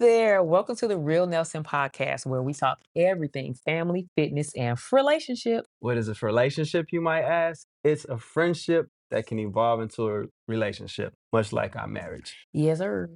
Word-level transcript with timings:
There. 0.00 0.42
Welcome 0.42 0.76
to 0.76 0.88
the 0.88 0.96
Real 0.96 1.26
Nelson 1.26 1.62
podcast, 1.62 2.24
where 2.24 2.42
we 2.42 2.54
talk 2.54 2.78
everything 2.96 3.52
family, 3.52 4.08
fitness, 4.16 4.50
and 4.56 4.78
relationship. 4.90 5.66
What 5.80 5.98
is 5.98 6.08
a 6.08 6.14
relationship, 6.22 6.86
you 6.90 7.02
might 7.02 7.20
ask? 7.20 7.66
It's 7.84 8.06
a 8.06 8.16
friendship 8.16 8.88
that 9.10 9.26
can 9.26 9.38
evolve 9.38 9.82
into 9.82 10.08
a 10.08 10.22
relationship, 10.48 11.12
much 11.34 11.52
like 11.52 11.76
our 11.76 11.86
marriage. 11.86 12.34
Yes, 12.54 12.78
sir. 12.78 13.10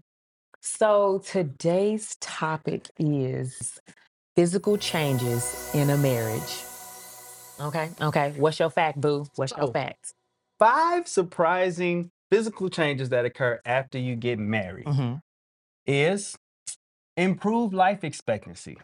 So 0.61 1.23
today's 1.25 2.17
topic 2.21 2.91
is 2.99 3.81
physical 4.37 4.77
changes 4.77 5.71
in 5.75 5.89
a 5.89 5.97
marriage. 5.97 6.65
Okay. 7.61 7.89
Okay. 7.99 8.35
What's 8.37 8.59
your 8.59 8.69
fact, 8.69 9.01
boo? 9.01 9.25
What's 9.37 9.57
your 9.57 9.69
So, 9.69 9.73
fact? 9.73 10.13
five 10.59 11.09
surprising 11.09 12.11
physical 12.31 12.69
changes 12.69 13.09
that 13.09 13.25
occur 13.25 13.59
after 13.65 13.99
you 13.99 14.17
get 14.17 14.39
married 14.39 14.87
hmm 14.87 15.15
is 15.87 16.35
improved 17.17 17.75
life 17.75 18.05
expectancy. 18.05 18.77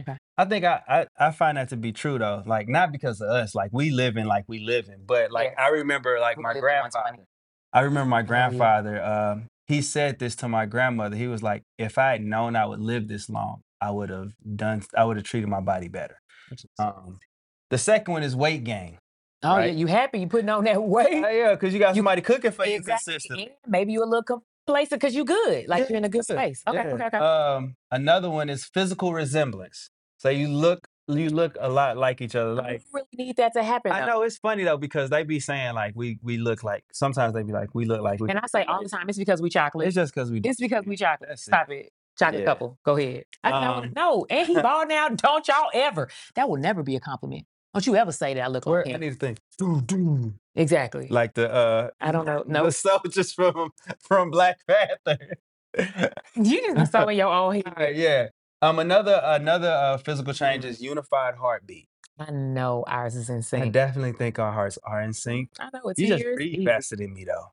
Okay. 0.00 0.16
I 0.38 0.44
think 0.46 0.64
I, 0.64 0.80
I 0.88 1.06
I 1.18 1.30
find 1.32 1.58
that 1.58 1.68
to 1.70 1.76
be 1.76 1.92
true 1.92 2.18
though. 2.18 2.42
Like 2.46 2.68
not 2.68 2.92
because 2.92 3.20
of 3.20 3.28
us, 3.28 3.54
like 3.54 3.70
we 3.72 3.90
live 3.90 4.16
in 4.16 4.26
like 4.26 4.44
we 4.48 4.60
live 4.60 4.88
in, 4.88 5.04
but 5.06 5.30
like 5.30 5.50
Yes. 5.50 5.54
I 5.58 5.68
remember 5.68 6.18
like 6.18 6.38
We 6.38 6.42
my 6.42 6.58
grandfather. 6.58 7.24
I 7.72 7.80
remember 7.80 8.08
my 8.08 8.18
Oh, 8.18 8.20
yeah. 8.20 8.26
grandfather. 8.26 9.02
Um, 9.04 9.46
he 9.66 9.82
said 9.82 10.18
this 10.18 10.34
to 10.36 10.48
my 10.48 10.66
grandmother. 10.66 11.16
He 11.16 11.26
was 11.28 11.42
like, 11.42 11.62
"If 11.78 11.98
I 11.98 12.12
had 12.12 12.22
known 12.22 12.56
I 12.56 12.64
would 12.66 12.80
live 12.80 13.06
this 13.08 13.28
long, 13.30 13.60
I 13.80 13.90
would 13.90 14.10
have 14.10 14.32
done. 14.56 14.82
I 14.96 15.04
would 15.04 15.16
have 15.16 15.24
treated 15.24 15.48
my 15.48 15.60
body 15.60 15.88
better." 15.88 16.18
Um, 16.78 17.18
the 17.70 17.78
second 17.78 18.12
one 18.12 18.22
is 18.22 18.34
weight 18.36 18.64
gain. 18.64 18.98
Oh, 19.42 19.58
yeah. 19.58 19.66
You 19.72 19.86
happy 19.86 20.20
you 20.20 20.26
putting 20.26 20.48
on 20.50 20.64
that 20.64 20.72
Yeah, 20.72 20.78
weight? 20.78 21.12
yeah, 21.20 21.54
because 21.54 21.72
you 21.74 21.80
got 21.80 21.94
You 21.94 22.00
somebody 22.00 22.22
cooking 22.22 22.50
for 22.52 22.64
you 22.66 22.76
exactly. 22.76 23.14
consistently. 23.14 23.52
Maybe 23.66 23.92
you 23.92 24.02
a 24.02 24.06
little 24.06 24.42
complacent 24.66 25.00
because 25.00 25.14
you're 25.14 25.24
good. 25.24 25.68
Like 25.68 25.88
you're 25.88 25.98
in 25.98 26.04
a 26.04 26.08
good 26.08 26.24
Yeah, 26.28 26.36
space. 26.36 26.62
Okay. 26.66 26.76
yeah. 26.78 26.94
Okay. 26.94 27.04
Okay. 27.06 27.16
Um, 27.18 27.74
another 27.90 28.30
one 28.30 28.48
is 28.48 28.64
physical 28.64 29.12
resemblance. 29.12 29.90
So 30.18 30.28
you 30.28 30.48
look, 30.48 30.86
you 31.08 31.30
look 31.30 31.56
a 31.60 31.68
lot 31.68 31.96
like 31.96 32.20
each 32.20 32.36
other. 32.36 32.50
You 32.50 32.56
Like 32.56 32.82
really 32.92 33.06
need 33.18 33.36
that 33.36 33.52
to 33.54 33.62
happen. 33.62 33.92
I 33.92 34.00
though. 34.00 34.06
know 34.06 34.22
it's 34.22 34.38
funny 34.38 34.64
though 34.64 34.76
because 34.76 35.10
they 35.10 35.24
be 35.24 35.40
saying 35.40 35.74
like 35.74 35.94
we 35.96 36.18
we 36.22 36.38
look 36.38 36.62
like. 36.62 36.84
Sometimes 36.92 37.34
they 37.34 37.42
be 37.42 37.52
like 37.52 37.74
we 37.74 37.84
look 37.84 38.02
like 38.02 38.20
we. 38.20 38.28
And 38.30 38.38
I 38.38 38.46
say 38.46 38.64
all 38.64 38.82
the 38.82 38.88
time, 38.88 39.08
it's 39.08 39.18
because 39.18 39.42
we 39.42 39.50
chocolate. 39.50 39.86
It's 39.88 39.94
just 39.96 40.14
because 40.14 40.30
we. 40.30 40.40
It's 40.44 40.60
because 40.60 40.84
we 40.86 40.96
chocolate. 40.96 41.28
That's 41.30 41.42
it. 41.42 41.44
Stop 41.50 41.70
it. 41.70 41.92
Chocolate 42.18 42.40
Yeah. 42.42 42.46
couple. 42.46 42.78
Go 42.84 42.96
ahead. 42.96 43.24
I 43.42 43.50
know. 43.50 43.72
Um, 43.74 43.92
No. 43.96 44.26
And 44.30 44.46
he 44.46 44.54
bald 44.62 44.88
now. 44.88 45.08
Don't 45.08 45.46
y'all 45.48 45.70
ever. 45.74 46.08
That 46.36 46.48
will 46.48 46.58
never 46.58 46.82
be 46.82 46.94
a 46.94 47.00
compliment. 47.00 47.46
Don't 47.74 47.86
you 47.86 47.96
ever 47.96 48.12
say 48.12 48.34
that 48.34 48.42
I 48.42 48.48
look 48.48 48.66
Where 48.66 48.80
like 48.84 48.88
I 48.88 48.90
him. 48.96 49.00
need 49.00 49.10
to 49.14 49.16
think. 49.16 49.38
Doo, 49.58 49.80
doo. 49.80 50.34
Exactly. 50.54 51.08
Like 51.08 51.34
the 51.34 51.52
uh 51.52 51.90
I 52.00 52.12
don't 52.12 52.26
know. 52.26 52.44
no 52.46 52.64
the 52.66 52.72
soldiers 52.72 53.32
from 53.32 53.70
from 54.00 54.30
Black 54.30 54.58
Panther. 54.68 55.18
You 56.36 56.74
just 56.74 56.92
so 56.92 57.08
in 57.08 57.16
your 57.16 57.32
own 57.32 57.62
head. 57.76 57.96
Yeah. 57.96 58.28
Um 58.60 58.78
another 58.78 59.20
another 59.24 59.70
uh 59.70 59.96
physical 59.98 60.34
change 60.34 60.64
is 60.64 60.80
unified 60.80 61.34
heartbeat. 61.36 61.88
I 62.18 62.30
know 62.30 62.84
ours 62.86 63.14
is 63.16 63.30
in 63.30 63.42
sync. 63.42 63.64
I 63.64 63.68
definitely 63.68 64.12
think 64.12 64.38
our 64.38 64.52
hearts 64.52 64.78
are 64.84 65.00
in 65.00 65.12
sync. 65.14 65.48
I 65.58 65.70
know 65.72 65.88
it's 65.88 65.98
You 65.98 66.08
just 66.08 66.24
breathe 66.34 66.66
faster 66.66 66.96
than 66.96 67.14
me 67.14 67.24
though. 67.24 67.46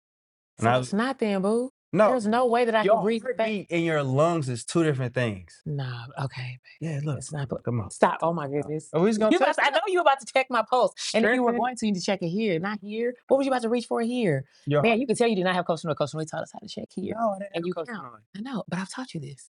And 0.59 0.65
So 0.65 0.69
I 0.69 0.79
it's 0.79 0.93
not 0.93 1.19
then, 1.19 1.41
boo. 1.41 1.71
No 1.91 2.09
There's 2.09 2.27
no 2.27 2.45
way 2.45 2.66
that 2.66 2.75
I 2.75 2.83
your 2.83 2.95
can 2.95 3.03
breathe 3.03 3.23
fast. 3.23 3.38
heartbeat 3.39 3.67
and 3.72 3.83
your 3.83 4.03
lungs 4.03 4.47
is 4.50 4.63
two 4.63 4.83
different 4.83 5.13
things. 5.13 5.61
Nah. 5.66 6.05
Okay. 6.23 6.59
Yeah, 6.79 7.00
look. 7.03 7.17
It's 7.17 7.31
not. 7.31 7.50
Come 7.63 7.81
on. 7.81 7.89
Stop. 7.91 8.19
Oh 8.22 8.31
my 8.33 8.47
goodness. 8.47 8.89
Are 8.94 9.01
we 9.01 9.09
just 9.09 9.19
gonna 9.19 9.31
You 9.31 9.38
about 9.38 9.47
test 9.55 9.59
to, 9.59 9.66
I 9.66 9.69
know 9.72 9.79
you 9.88 10.00
about 10.01 10.19
to 10.19 10.25
check 10.31 10.47
my 10.50 10.63
pulse. 10.69 10.94
And 11.13 11.25
if 11.25 11.33
you 11.35 11.41
were 11.44 11.50
Strengthen 11.51 11.59
going 11.61 11.75
to, 11.77 11.85
you 11.88 11.91
need 11.94 12.00
to 12.00 12.05
check 12.05 12.22
it 12.22 12.27
here, 12.29 12.59
not 12.59 12.79
here. 12.81 13.16
What 13.27 13.38
was 13.38 13.45
you 13.47 13.51
about 13.51 13.63
to 13.63 13.69
reach 13.69 13.85
for 13.88 14.01
here? 14.01 14.45
your 14.67 14.81
Man, 14.81 15.00
you 15.00 15.07
can 15.07 15.16
tell 15.16 15.27
you 15.27 15.35
did 15.35 15.45
not 15.45 15.55
have 15.55 15.66
Coach 15.66 15.83
Noy. 15.83 15.94
Coach 15.94 16.13
Noy 16.13 16.25
taught 16.25 16.44
us 16.44 16.51
how 16.53 16.59
to 16.59 16.67
check 16.67 16.89
here. 16.94 17.16
No, 17.17 17.31
I 17.31 17.39
didn't 17.39 17.51
And 17.55 17.63
have 17.63 17.67
you 17.67 17.73
Coach 17.73 17.88
count. 17.88 18.13
I 18.38 18.41
know, 18.41 18.63
but 18.67 18.79
I've 18.79 18.89
taught 18.89 19.13
you 19.13 19.19
this. 19.19 19.50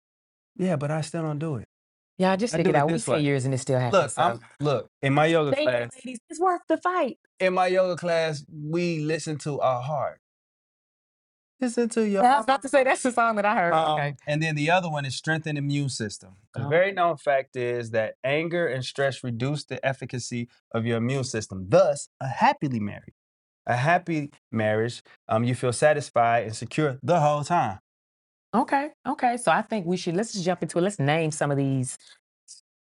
Yeah, 0.56 0.76
but 0.76 0.90
I 0.90 1.00
still 1.00 1.22
don't 1.22 1.38
do 1.38 1.56
it. 1.56 1.68
Yeah, 2.18 2.32
I 2.32 2.36
just 2.36 2.54
I 2.54 2.58
figured 2.58 2.74
it 2.76 2.78
out 2.78 2.86
we 2.86 2.94
this 2.94 3.04
10 3.04 3.14
way. 3.16 3.20
years 3.22 3.44
and 3.44 3.52
it 3.52 3.58
still 3.58 3.78
happens. 3.78 4.02
Look, 4.02 4.10
So 4.12 4.22
I'm 4.22 4.40
look 4.60 4.90
in 5.02 5.12
my 5.12 5.26
yoga 5.26 5.52
stay 5.52 5.62
here, 5.64 5.70
class. 5.70 5.90
ladies. 6.04 6.18
It's 6.30 6.40
worth 6.40 6.62
the 6.68 6.78
fight. 6.78 7.18
In 7.40 7.52
my 7.52 7.66
yoga 7.66 7.96
class, 7.96 8.42
we 8.50 9.00
listen 9.00 9.36
to 9.40 9.60
our 9.60 9.82
heart. 9.82 10.18
Listen 11.58 11.88
to 11.90 12.06
your 12.06 12.22
I 12.22 12.36
was 12.36 12.44
about 12.44 12.60
to 12.62 12.68
say 12.68 12.84
that's 12.84 13.02
the 13.02 13.10
song 13.10 13.36
that 13.36 13.46
I 13.46 13.54
heard. 13.54 13.72
Okay. 13.72 14.08
Um, 14.10 14.16
and 14.26 14.42
then 14.42 14.54
the 14.56 14.70
other 14.70 14.90
one 14.90 15.06
is 15.06 15.16
strengthen 15.16 15.56
immune 15.56 15.88
system. 15.88 16.36
The 16.54 16.66
Oh. 16.66 16.68
very 16.68 16.92
known 16.92 17.16
fact 17.16 17.56
is 17.56 17.92
that 17.92 18.16
anger 18.22 18.66
and 18.66 18.84
stress 18.84 19.24
reduce 19.24 19.64
the 19.64 19.84
efficacy 19.84 20.48
of 20.72 20.84
your 20.84 20.98
immune 20.98 21.24
system. 21.24 21.64
Thus, 21.68 22.08
a 22.20 22.26
happily 22.28 22.78
married, 22.78 23.14
a 23.66 23.76
happy 23.76 24.32
marriage, 24.52 25.02
um, 25.28 25.44
you 25.44 25.54
feel 25.54 25.72
satisfied 25.72 26.44
and 26.44 26.54
secure 26.54 26.98
the 27.02 27.20
whole 27.20 27.42
time. 27.42 27.78
Okay. 28.54 28.90
Okay. 29.08 29.38
So 29.38 29.50
I 29.50 29.62
think 29.62 29.86
we 29.86 29.96
should 29.96 30.14
let's 30.14 30.32
just 30.34 30.44
jump 30.44 30.62
into 30.62 30.76
it. 30.78 30.82
Let's 30.82 30.98
name 30.98 31.30
some 31.30 31.50
of 31.50 31.56
these 31.56 31.96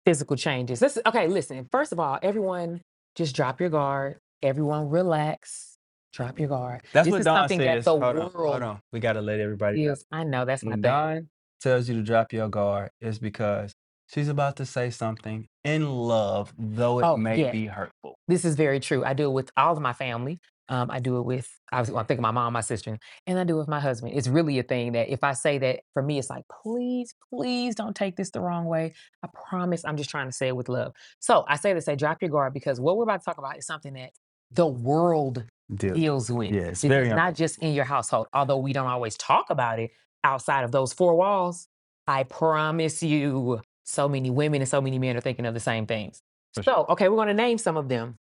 physical 0.05 0.37
changes. 0.37 0.83
Let's 0.83 0.99
okay, 1.07 1.27
listen. 1.27 1.67
First 1.73 1.93
of 1.93 1.99
all, 2.01 2.19
everyone 2.23 2.83
just 3.17 3.35
drop 3.35 3.61
your 3.61 3.71
guard. 3.71 4.19
Everyone 4.43 4.89
relax. 4.91 5.78
Drop 6.13 6.39
your 6.39 6.49
guard. 6.49 6.83
That's 6.93 7.07
This 7.07 7.13
what 7.13 7.19
is 7.21 7.25
Dawn 7.25 7.49
something 7.49 7.61
that 7.61 7.77
says. 7.77 7.85
the 7.85 7.95
Hold 8.01 8.17
on, 8.19 8.31
world 8.31 8.33
hold 8.35 8.63
on. 8.63 8.81
We 8.93 9.01
gotta 9.01 9.21
let 9.21 9.41
everybody 9.41 9.79
know. 9.79 9.93
is. 9.93 10.05
I 10.13 10.25
know 10.25 10.45
that's 10.45 10.65
my 10.65 10.71
When 10.73 10.81
thing. 10.83 10.93
Dawn 10.93 11.29
tells 11.61 11.89
you 11.89 11.97
to 11.97 12.03
drop 12.03 12.33
your 12.33 12.49
guard, 12.49 12.91
it's 13.01 13.19
because 13.19 13.75
she's 14.09 14.29
about 14.29 14.57
to 14.57 14.67
say 14.67 14.91
something 14.91 15.49
in 15.65 15.89
love, 15.91 16.53
though 16.59 17.01
it 17.01 17.05
Oh, 17.07 17.17
may 17.17 17.39
yeah. 17.39 17.53
be 17.53 17.67
hurtful. 17.67 18.17
This 18.29 18.45
is 18.45 18.57
very 18.57 18.81
true. 18.81 19.05
I 19.05 19.15
do 19.15 19.27
it 19.27 19.33
with 19.33 19.51
all 19.57 19.75
of 19.77 19.83
my 19.83 19.93
family. 19.93 20.41
Um, 20.71 20.91
I 20.91 21.01
do 21.01 21.19
it 21.19 21.23
with 21.23 21.49
obviously 21.73 21.95
well, 21.95 22.01
I'm 22.03 22.07
thinking 22.07 22.23
my 22.23 22.31
mom, 22.31 22.53
my 22.53 22.61
sister, 22.61 22.99
and 23.27 23.39
I 23.39 23.45
do 23.45 23.57
it 23.57 23.61
with 23.61 23.69
my 23.69 23.81
husband. 23.81 24.13
It's 24.15 24.29
really 24.29 24.59
a 24.59 24.63
thing 24.63 24.93
that 24.93 25.09
if 25.11 25.25
I 25.25 25.33
say 25.33 25.59
that 25.59 25.81
for 25.95 26.03
me, 26.03 26.19
it's 26.19 26.29
like, 26.31 26.45
please, 26.63 27.15
please 27.33 27.75
don't 27.75 27.97
take 27.97 28.17
this 28.17 28.31
the 28.31 28.41
wrong 28.41 28.67
way. 28.67 28.93
I 29.23 29.29
promise 29.49 29.85
I'm 29.85 29.97
just 29.97 30.11
trying 30.11 30.27
to 30.29 30.33
say 30.33 30.49
it 30.49 30.57
with 30.57 30.69
love. 30.69 30.93
So 31.21 31.45
I 31.49 31.57
say 31.57 31.73
to 31.75 31.81
say 31.81 31.97
drop 31.97 32.21
your 32.23 32.31
guard 32.31 32.53
because 32.53 32.81
what 32.81 32.97
we're 32.99 33.05
about 33.05 33.21
to 33.21 33.25
talk 33.25 33.39
about 33.39 33.57
is 33.59 33.67
something 33.67 33.95
that 33.95 34.11
the 34.51 34.67
world 34.67 35.45
Deal. 35.75 35.95
deals 35.95 36.31
with. 36.31 36.51
Yeah, 36.51 36.63
it's 36.63 36.83
very 36.83 37.09
not 37.11 37.35
just 37.35 37.59
in 37.59 37.75
your 37.75 37.85
household, 37.85 38.27
although 38.33 38.57
we 38.59 38.73
don't 38.73 38.87
always 38.87 39.17
talk 39.17 39.51
about 39.51 39.79
it 39.79 39.91
outside 40.25 40.65
of 40.65 40.73
those 40.73 40.93
four 40.93 41.15
walls. 41.15 41.69
I 42.07 42.23
promise 42.23 43.03
you, 43.03 43.61
so 43.85 44.09
many 44.09 44.31
women 44.31 44.63
and 44.63 44.69
so 44.69 44.81
many 44.81 44.99
men 44.99 45.17
are 45.17 45.21
thinking 45.21 45.45
of 45.47 45.53
the 45.55 45.61
same 45.61 45.87
things. 45.87 46.23
For 46.55 46.63
So, 46.63 46.73
sure. 46.73 46.93
okay, 46.93 47.09
we're 47.09 47.17
going 47.17 47.29
to 47.29 47.35
name 47.35 47.59
some 47.59 47.77
of 47.77 47.89
them. 47.89 48.17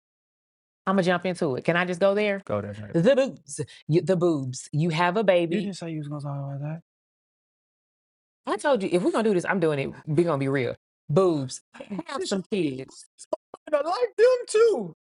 I'm 0.86 0.94
going 0.96 1.04
to 1.04 1.10
jump 1.10 1.24
into 1.26 1.56
it. 1.56 1.64
Can 1.64 1.76
I 1.76 1.84
just 1.84 2.00
go 2.00 2.14
there? 2.14 2.42
Go 2.44 2.60
there. 2.60 2.74
babe. 2.74 3.02
The 3.02 3.14
boobs. 3.16 3.60
You, 3.88 4.02
the 4.02 4.16
boobs. 4.16 4.68
You 4.72 4.90
have 4.90 5.16
a 5.16 5.24
baby. 5.24 5.56
You 5.56 5.62
didn't 5.62 5.76
say 5.76 5.90
you 5.90 5.98
was 5.98 6.08
gonna 6.08 6.20
talk 6.22 6.36
about 6.36 6.60
that. 6.60 6.80
I 8.46 8.56
told 8.56 8.82
you, 8.82 8.88
if 8.92 9.02
we're 9.02 9.10
going 9.10 9.24
to 9.24 9.30
do 9.30 9.34
this, 9.34 9.44
I'm 9.44 9.60
doing 9.60 9.78
it. 9.78 9.90
We're 10.06 10.24
going 10.24 10.38
to 10.38 10.44
be 10.44 10.48
real. 10.48 10.74
Boobs. 11.10 11.60
Have 12.06 12.26
some 12.26 12.42
kids. 12.50 13.06
I 13.72 13.80
like 13.82 14.16
them 14.16 14.36
too. 14.46 14.96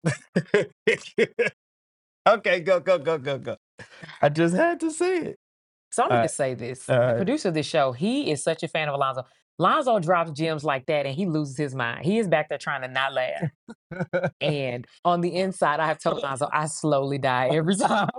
okay, 2.27 2.59
go, 2.61 2.79
go, 2.79 2.97
go, 2.99 3.17
go, 3.17 3.38
go. 3.39 3.57
I 4.21 4.29
just 4.29 4.55
had 4.55 4.79
to 4.81 4.91
say 4.91 5.17
it. 5.19 5.39
So 5.91 6.03
I'm 6.03 6.11
All 6.11 6.17
going 6.17 6.21
right. 6.21 6.27
to 6.29 6.33
say 6.33 6.53
this. 6.53 6.89
All 6.89 6.97
The 6.97 7.13
right. 7.13 7.17
producer 7.17 7.47
of 7.49 7.53
this 7.53 7.65
show, 7.65 7.91
he 7.91 8.31
is 8.31 8.43
such 8.43 8.63
a 8.63 8.67
fan 8.67 8.88
of 8.88 8.95
Alonzo. 8.95 9.24
Lonzo 9.59 10.00
drops 10.00 10.31
gems 10.31 10.63
like 10.63 10.85
that 10.88 11.06
and 11.06 11.15
he 11.15 11.25
loses 11.25 11.57
his 11.57 11.74
mind. 11.74 12.06
He 12.06 12.19
is 12.19 12.27
back 12.27 12.50
there 12.50 12.57
trying 12.59 12.81
to 12.83 12.88
not 12.88 13.13
laugh. 13.13 13.50
And 14.41 14.85
on 15.06 15.21
the 15.21 15.35
inside, 15.35 15.79
I 15.79 15.88
have 15.88 16.00
told 16.00 16.21
Lonzo, 16.21 16.47
I 16.51 16.68
slowly 16.68 17.18
die 17.18 17.50
every 17.50 17.75
time. 17.77 18.09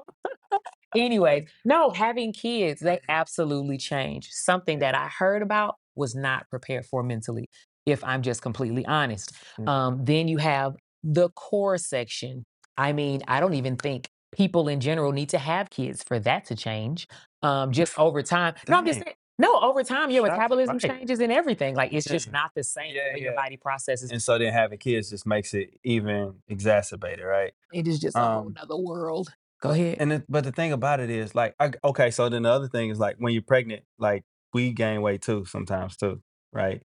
anyway, 0.96 1.46
no, 1.64 1.90
having 1.90 2.32
kids, 2.32 2.81
they 2.81 3.00
absolutely 3.08 3.78
change. 3.78 4.28
Something 4.31 4.81
that 4.81 4.94
I 4.94 5.08
heard 5.08 5.43
about 5.43 5.76
was 5.94 6.14
not 6.14 6.49
prepared 6.50 6.87
for 6.87 7.02
mentally, 7.02 7.49
if 7.87 8.02
I'm 8.05 8.22
just 8.22 8.43
completely 8.43 8.84
honest. 8.87 9.32
Mm. 9.58 9.69
Um, 9.69 10.05
then 10.05 10.28
you 10.28 10.38
have 10.38 10.75
the 11.02 11.31
core 11.31 11.78
section. 11.78 12.44
I 12.78 12.92
mean, 12.92 13.22
I 13.28 13.40
don't 13.40 13.54
even 13.54 13.76
think 13.76 14.08
people 14.32 14.69
in 14.69 14.80
general 14.80 15.12
need 15.12 15.28
to 15.30 15.38
have 15.38 15.69
kids 15.70 16.02
for 16.02 16.19
that 16.20 16.46
to 16.46 16.56
change. 16.56 17.08
Um, 17.42 17.72
just 17.72 17.98
over 17.98 18.22
time. 18.22 18.54
No, 18.69 18.78
I'm 18.78 18.86
just 18.86 19.00
saying. 19.00 19.14
No, 19.40 19.60
over 19.60 19.84
time, 19.84 20.10
your 20.10 20.26
Shots 20.26 20.36
metabolism 20.36 20.80
fired. 20.80 20.98
changes 20.98 21.20
and 21.20 21.30
everything. 21.30 21.76
Like 21.76 21.92
it's 21.92 22.06
just 22.06 22.32
not 22.32 22.50
the 22.56 22.64
same 22.64 22.94
Yeah, 22.94 23.14
way 23.14 23.20
your 23.20 23.34
body 23.34 23.56
processes. 23.56 24.10
and 24.10 24.20
so 24.20 24.36
then 24.38 24.52
having 24.52 24.78
kids 24.78 25.10
just 25.10 25.26
makes 25.26 25.54
it 25.54 25.70
even 25.84 26.34
exacerbated, 26.48 27.25
right? 27.25 27.52
It 27.72 27.86
is 27.86 28.00
just 28.00 28.16
a 28.16 28.20
whole 28.20 28.46
Um, 28.46 28.54
nother 28.54 28.76
world. 28.76 29.32
Go 29.60 29.70
ahead. 29.70 29.98
And 30.00 30.12
it, 30.12 30.24
but 30.28 30.44
the 30.44 30.52
thing 30.52 30.72
about 30.72 31.00
it 31.00 31.10
is, 31.10 31.34
like, 31.34 31.54
I, 31.60 31.72
okay, 31.84 32.10
so 32.10 32.28
then 32.28 32.42
the 32.42 32.50
other 32.50 32.69
thing 32.69 32.90
is 32.90 32.98
like 32.98 33.16
when 33.19 33.32
you're 33.32 33.42
pregnant, 33.42 33.82
like 33.98 34.24
we 34.52 34.72
gain 34.72 35.02
weight 35.02 35.22
too 35.22 35.44
sometimes 35.44 35.96
too, 35.96 36.20
right? 36.52 36.82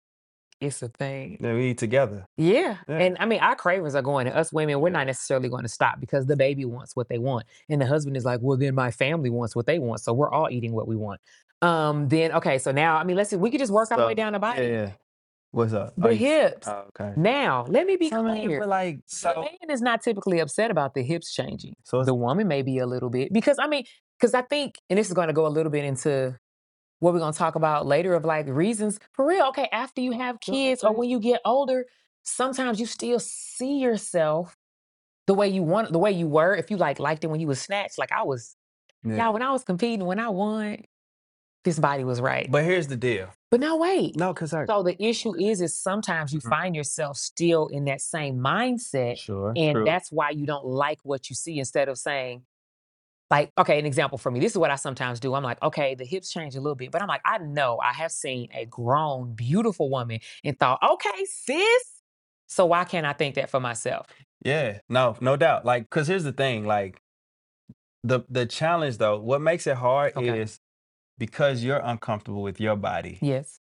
It's 0.61 0.83
a 0.83 0.89
thing. 0.89 1.39
Then 1.41 1.55
we 1.57 1.71
eat 1.71 1.79
together. 1.79 2.27
Yeah. 2.37 2.77
Yeah. 2.89 2.99
And 2.99 3.17
I 3.19 3.25
mean, 3.25 3.41
our 3.41 3.57
cravings 3.57 3.95
are 3.95 4.03
going, 4.03 4.27
and 4.27 4.37
us 4.37 4.53
women, 4.53 4.79
we're 4.81 4.91
not 4.91 5.07
necessarily 5.07 5.49
going 5.49 5.63
to 5.63 5.69
stop 5.71 5.99
because 6.01 6.27
the 6.27 6.37
baby 6.37 6.65
wants 6.67 6.95
what 6.95 7.09
they 7.09 7.19
want. 7.19 7.47
And 7.71 7.81
the 7.81 7.87
husband 7.87 8.17
is 8.17 8.25
like, 8.27 8.41
well, 8.43 8.59
then 8.59 8.75
my 8.75 8.91
family 8.91 9.31
wants 9.31 9.57
what 9.57 9.67
they 9.67 9.79
want. 9.79 10.01
So 10.03 10.13
we're 10.13 10.31
all 10.31 10.49
eating 10.51 10.73
what 10.73 10.87
we 10.87 10.97
want. 10.97 11.21
Um, 11.63 12.09
then 12.09 12.33
okay, 12.33 12.59
so 12.59 12.73
now 12.73 12.97
I 12.97 13.05
mean, 13.05 13.17
let's 13.17 13.31
see, 13.31 13.37
we 13.37 13.51
could 13.51 13.61
just 13.61 13.73
work 13.73 13.91
our 13.91 14.07
way 14.07 14.15
down 14.15 14.33
the 14.33 14.39
Yeah, 14.39 14.41
body. 14.55 14.67
yeah. 14.67 14.91
What's 15.53 15.73
up? 15.73 15.95
The 15.97 16.07
Oh, 16.07 16.11
you- 16.11 16.17
hips. 16.19 16.69
Oh, 16.69 16.85
okay. 16.89 17.13
Now, 17.17 17.65
let 17.69 17.85
me 17.87 17.97
be 17.97 18.09
So, 18.09 18.23
clear. 18.23 18.65
like, 18.67 19.01
The 19.11 19.35
man 19.35 19.71
is 19.71 19.83
not 19.83 20.01
typically 20.03 20.39
upset 20.39 20.71
about 20.71 20.95
the 20.95 21.03
hips 21.03 21.35
changing. 21.35 21.75
so 21.83 21.99
it's, 22.01 22.07
The 22.07 22.15
woman 22.15 22.47
may 22.49 22.63
be 22.63 22.79
a 22.79 22.87
little 22.87 23.11
bit 23.11 23.33
because 23.33 23.57
I 23.59 23.67
mean, 23.67 23.85
because 24.19 24.33
I 24.35 24.43
think, 24.43 24.77
and 24.89 24.99
this 24.99 25.09
is 25.09 25.13
going 25.15 25.27
to 25.29 25.35
go 25.35 25.47
a 25.47 25.49
little 25.49 25.73
bit 25.73 25.85
into 25.85 26.39
what 27.01 27.13
we're 27.13 27.19
gonna 27.21 27.33
talk 27.33 27.57
about 27.57 27.87
later 27.87 28.15
of 28.15 28.25
like 28.25 28.47
reasons 28.49 28.99
for 29.13 29.27
real. 29.27 29.47
Okay, 29.49 29.69
after 29.73 30.01
you 30.01 30.13
have 30.13 30.39
kids 30.41 30.85
or 30.85 30.93
when 30.95 31.09
you 31.11 31.19
get 31.19 31.41
older, 31.45 31.87
sometimes 32.23 32.79
you 32.79 32.87
still 32.87 33.19
see 33.19 33.79
yourself 33.79 34.57
the 35.27 35.35
way 35.35 35.49
you 35.49 35.63
want, 35.63 35.93
the 35.93 35.99
way 35.99 36.13
you 36.13 36.27
were. 36.29 36.55
If 36.55 36.71
you 36.71 36.77
like 36.77 36.99
liked 36.99 37.25
it 37.25 37.29
when 37.29 37.41
you 37.41 37.47
was 37.47 37.61
snatched, 37.61 37.99
like 37.99 38.13
I 38.13 38.23
was, 38.23 38.57
Yeah. 39.03 39.17
yeah, 39.17 39.29
when 39.31 39.43
I 39.43 39.51
was 39.51 39.65
competing, 39.65 40.07
when 40.07 40.19
I 40.19 40.29
won, 40.29 40.85
this 41.65 41.79
body 41.79 42.05
was 42.05 42.21
right. 42.21 42.51
But 42.51 42.65
here's 42.65 42.87
the 42.87 42.97
deal. 42.97 43.29
But 43.51 43.61
no, 43.61 43.77
wait. 43.77 44.17
No, 44.17 44.33
because 44.33 44.53
I 44.55 44.65
So 44.67 44.83
the 44.83 45.03
issue 45.03 45.35
is, 45.39 45.61
is 45.61 45.77
sometimes 45.77 46.33
you 46.33 46.41
Mhm. 46.41 46.49
find 46.49 46.77
yourself 46.77 47.17
still 47.17 47.67
in 47.69 47.85
that 47.85 48.01
same 48.01 48.39
mindset, 48.39 49.19
sure. 49.19 49.53
and 49.57 49.77
true. 49.77 49.85
that's 49.85 50.11
why 50.13 50.31
you 50.31 50.47
don't 50.47 50.65
like 50.67 51.01
what 51.03 51.29
you 51.31 51.37
see. 51.37 51.59
Instead 51.59 51.89
of 51.89 51.99
saying, 51.99 52.45
like, 53.31 53.53
okay, 53.59 53.79
an 53.79 53.87
example 53.87 54.19
for 54.19 54.31
me. 54.31 54.41
This 54.41 54.53
is 54.53 54.59
what 54.59 54.71
I 54.71 54.77
sometimes 54.77 55.21
do. 55.21 55.35
I'm 55.35 55.45
like, 55.45 55.63
okay, 55.63 55.95
the 55.95 56.05
hips 56.05 56.31
change 56.31 56.57
a 56.57 56.61
little 56.61 56.75
bit, 56.75 56.91
but 56.91 57.01
I'm 57.01 57.09
like, 57.09 57.23
I 57.25 57.39
know 57.39 57.79
I 57.79 57.93
have 57.93 58.11
seen 58.13 58.49
a 58.53 58.67
grown, 58.67 59.35
beautiful 59.35 59.89
woman 59.89 60.21
and 60.45 60.59
thought, 60.59 60.81
okay, 60.83 61.25
sis. 61.25 62.03
So 62.49 62.67
why 62.67 62.85
can't 62.85 63.07
I 63.07 63.13
think 63.13 63.37
that 63.37 63.49
for 63.49 63.61
myself? 63.61 64.07
Yeah, 64.45 64.81
no, 64.89 65.17
no 65.21 65.37
doubt. 65.37 65.65
Like, 65.65 65.89
cause 65.91 66.09
here's 66.09 66.25
the 66.25 66.33
thing, 66.33 66.67
like 66.67 67.01
the 68.03 68.21
the 68.29 68.47
challenge 68.47 68.99
though, 68.99 69.19
what 69.21 69.41
makes 69.41 69.67
it 69.67 69.77
hard 69.77 70.17
Okay. 70.17 70.41
is 70.41 70.59
because 71.19 71.63
you're 71.63 71.81
uncomfortable 71.85 72.43
with 72.43 72.61
your 72.61 72.77
body, 72.77 73.19
Yes, 73.21 73.61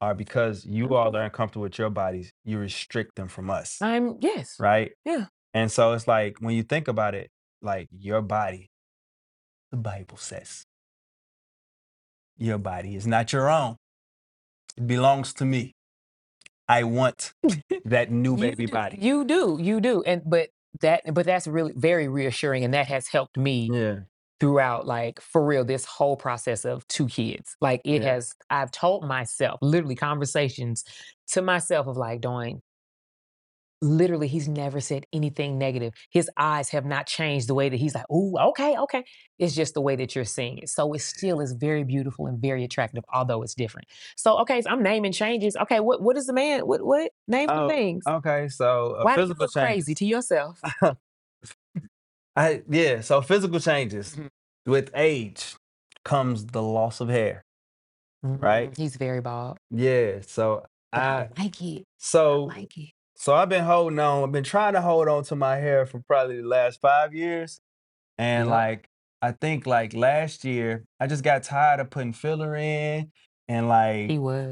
or 0.00 0.14
because 0.14 0.64
you 0.64 0.94
all 0.94 1.14
are 1.16 1.22
uncomfortable 1.22 1.62
with 1.64 1.78
your 1.78 1.90
bodies, 1.90 2.30
you 2.44 2.58
restrict 2.58 3.16
them 3.16 3.28
from 3.28 3.50
us, 3.50 3.80
I'm. 3.82 4.16
Yes, 4.20 4.56
right? 4.58 4.92
yeah. 5.04 5.26
And 5.52 5.70
so 5.70 5.92
it's 5.92 6.08
like 6.08 6.38
when 6.40 6.56
you 6.56 6.62
think 6.62 6.88
about 6.88 7.14
it, 7.14 7.30
like 7.62 7.88
your 7.92 8.22
body, 8.22 8.70
the 9.74 9.80
Bible 9.80 10.16
says, 10.16 10.64
your 12.36 12.58
body 12.58 12.94
is 12.94 13.06
not 13.08 13.32
your 13.32 13.50
own. 13.50 13.76
It 14.76 14.86
belongs 14.86 15.34
to 15.34 15.44
me. 15.44 15.72
I 16.68 16.84
want 16.84 17.32
that 17.84 18.10
new 18.12 18.36
You 18.36 18.40
baby 18.42 18.66
do, 18.66 18.72
body. 18.72 18.98
You 19.00 19.24
do, 19.24 19.58
you 19.60 19.80
do, 19.80 20.02
and 20.04 20.22
but 20.24 20.50
that, 20.80 21.02
but 21.12 21.26
that's 21.26 21.46
really 21.48 21.72
very 21.74 22.06
reassuring, 22.08 22.64
and 22.64 22.72
that 22.74 22.86
has 22.86 23.08
helped 23.08 23.36
me 23.36 23.68
Yeah. 23.72 24.00
throughout 24.38 24.86
like 24.86 25.20
for 25.20 25.44
real 25.44 25.64
this 25.64 25.84
whole 25.84 26.16
process 26.16 26.64
of 26.64 26.86
two 26.88 27.06
kids 27.06 27.56
like 27.60 27.80
it 27.84 28.02
Yeah. 28.02 28.14
has 28.14 28.34
i've 28.50 28.72
told 28.72 29.04
myself 29.06 29.58
literally 29.62 29.94
conversations 29.94 30.82
to 31.28 31.40
myself 31.40 31.86
of 31.86 31.96
like 31.96 32.20
doing 32.20 32.60
literally 33.84 34.28
he's 34.28 34.48
never 34.48 34.80
said 34.80 35.06
anything 35.12 35.58
negative. 35.58 35.94
His 36.10 36.30
eyes 36.38 36.70
have 36.70 36.86
not 36.86 37.06
changed 37.06 37.48
the 37.48 37.54
way 37.54 37.68
that 37.70 37.76
he's 37.78 37.94
like 37.94 38.06
oh 38.10 38.36
okay 38.50 38.76
okay. 38.78 39.04
It's 39.38 39.54
just 39.54 39.74
the 39.74 39.82
way 39.82 39.96
that 39.96 40.16
you're 40.16 40.24
seeing 40.24 40.58
it. 40.58 40.70
So 40.70 40.92
it 40.94 41.00
still 41.00 41.40
is 41.40 41.52
very 41.54 41.84
beautiful 41.84 42.26
and 42.26 42.40
very 42.40 42.64
attractive 42.64 43.04
although 43.14 43.42
it's 43.42 43.54
different. 43.54 43.88
So 44.16 44.38
okay 44.40 44.62
so 44.62 44.70
i'm 44.70 44.82
naming 44.82 45.12
changes. 45.12 45.56
Okay 45.56 45.80
what 45.80 46.02
what 46.02 46.16
is 46.16 46.26
the 46.26 46.34
man 46.34 46.62
what 46.66 46.84
what? 46.86 47.12
Name 47.28 47.48
Oh, 47.48 47.68
things. 47.68 48.06
Okay, 48.06 48.48
so 48.48 48.94
a 48.96 49.06
why 49.06 49.14
physical 49.14 49.46
change. 49.48 49.80
crazy 49.80 49.94
to 49.96 50.06
yourself? 50.06 50.60
I 52.36 52.62
yeah, 52.68 53.00
so 53.00 53.22
physical 53.22 53.60
changes 53.60 54.16
Mhm. 54.16 54.28
with 54.66 54.90
age 54.94 55.56
comes 56.04 56.46
the 56.46 56.62
loss 56.62 57.00
of 57.00 57.08
hair. 57.08 57.42
Right. 58.40 58.72
Mhm, 58.72 58.76
he's 58.76 58.96
very 58.96 59.20
bald. 59.20 59.58
Yeah, 59.70 60.20
so 60.22 60.64
i 60.92 61.00
I 61.00 61.28
like 61.38 61.60
it. 61.62 61.84
I 62.32 62.36
so 62.38 62.46
like 62.46 62.76
it 62.76 62.90
so 63.16 63.34
I've 63.34 63.48
been 63.48 63.64
holding 63.64 63.98
on. 63.98 64.24
I've 64.24 64.32
been 64.32 64.44
trying 64.44 64.72
to 64.74 64.80
hold 64.80 65.08
on 65.08 65.24
to 65.24 65.36
my 65.36 65.56
hair 65.56 65.86
for 65.86 66.00
probably 66.00 66.40
the 66.40 66.48
last 66.48 66.80
five 66.80 67.14
years, 67.14 67.60
and 68.18 68.46
Yep. 68.46 68.50
like 68.52 68.88
I 69.22 69.32
think 69.32 69.66
like 69.66 69.94
last 69.94 70.44
year 70.44 70.84
I 71.00 71.06
just 71.06 71.24
got 71.24 71.42
tired 71.44 71.80
of 71.80 71.90
putting 71.90 72.12
filler 72.12 72.54
in 72.56 73.10
and 73.48 73.68
like 73.68 74.08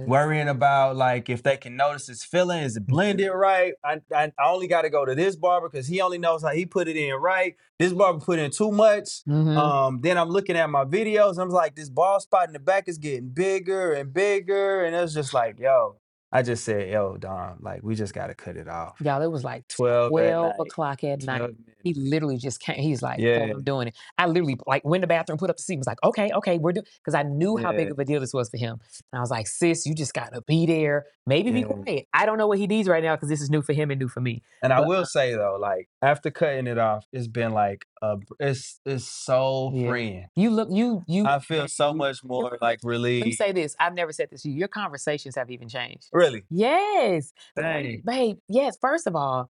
worrying 0.07 0.49
about 0.49 0.97
like 0.97 1.29
if 1.31 1.43
they 1.43 1.57
can 1.57 1.77
notice 1.77 2.09
it's 2.09 2.25
filling, 2.25 2.63
is 2.63 2.77
it 2.77 2.87
blended 2.87 3.31
right? 3.35 3.73
I 3.85 4.01
I, 4.15 4.33
only 4.45 4.69
got 4.69 4.83
to 4.83 4.91
go 4.91 5.05
to 5.05 5.15
this 5.15 5.35
barber 5.37 5.69
because 5.69 5.87
he 5.87 6.01
only 6.01 6.19
knows 6.19 6.43
how 6.43 6.51
he 6.51 6.65
put 6.67 6.89
it 6.89 6.97
in 6.97 7.15
right. 7.15 7.55
This 7.79 7.93
barber 7.93 8.21
put 8.21 8.39
in 8.39 8.51
too 8.51 8.71
much. 8.71 9.25
Mhm. 9.29 9.57
Um, 9.57 10.01
then 10.03 10.17
I'm 10.19 10.29
looking 10.29 10.57
at 10.57 10.69
my 10.71 10.85
videos. 10.85 11.39
I'm 11.39 11.49
like, 11.51 11.75
this 11.75 11.89
bald 11.91 12.23
spot 12.23 12.47
in 12.49 12.53
the 12.53 12.59
back 12.59 12.87
is 12.87 12.99
getting 12.99 13.29
bigger 13.31 13.93
and 13.93 14.13
bigger, 14.13 14.85
and 14.85 14.95
it 14.95 15.01
was 15.01 15.15
just 15.15 15.33
like, 15.35 15.59
yo, 15.59 15.97
I 16.35 16.43
just 16.43 16.65
said, 16.65 16.89
yo, 16.91 17.17
Dom, 17.19 17.59
like 17.61 17.83
we 17.83 17.95
just 17.95 18.15
gotta 18.15 18.35
cut 18.35 18.57
it 18.57 18.67
off. 18.69 18.99
Y'all, 19.03 19.21
it 19.21 19.31
was 19.31 19.45
like 19.45 19.69
12 19.69 20.07
at 20.07 20.11
12 20.11 20.43
night. 20.43 20.61
o'clock 20.61 21.05
at 21.05 21.23
night. 21.23 21.39
12 21.39 21.51
He 21.85 21.95
literally 21.95 22.39
just 22.39 22.61
came. 22.61 22.77
He's 22.77 23.03
like, 23.03 23.21
Yeah. 23.21 23.39
"Oh, 23.41 23.51
I'm 23.57 23.63
doing 23.63 23.89
it. 23.89 23.95
I 24.17 24.27
literally 24.27 24.57
like 24.67 24.83
went 24.85 25.01
in 25.05 25.09
the 25.09 25.15
bathroom, 25.15 25.37
put 25.39 25.51
up 25.51 25.57
the 25.57 25.63
seat, 25.63 25.77
was 25.77 25.87
like, 25.87 26.03
okay, 26.03 26.31
okay, 26.33 26.57
we're 26.59 26.73
doing 26.73 26.87
because 27.05 27.15
I 27.15 27.23
knew 27.23 27.57
how 27.59 27.73
big 27.73 27.89
Yeah. 27.89 27.93
of 27.93 27.99
a 27.99 28.05
deal 28.05 28.21
this 28.21 28.33
was 28.33 28.49
for 28.49 28.57
him. 28.57 28.79
And 29.13 29.19
I 29.19 29.21
was 29.21 29.31
like, 29.31 29.47
sis, 29.47 29.85
you 29.85 29.95
just 29.95 30.15
gotta 30.15 30.41
be 30.47 30.65
there. 30.65 31.05
Maybe 31.27 31.51
be 31.51 31.61
Yeah. 31.61 31.67
quiet. 31.67 32.07
I 32.15 32.25
don't 32.25 32.39
know 32.39 32.47
what 32.47 32.59
he 32.59 32.67
needs 32.67 32.89
right 32.89 33.03
now 33.03 33.15
because 33.15 33.29
this 33.29 33.43
is 33.43 33.51
new 33.51 33.61
for 33.63 33.73
him 33.75 33.91
and 33.91 34.01
new 34.01 34.09
for 34.09 34.21
me. 34.21 34.43
And 34.63 34.73
I 34.73 34.79
But, 34.79 34.89
will 34.89 35.03
uh, 35.03 35.05
say 35.05 35.35
though, 35.35 35.59
like 35.61 35.89
after 36.01 36.31
cutting 36.31 36.67
it 36.67 36.79
off, 36.79 37.05
it's 37.13 37.29
been 37.29 37.53
like 37.53 37.85
uh 38.03 38.17
it's 38.41 38.81
it's 38.85 39.05
so 39.05 39.71
Yeah. 39.75 39.89
freeing. 39.89 40.27
You 40.37 40.51
look, 40.51 40.69
you, 40.71 41.03
you. 41.07 41.25
I 41.27 41.39
feel 41.39 41.69
so 41.69 41.95
much 41.95 42.23
more 42.25 42.59
like 42.61 42.81
relieved. 42.83 43.25
Let 43.25 43.31
me 43.31 43.33
say 43.33 43.53
this. 43.53 43.77
I've 43.79 43.95
never 43.95 44.13
said 44.13 44.29
this 44.31 44.43
to 44.43 44.51
you. 44.51 44.57
Your 44.57 44.69
conversations 44.69 45.37
have 45.37 45.51
even 45.51 45.69
changed. 45.69 46.09
Really. 46.13 46.43
Yes. 46.51 47.33
Dang. 47.57 48.03
Babe, 48.05 48.39
yes. 48.49 48.77
First 48.81 49.07
of 49.07 49.15
all, 49.17 49.49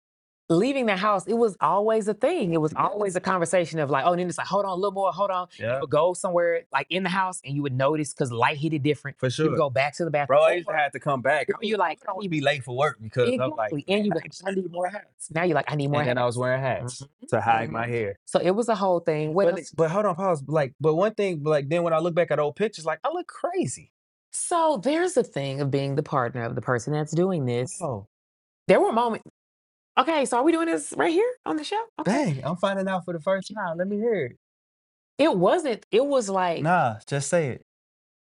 leaving 0.51 0.86
the 0.86 0.95
house, 0.98 1.25
it 1.27 1.33
was 1.33 1.56
always 1.62 2.07
a 2.07 2.13
thing. 2.13 2.53
It 2.53 2.62
was 2.62 2.74
always 2.75 3.15
a 3.15 3.19
conversation 3.21 3.80
of 3.80 3.89
like, 3.89 4.06
oh, 4.06 4.12
and 4.12 4.19
then 4.19 4.27
it's 4.27 4.38
like, 4.38 4.48
hold 4.48 4.65
on, 4.65 4.71
a 4.71 4.75
little 4.75 4.92
more, 4.92 5.12
hold 5.12 5.31
on. 5.31 5.48
You 5.57 5.65
Yeah, 5.65 5.80
would 5.80 5.89
go 5.89 6.13
somewhere 6.13 6.63
like 6.71 6.88
in 6.89 7.03
the 7.03 7.09
house 7.09 7.42
and 7.45 7.56
you 7.56 7.62
would 7.63 7.74
notice 7.74 8.13
because 8.13 8.31
light 8.31 8.57
hit 8.57 8.74
it 8.74 8.83
different. 8.83 9.18
for 9.19 9.30
sure. 9.30 9.50
would 9.50 9.57
go 9.57 9.69
back 9.69 9.95
to 9.98 10.06
the 10.06 10.12
bathroom. 10.12 10.38
Bro, 10.38 10.44
I 10.45 10.53
used 10.53 10.68
to 10.68 10.75
have 10.75 10.92
to 10.92 11.00
come 11.00 11.21
back. 11.21 11.48
you're 11.62 11.77
like, 11.77 12.00
I 12.08 12.13
would 12.13 12.29
be 12.29 12.41
late 12.41 12.63
for 12.63 12.75
work 12.75 12.98
because 13.01 13.29
I'm 13.39 13.51
like, 13.51 13.72
exactly. 13.72 13.86
And 13.88 14.05
you 14.05 14.12
like, 14.13 14.31
I 14.46 14.51
need 14.51 14.72
more 14.72 14.88
hats. 14.89 15.31
Now 15.31 15.43
you're 15.43 15.55
like, 15.55 15.72
I 15.72 15.75
need 15.75 15.88
more 15.89 16.01
hats. 16.01 16.10
and 16.12 16.20
I 16.20 16.25
was 16.25 16.38
wearing 16.38 16.62
hats 16.62 17.01
Mhm, 17.01 17.27
to 17.29 17.41
hide 17.41 17.70
mhm. 17.70 17.74
my 17.74 17.88
hair. 17.88 18.17
So 18.25 18.39
it 18.39 18.51
was 18.51 18.70
a 18.70 18.75
whole 18.75 19.00
thing. 19.00 19.34
What 19.34 19.53
But, 19.53 19.63
but 19.75 19.91
hold 19.91 20.05
on, 20.05 20.15
pause. 20.15 20.43
Like, 20.48 20.74
but 20.79 20.96
one 20.96 21.13
thing, 21.13 21.43
like 21.43 21.70
then 21.70 21.84
when 21.84 21.93
I 21.93 22.00
look 22.00 22.13
back 22.15 22.31
at 22.31 22.39
old 22.39 22.55
pictures, 22.55 22.86
like 22.86 23.00
I 23.03 23.10
look 23.10 23.27
crazy. 23.27 23.91
So 24.31 24.79
there's 24.84 25.17
a 25.17 25.24
thing 25.24 25.60
of 25.62 25.70
being 25.72 25.96
the 25.96 26.03
partner 26.03 26.43
of 26.43 26.55
the 26.55 26.62
person 26.62 26.93
that's 26.93 27.12
doing 27.12 27.46
this. 27.46 27.81
Oh, 27.81 28.08
There 28.67 28.79
were 28.79 28.91
moments. 28.93 29.25
Okay, 30.00 30.25
so 30.25 30.38
are 30.38 30.43
we 30.43 30.51
doing 30.51 30.67
this 30.67 30.93
right 30.98 31.12
here 31.12 31.29
on 31.45 31.57
the 31.57 31.63
show? 31.63 31.81
Okay. 32.00 32.12
dang! 32.36 32.45
I'm 32.45 32.55
finding 32.57 32.88
out 32.88 33.03
for 33.05 33.13
the 33.13 33.19
first 33.19 33.51
time. 33.53 33.77
Let 33.77 33.88
me 33.88 33.98
hear 33.98 34.25
it. 34.25 34.38
It 35.17 35.38
wasn't, 35.38 35.86
it 35.91 36.05
was 36.05 36.29
like 36.29 36.63
Nah, 36.63 36.95
just 37.07 37.29
say 37.29 37.50
it. 37.50 37.65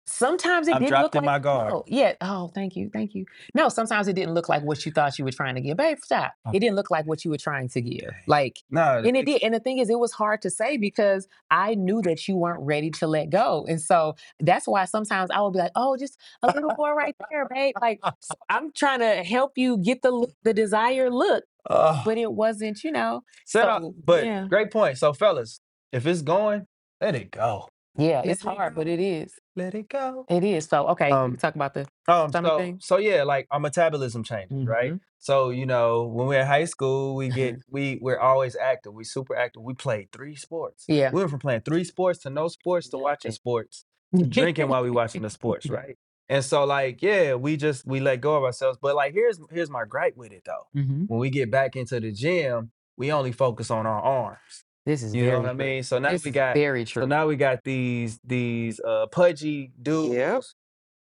sometimes 0.06 0.68
it 0.68 0.76
I'm 0.76 0.80
didn't 0.80 0.90
dropped 0.90 1.02
look 1.02 1.16
in 1.16 1.24
like 1.24 1.26
my 1.26 1.38
guard. 1.40 1.70
no, 1.72 1.84
yeah. 1.88 2.14
Oh, 2.20 2.48
thank 2.54 2.76
you, 2.76 2.88
thank 2.92 3.14
you. 3.14 3.26
No, 3.54 3.68
sometimes 3.68 4.08
it 4.08 4.14
didn't 4.14 4.34
look 4.34 4.48
like 4.48 4.62
what 4.62 4.86
you 4.86 4.92
thought 4.92 5.18
you 5.18 5.24
were 5.24 5.32
trying 5.32 5.56
to 5.56 5.60
give. 5.60 5.76
Babe, 5.76 5.98
stop. 6.02 6.32
Okay. 6.46 6.56
It 6.56 6.60
didn't 6.60 6.76
look 6.76 6.90
like 6.90 7.06
what 7.06 7.24
you 7.24 7.30
were 7.32 7.38
trying 7.38 7.68
to 7.70 7.80
give. 7.82 8.02
Dang. 8.10 8.22
Like 8.26 8.60
No, 8.70 9.02
And 9.04 9.16
it 9.16 9.26
did. 9.26 9.42
And 9.42 9.52
the 9.52 9.60
thing 9.60 9.78
is, 9.78 9.90
it 9.90 9.98
was 9.98 10.12
hard 10.12 10.42
to 10.42 10.50
say 10.50 10.76
because 10.76 11.26
I 11.50 11.74
knew 11.74 12.00
that 12.02 12.28
you 12.28 12.36
weren't 12.36 12.60
ready 12.60 12.90
to 12.92 13.06
let 13.08 13.30
go. 13.30 13.66
And 13.68 13.80
so 13.80 14.14
that's 14.40 14.66
why 14.68 14.84
sometimes 14.84 15.30
I 15.32 15.40
would 15.40 15.52
be 15.52 15.58
like, 15.58 15.72
oh, 15.74 15.96
just 15.96 16.18
a 16.42 16.46
little 16.54 16.72
more 16.78 16.94
right 16.96 17.16
there, 17.30 17.48
babe. 17.52 17.74
Like, 17.80 18.00
so 18.20 18.34
I'm 18.48 18.72
trying 18.72 19.00
to 19.00 19.24
help 19.24 19.58
you 19.58 19.76
get 19.78 20.02
the 20.02 20.12
look, 20.12 20.30
the 20.44 20.54
desired 20.54 21.12
look, 21.12 21.44
Oh, 21.68 22.02
but 22.04 22.18
it 22.18 22.32
wasn't, 22.32 22.82
you 22.84 22.92
know. 22.92 23.22
set 23.44 23.68
up. 23.68 23.82
But 24.04 24.24
yeah. 24.24 24.46
great 24.48 24.70
point. 24.70 24.98
So, 24.98 25.12
fellas, 25.12 25.60
if 25.92 26.06
it's 26.06 26.22
going, 26.22 26.66
let 27.00 27.14
it 27.14 27.30
go. 27.30 27.68
Yeah, 27.98 28.18
Let 28.18 28.26
it's 28.26 28.42
it 28.44 28.46
hard, 28.46 28.74
but 28.74 28.86
it 28.86 29.00
is. 29.00 29.32
Let 29.56 29.74
it 29.74 29.88
go. 29.88 30.26
It 30.28 30.44
is. 30.44 30.66
So, 30.66 30.86
okay, 30.88 31.10
Um, 31.10 31.36
talk 31.38 31.54
about 31.54 31.72
the 31.72 31.86
Um, 32.06 32.30
so 32.30 32.58
thing. 32.58 32.78
so 32.82 32.98
yeah, 32.98 33.22
like 33.22 33.46
our 33.50 33.58
metabolism 33.58 34.22
changes, 34.22 34.66
right? 34.66 34.92
Mhm. 34.92 35.00
So 35.18 35.48
you 35.48 35.64
know, 35.64 36.04
when 36.06 36.26
we're 36.26 36.40
in 36.42 36.46
high 36.46 36.66
school, 36.66 37.14
we 37.16 37.30
get 37.30 37.56
we 37.70 37.98
we're 38.02 38.18
always 38.20 38.54
active. 38.54 38.92
We 38.92 39.04
super 39.04 39.34
active. 39.34 39.62
We 39.62 39.72
played 39.72 40.12
three 40.12 40.36
sports. 40.36 40.84
Yeah. 40.88 41.10
We 41.10 41.20
went 41.20 41.30
from 41.30 41.38
playing 41.40 41.62
three 41.62 41.84
sports 41.84 42.18
to 42.24 42.30
no 42.30 42.48
sports 42.48 42.90
to 42.90 42.98
watching 42.98 43.32
sports 43.32 43.86
to 44.14 44.24
drinking 44.36 44.68
while 44.68 44.82
we 44.82 44.90
watching 44.90 45.22
the 45.22 45.30
sports, 45.30 45.66
right? 45.70 45.96
And 46.28 46.44
so 46.44 46.64
like 46.64 47.02
yeah, 47.02 47.34
we 47.34 47.56
just 47.56 47.86
we 47.86 48.00
let 48.00 48.20
go 48.20 48.36
of 48.36 48.44
ourselves. 48.44 48.78
But 48.80 48.96
like 48.96 49.12
here's 49.14 49.40
here's 49.50 49.70
my 49.70 49.84
gripe 49.84 50.16
with 50.16 50.32
it 50.32 50.42
though. 50.44 50.66
hmm 50.74 51.04
When 51.06 51.20
we 51.20 51.30
get 51.30 51.50
back 51.50 51.76
into 51.76 52.00
the 52.00 52.12
gym, 52.12 52.70
we 52.96 53.12
only 53.12 53.32
focus 53.32 53.70
on 53.70 53.86
our 53.86 54.00
arms. 54.00 54.64
This 54.84 55.02
is 55.02 55.14
You 55.14 55.30
know 55.30 55.40
what 55.40 55.50
I 55.50 55.52
mean? 55.52 55.82
So 55.82 55.98
now 55.98 56.16
we 56.24 56.30
got 56.30 56.54
very 56.54 56.84
true. 56.84 57.02
so 57.02 57.06
now 57.06 57.26
we 57.26 57.36
got 57.36 57.64
these 57.64 58.18
these 58.24 58.80
uh 58.80 59.06
pudgy 59.06 59.72
dudes 59.80 60.54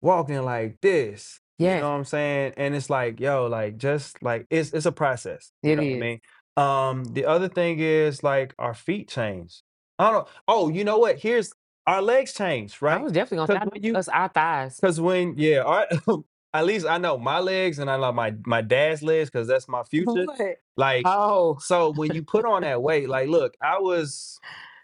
walking 0.01 0.43
like 0.43 0.81
this. 0.81 1.41
Yeah, 1.59 1.77
You 1.77 1.81
know 1.83 1.91
what 1.91 1.97
I'm 1.97 2.05
saying? 2.05 2.55
And 2.57 2.75
it's 2.75 2.91
like, 2.91 3.21
yo, 3.21 3.47
like 3.47 3.77
just 3.77 4.23
like 4.23 4.47
it's 4.51 4.73
it's 4.73 4.87
a 4.87 4.93
process. 4.93 5.53
You 5.63 5.73
it 5.73 5.77
know 5.77 5.83
what 5.83 5.93
I 5.93 6.01
mean? 6.01 6.21
Um, 6.57 7.05
the 7.05 7.25
other 7.25 7.49
thing 7.49 7.79
is 7.79 8.23
like 8.23 8.55
our 8.59 8.75
feet 8.75 9.09
change. 9.09 9.63
I 9.99 10.11
don't 10.11 10.25
know. 10.25 10.29
Oh, 10.49 10.69
you 10.69 10.85
know 10.85 10.99
what? 10.99 11.19
Here's 11.19 11.53
our 11.87 12.03
legs 12.03 12.33
change, 12.33 12.81
right? 12.81 12.93
I 12.93 12.97
right? 12.97 13.05
was 13.05 13.13
definitely 13.13 13.47
gonna 13.47 13.47
say, 13.49 13.55
Because 13.55 13.69
I 13.69 13.75
when 13.75 13.83
you 13.83 13.97
us 13.97 14.09
our 14.09 14.29
thighs. 14.29 14.77
because 14.81 15.01
when 15.01 15.35
yeah, 15.37 15.63
our, 15.63 15.87
at 16.55 16.67
least 16.67 16.87
I 16.87 16.99
know 16.99 17.19
my 17.19 17.39
legs 17.41 17.79
and 17.79 17.91
I 17.91 17.97
know 17.99 18.13
my 18.13 18.35
my 18.47 18.61
dad's 18.63 19.03
legs 19.03 19.31
because 19.31 19.49
that's 19.49 19.69
my 19.69 19.83
future. 19.83 20.25
What? 20.27 20.57
Like 20.77 21.07
Oh, 21.07 21.59
so 21.61 21.91
when 21.93 22.13
you 22.15 22.23
put 22.23 22.45
on 22.45 22.63
that 22.63 22.83
weight, 22.83 23.09
like 23.09 23.29
look, 23.29 23.57
I 23.63 23.79
was 23.79 24.39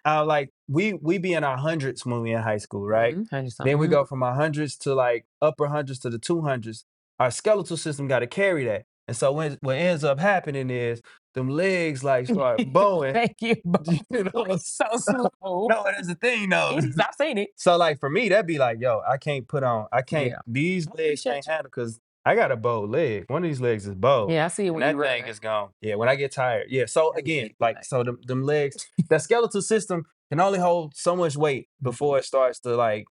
uh, 0.05 0.25
like 0.25 0.51
we 0.69 0.95
we 0.95 1.19
be 1.19 1.33
in 1.33 1.45
our 1.45 1.57
hundreds 1.57 2.05
when 2.05 2.21
we 2.21 2.33
in 2.33 2.43
high 2.43 2.59
school, 2.59 2.87
right? 2.87 3.15
Mhm, 3.15 3.31
100 3.31 3.53
Then 3.65 3.79
we 3.79 3.87
Mhm. 3.87 3.91
go 3.91 4.05
from 4.05 4.23
our 4.23 4.35
hundreds 4.35 4.77
to 4.79 4.95
like 4.95 5.27
upper 5.41 5.67
hundreds 5.69 5.99
to 6.01 6.11
the 6.11 6.19
two 6.19 6.43
hundreds. 6.43 6.85
Our 7.19 7.31
skeletal 7.31 7.77
system 7.77 8.07
got 8.07 8.21
to 8.21 8.27
carry 8.29 8.65
that, 8.67 8.85
and 9.09 9.17
so 9.17 9.33
when 9.33 9.59
what 9.63 9.77
ends 9.77 10.05
up 10.05 10.21
happening 10.21 10.71
is 10.71 11.01
them 11.35 11.49
legs 11.49 12.05
like 12.05 12.27
start 12.33 12.61
bowing. 12.73 13.15
Thank 13.15 13.37
you, 13.41 13.57
you 14.11 14.25
know, 14.25 14.45
It's 14.51 14.73
so 14.77 14.85
slow. 14.97 15.67
no, 15.69 15.83
that's 15.85 16.07
the 16.09 16.15
thing 16.15 16.51
though. 16.51 16.77
It 16.79 16.85
is, 16.85 16.99
I've 16.99 17.15
seen 17.19 17.39
it. 17.39 17.51
So 17.57 17.77
like 17.77 17.99
for 17.99 18.09
me, 18.11 18.29
that'd 18.29 18.47
be 18.47 18.59
like, 18.59 18.79
yo, 18.81 19.01
I 19.09 19.17
can't 19.17 19.49
put 19.49 19.63
on, 19.65 19.87
I 19.93 20.03
can't. 20.03 20.29
Yeah. 20.29 20.39
These 20.47 20.87
legs 20.89 20.95
appreciate 21.25 21.33
can't 21.33 21.47
you. 21.47 21.53
handle 21.53 21.71
because 21.75 22.01
I 22.27 22.35
got 22.35 22.53
a 22.53 22.57
bowed 22.57 22.91
leg. 22.91 23.25
One 23.29 23.43
of 23.43 23.49
these 23.49 23.61
legs 23.61 23.87
is 23.87 23.95
bowed. 23.95 24.31
Yeah, 24.31 24.45
I 24.45 24.49
see 24.49 24.67
it 24.67 24.71
when 24.71 24.83
And 24.83 24.99
you 24.99 25.03
that 25.03 25.09
thing 25.11 25.23
run. 25.23 25.31
is 25.31 25.39
gone. 25.41 25.71
Yeah, 25.81 25.95
when 25.95 26.09
I 26.11 26.15
get 26.17 26.33
tired. 26.33 26.67
Yeah. 26.69 26.85
So 26.87 27.13
That 27.15 27.21
again, 27.21 27.51
like 27.59 27.77
like- 27.77 27.85
so 27.85 28.03
them, 28.03 28.19
them 28.27 28.43
legs, 28.43 28.87
that 29.09 29.23
skeletal 29.23 29.63
system 29.63 30.05
can 30.31 30.39
only 30.41 30.59
hold 30.59 30.95
so 30.95 31.17
much 31.17 31.37
weight 31.37 31.65
Mm-hmm. 31.69 31.85
before 31.91 32.19
it 32.19 32.25
starts 32.27 32.61
to 32.61 32.77
like 32.77 33.07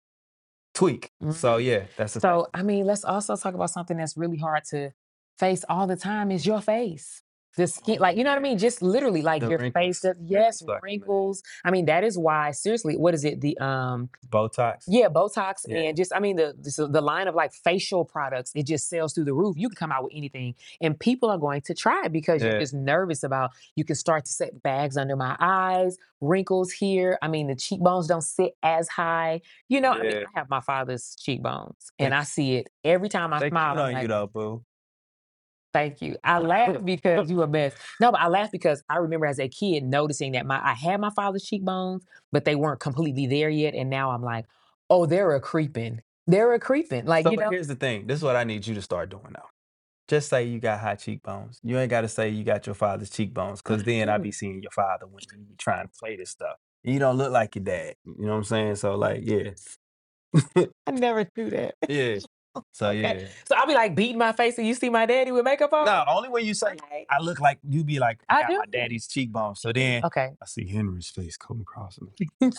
tweak. 0.74 1.10
So 1.32 1.56
Mhm. 1.58 1.64
yeah, 1.64 1.84
that's 1.96 2.14
the 2.14 2.20
thing. 2.20 2.28
So, 2.28 2.46
I 2.52 2.62
mean, 2.62 2.84
let's 2.84 3.04
also 3.04 3.36
talk 3.36 3.54
about 3.54 3.70
something 3.70 3.96
that's 3.96 4.16
really 4.16 4.36
hard 4.36 4.64
to 4.70 4.90
face 5.38 5.64
all 5.68 5.86
the 5.86 5.96
time 5.96 6.30
is 6.30 6.46
your 6.46 6.60
face. 6.60 7.22
The 7.58 7.66
skin, 7.66 7.98
like, 8.00 8.18
you 8.18 8.22
know 8.24 8.28
what 8.32 8.38
I 8.38 8.42
mean? 8.42 8.58
Just 8.58 8.82
literally, 8.82 9.22
like 9.22 9.40
The 9.40 9.48
your 9.48 9.58
wrinkles. 9.58 9.82
face. 9.82 10.00
Does, 10.02 10.18
yes, 10.22 10.60
Wrinkles, 10.60 10.80
wrinkles. 10.82 11.42
I 11.64 11.70
mean, 11.70 11.86
that 11.86 12.04
is 12.04 12.18
why. 12.18 12.50
Seriously, 12.50 12.98
what 12.98 13.14
is 13.14 13.24
it? 13.24 13.40
The 13.40 13.56
um, 13.56 14.10
Botox. 14.28 14.82
yeah, 14.86 15.08
Botox 15.08 15.64
Yeah. 15.66 15.78
and 15.78 15.96
just, 15.96 16.12
I 16.14 16.20
mean, 16.20 16.36
the 16.36 16.52
the, 16.58 16.86
the 16.86 17.00
line 17.00 17.28
of 17.28 17.34
like 17.34 17.54
facial 17.54 18.04
products. 18.04 18.52
It 18.54 18.66
just 18.66 18.90
sells 18.90 19.14
through 19.14 19.24
the 19.24 19.32
roof. 19.32 19.56
You 19.56 19.70
can 19.70 19.76
come 19.76 19.90
out 19.90 20.04
with 20.04 20.12
anything, 20.14 20.54
and 20.82 21.00
people 21.00 21.30
are 21.30 21.38
going 21.38 21.62
to 21.62 21.72
try 21.74 22.02
it 22.04 22.12
because 22.12 22.42
Yeah. 22.42 22.50
you're 22.50 22.60
just 22.60 22.74
nervous 22.74 23.22
about. 23.22 23.52
You 23.74 23.84
can 23.86 23.96
start 23.96 24.26
to 24.26 24.32
set 24.32 24.62
bags 24.62 24.98
under 24.98 25.16
my 25.16 25.34
eyes, 25.40 25.96
wrinkles 26.20 26.72
here. 26.72 27.16
I 27.22 27.28
mean, 27.28 27.46
the 27.46 27.56
cheekbones 27.56 28.06
don't 28.06 28.20
sit 28.20 28.54
as 28.62 28.86
high. 28.90 29.40
You 29.70 29.80
know, 29.80 29.92
I 29.92 30.02
mean, 30.02 30.16
I 30.34 30.38
have 30.38 30.50
my 30.50 30.60
father's 30.60 31.16
cheekbones, 31.18 31.90
and 31.98 32.12
They- 32.12 32.16
I 32.18 32.24
see 32.24 32.56
it 32.56 32.68
every 32.84 33.08
time 33.08 33.32
I 33.32 33.38
They 33.38 33.48
smile. 33.48 33.78
on 33.80 33.92
you 33.92 33.96
like, 33.96 34.08
though, 34.08 34.26
boo. 34.26 34.64
Thank 35.76 36.00
you. 36.00 36.16
I 36.24 36.38
laugh 36.38 36.82
because 36.82 37.30
you 37.30 37.42
a 37.42 37.46
mess. 37.46 37.74
No, 38.00 38.10
but 38.10 38.22
I 38.22 38.28
laugh 38.28 38.50
because 38.50 38.82
I 38.88 38.96
remember 38.96 39.26
as 39.26 39.38
a 39.38 39.46
kid 39.46 39.84
noticing 39.84 40.32
that 40.32 40.46
my 40.46 40.58
I 40.58 40.72
had 40.72 40.98
my 41.02 41.10
father's 41.10 41.42
cheekbones, 41.42 42.02
but 42.32 42.46
they 42.46 42.54
weren't 42.54 42.80
completely 42.80 43.26
there 43.26 43.50
yet. 43.50 43.74
And 43.74 43.90
now 43.90 44.10
I'm 44.10 44.22
like, 44.22 44.46
oh, 44.88 45.04
they're 45.04 45.34
a 45.34 45.40
creeping. 45.40 46.00
They're 46.26 46.54
a 46.54 46.58
creeping. 46.58 47.04
Like, 47.04 47.24
so 47.24 47.30
you 47.30 47.36
know, 47.36 47.50
here's 47.50 47.66
the 47.66 47.74
thing. 47.74 48.06
This 48.06 48.16
is 48.16 48.24
what 48.24 48.36
I 48.36 48.44
need 48.44 48.66
you 48.66 48.74
to 48.74 48.80
start 48.80 49.10
doing 49.10 49.32
now. 49.34 49.44
Just 50.08 50.30
say 50.30 50.44
you 50.44 50.60
got 50.60 50.80
high 50.80 50.94
cheekbones. 50.94 51.60
You 51.62 51.78
ain't 51.78 51.90
got 51.90 52.00
to 52.00 52.08
say 52.08 52.30
you 52.30 52.42
got 52.42 52.64
your 52.64 52.74
father's 52.74 53.10
cheekbones, 53.10 53.60
because 53.60 53.84
then 53.84 54.08
I 54.08 54.16
be 54.16 54.32
seeing 54.32 54.62
your 54.62 54.70
father 54.70 55.06
when 55.06 55.22
you 55.30 55.44
be 55.44 55.56
trying 55.58 55.88
to 55.88 55.92
play 56.00 56.16
this 56.16 56.30
stuff. 56.30 56.56
You 56.84 56.98
don't 56.98 57.18
look 57.18 57.32
like 57.32 57.54
your 57.54 57.64
dad. 57.64 57.96
You 58.06 58.24
know 58.24 58.30
what 58.30 58.38
I'm 58.38 58.44
saying? 58.44 58.76
So 58.76 58.94
like, 58.94 59.20
yeah, 59.24 59.50
I 60.86 60.90
never 60.92 61.24
do 61.34 61.50
that. 61.50 61.74
yeah. 61.90 62.16
So 62.72 62.88
Okay. 62.90 63.00
yeah. 63.22 63.26
So 63.48 63.54
I'll 63.56 63.66
be 63.66 63.74
like 63.74 63.94
beating 63.94 64.18
my 64.18 64.32
face 64.32 64.58
and 64.58 64.66
you 64.66 64.74
see 64.74 64.88
my 64.90 65.06
daddy 65.06 65.32
with 65.32 65.44
makeup 65.44 65.72
on. 65.72 65.86
No, 65.86 66.04
only 66.08 66.28
when 66.28 66.44
you 66.44 66.54
say. 66.54 66.76
I 67.10 67.20
look 67.22 67.40
like 67.40 67.58
you 67.68 67.84
be 67.84 67.98
like 67.98 68.18
I 68.28 68.38
I 68.38 68.42
got 68.42 68.58
my 68.58 68.64
do. 68.66 68.70
daddy's 68.72 69.06
cheekbones. 69.06 69.60
So 69.60 69.72
then 69.72 70.04
Okay. 70.04 70.30
I 70.42 70.46
see 70.46 70.66
Henry's 70.68 71.08
face 71.08 71.36
come 71.36 71.60
across 71.60 71.98
me. 72.00 72.28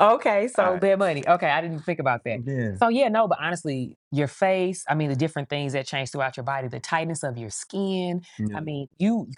okay. 0.00 0.48
So 0.48 0.62
Alright. 0.62 0.80
bad 0.80 0.98
money. 0.98 1.26
Okay. 1.26 1.48
I 1.48 1.60
didn't 1.60 1.80
think 1.80 1.98
about 1.98 2.24
that. 2.24 2.40
Yeah. 2.46 2.76
So 2.76 2.88
yeah, 2.88 3.08
no, 3.08 3.28
but 3.28 3.38
honestly, 3.40 3.96
your 4.10 4.28
face, 4.28 4.84
I 4.88 4.94
mean, 4.94 5.08
the 5.08 5.16
different 5.16 5.48
things 5.48 5.72
that 5.72 5.86
change 5.86 6.10
throughout 6.10 6.36
your 6.36 6.44
body, 6.44 6.68
the 6.68 6.80
tightness 6.80 7.22
of 7.22 7.36
your 7.36 7.50
skin. 7.50 8.22
I 8.54 8.60
mean, 8.60 8.88
you 8.98 9.28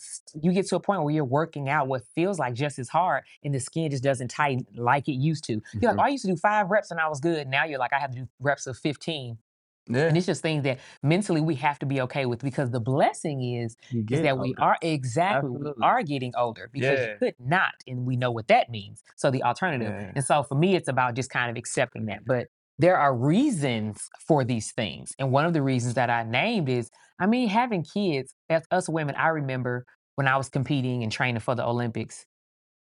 you 0.40 0.52
get 0.52 0.66
to 0.68 0.76
a 0.76 0.80
point 0.80 1.02
where 1.02 1.14
you're 1.14 1.24
working 1.24 1.68
out 1.68 1.88
what 1.88 2.02
feels 2.14 2.38
like 2.38 2.54
just 2.54 2.78
as 2.78 2.88
hard, 2.88 3.24
and 3.42 3.54
the 3.54 3.60
skin 3.60 3.90
just 3.90 4.02
doesn't 4.02 4.28
tighten 4.28 4.66
like 4.76 5.08
it 5.08 5.12
used 5.14 5.44
to. 5.44 5.62
You're 5.80 5.92
Mhm. 5.92 5.96
like, 5.96 5.98
oh, 5.98 6.02
I 6.02 6.08
used 6.08 6.24
to 6.26 6.30
do 6.32 6.36
five 6.36 6.70
reps 6.70 6.90
and 6.90 7.00
I 7.00 7.08
was 7.08 7.20
good. 7.20 7.48
Now 7.48 7.64
you're 7.64 7.78
like, 7.78 7.92
I 7.92 7.98
have 7.98 8.10
to 8.12 8.20
do 8.20 8.28
reps 8.40 8.66
of 8.66 8.76
15. 8.76 9.38
Yeah. 9.88 10.06
And 10.08 10.16
it's 10.16 10.26
just 10.26 10.42
things 10.42 10.64
that 10.64 10.78
mentally 11.02 11.40
we 11.40 11.54
have 11.56 11.78
to 11.80 11.86
be 11.86 12.00
okay 12.02 12.26
with 12.26 12.40
because 12.42 12.70
the 12.70 12.80
blessing 12.80 13.42
is 13.42 13.76
is 13.92 14.22
that 14.22 14.38
we 14.38 14.54
are 14.58 14.76
exactly 14.82 15.50
we 15.50 15.72
are 15.82 16.02
getting 16.02 16.32
older 16.36 16.68
because 16.72 16.98
Yeah. 16.98 17.12
you 17.12 17.16
could 17.18 17.34
not, 17.38 17.72
and 17.86 18.04
we 18.06 18.16
know 18.16 18.30
what 18.30 18.48
that 18.48 18.68
means. 18.70 19.02
So 19.16 19.30
the 19.30 19.42
alternative. 19.42 19.88
Yeah. 19.92 20.12
And 20.14 20.24
so 20.24 20.42
for 20.42 20.54
me, 20.56 20.74
it's 20.76 20.88
about 20.88 21.14
just 21.14 21.30
kind 21.30 21.50
of 21.50 21.56
accepting 21.56 22.06
that. 22.06 22.24
But 22.26 22.48
there 22.78 22.98
are 22.98 23.16
reasons 23.16 24.08
for 24.26 24.44
these 24.44 24.72
things. 24.72 25.14
And 25.18 25.30
one 25.30 25.46
of 25.46 25.52
the 25.52 25.62
reasons 25.62 25.94
that 25.94 26.10
I 26.10 26.24
named 26.24 26.68
is, 26.68 26.90
I 27.18 27.26
mean, 27.26 27.48
having 27.48 27.82
kids, 27.84 28.34
as 28.50 28.64
us 28.70 28.88
women, 28.88 29.14
I 29.14 29.28
remember 29.28 29.86
when 30.16 30.28
I 30.28 30.36
was 30.36 30.48
competing 30.48 31.02
and 31.02 31.10
training 31.10 31.40
for 31.40 31.54
the 31.54 31.64
Olympics, 31.66 32.26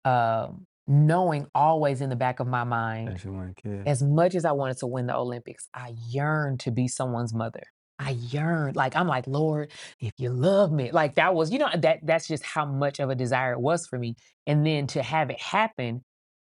um, 0.06 0.66
knowing 0.88 1.48
always 1.54 2.02
in 2.02 2.10
the 2.10 2.16
back 2.16 2.40
of 2.40 2.48
my 2.48 2.64
mind, 2.64 3.10
As 3.10 3.24
you 3.24 3.38
a 3.40 3.54
kid. 3.54 3.88
as 3.88 4.02
much 4.04 4.36
as 4.36 4.46
I 4.46 4.52
wanted 4.52 4.78
to 4.80 4.88
win 4.88 5.08
the 5.08 5.16
Olympics, 5.16 5.68
I 5.74 5.94
yearned 6.10 6.60
to 6.62 6.72
be 6.72 6.88
someone's 6.88 7.34
mother. 7.34 7.64
I 8.00 8.12
yearned, 8.12 8.76
like 8.76 8.96
I'm 8.96 9.08
like, 9.08 9.28
Lord, 9.28 9.72
if 10.00 10.14
you 10.18 10.32
love 10.32 10.72
me, 10.72 10.92
like 10.92 11.16
that 11.16 11.36
was, 11.36 11.52
you 11.52 11.60
know, 11.60 11.70
that 11.78 12.00
that's 12.04 12.28
just 12.28 12.44
how 12.44 12.66
much 12.66 13.00
of 13.00 13.12
a 13.12 13.16
desire 13.16 13.54
it 13.54 13.62
was 13.62 13.86
for 13.86 14.00
me. 14.00 14.16
And 14.48 14.66
then 14.66 14.88
to 14.88 15.04
have 15.04 15.30
it 15.30 15.40
happen, 15.40 16.04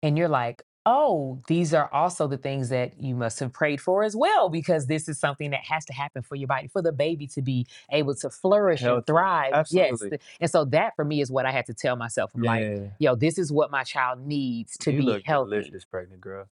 and 0.02 0.16
you're 0.16 0.28
like, 0.28 0.62
oh, 0.90 1.40
these 1.46 1.72
are 1.72 1.88
also 1.92 2.26
the 2.26 2.36
things 2.36 2.68
that 2.70 3.00
you 3.00 3.14
must 3.14 3.38
have 3.38 3.52
prayed 3.52 3.80
for 3.80 4.02
as 4.02 4.16
well, 4.16 4.48
because 4.48 4.86
this 4.86 5.08
is 5.08 5.18
something 5.18 5.50
that 5.52 5.60
has 5.64 5.84
to 5.84 5.92
happen 5.92 6.20
for 6.22 6.34
your 6.34 6.48
body, 6.48 6.66
for 6.68 6.82
the 6.82 6.90
baby 6.92 7.26
to 7.28 7.40
be 7.42 7.66
able 7.92 8.14
to 8.16 8.28
flourish 8.28 8.82
and 8.82 9.06
thrive. 9.06 9.52
Absolutely. 9.52 10.10
th- 10.10 10.20
And 10.40 10.50
so 10.50 10.64
that 10.66 10.96
for 10.96 11.04
me 11.04 11.20
is 11.20 11.30
what 11.30 11.46
I 11.46 11.52
had 11.52 11.66
to 11.66 11.74
tell 11.74 11.94
myself. 11.96 12.32
I'm 12.34 12.42
like, 12.42 12.64
yo, 12.98 13.14
this 13.14 13.38
is 13.38 13.52
what 13.52 13.70
my 13.70 13.84
child 13.84 14.26
needs 14.26 14.76
to 14.78 14.90
you 14.92 14.98
be 14.98 15.04
look 15.04 15.22
healthy. 15.24 15.50
delicious, 15.50 15.84
pregnant 15.84 16.20
girl. 16.20 16.46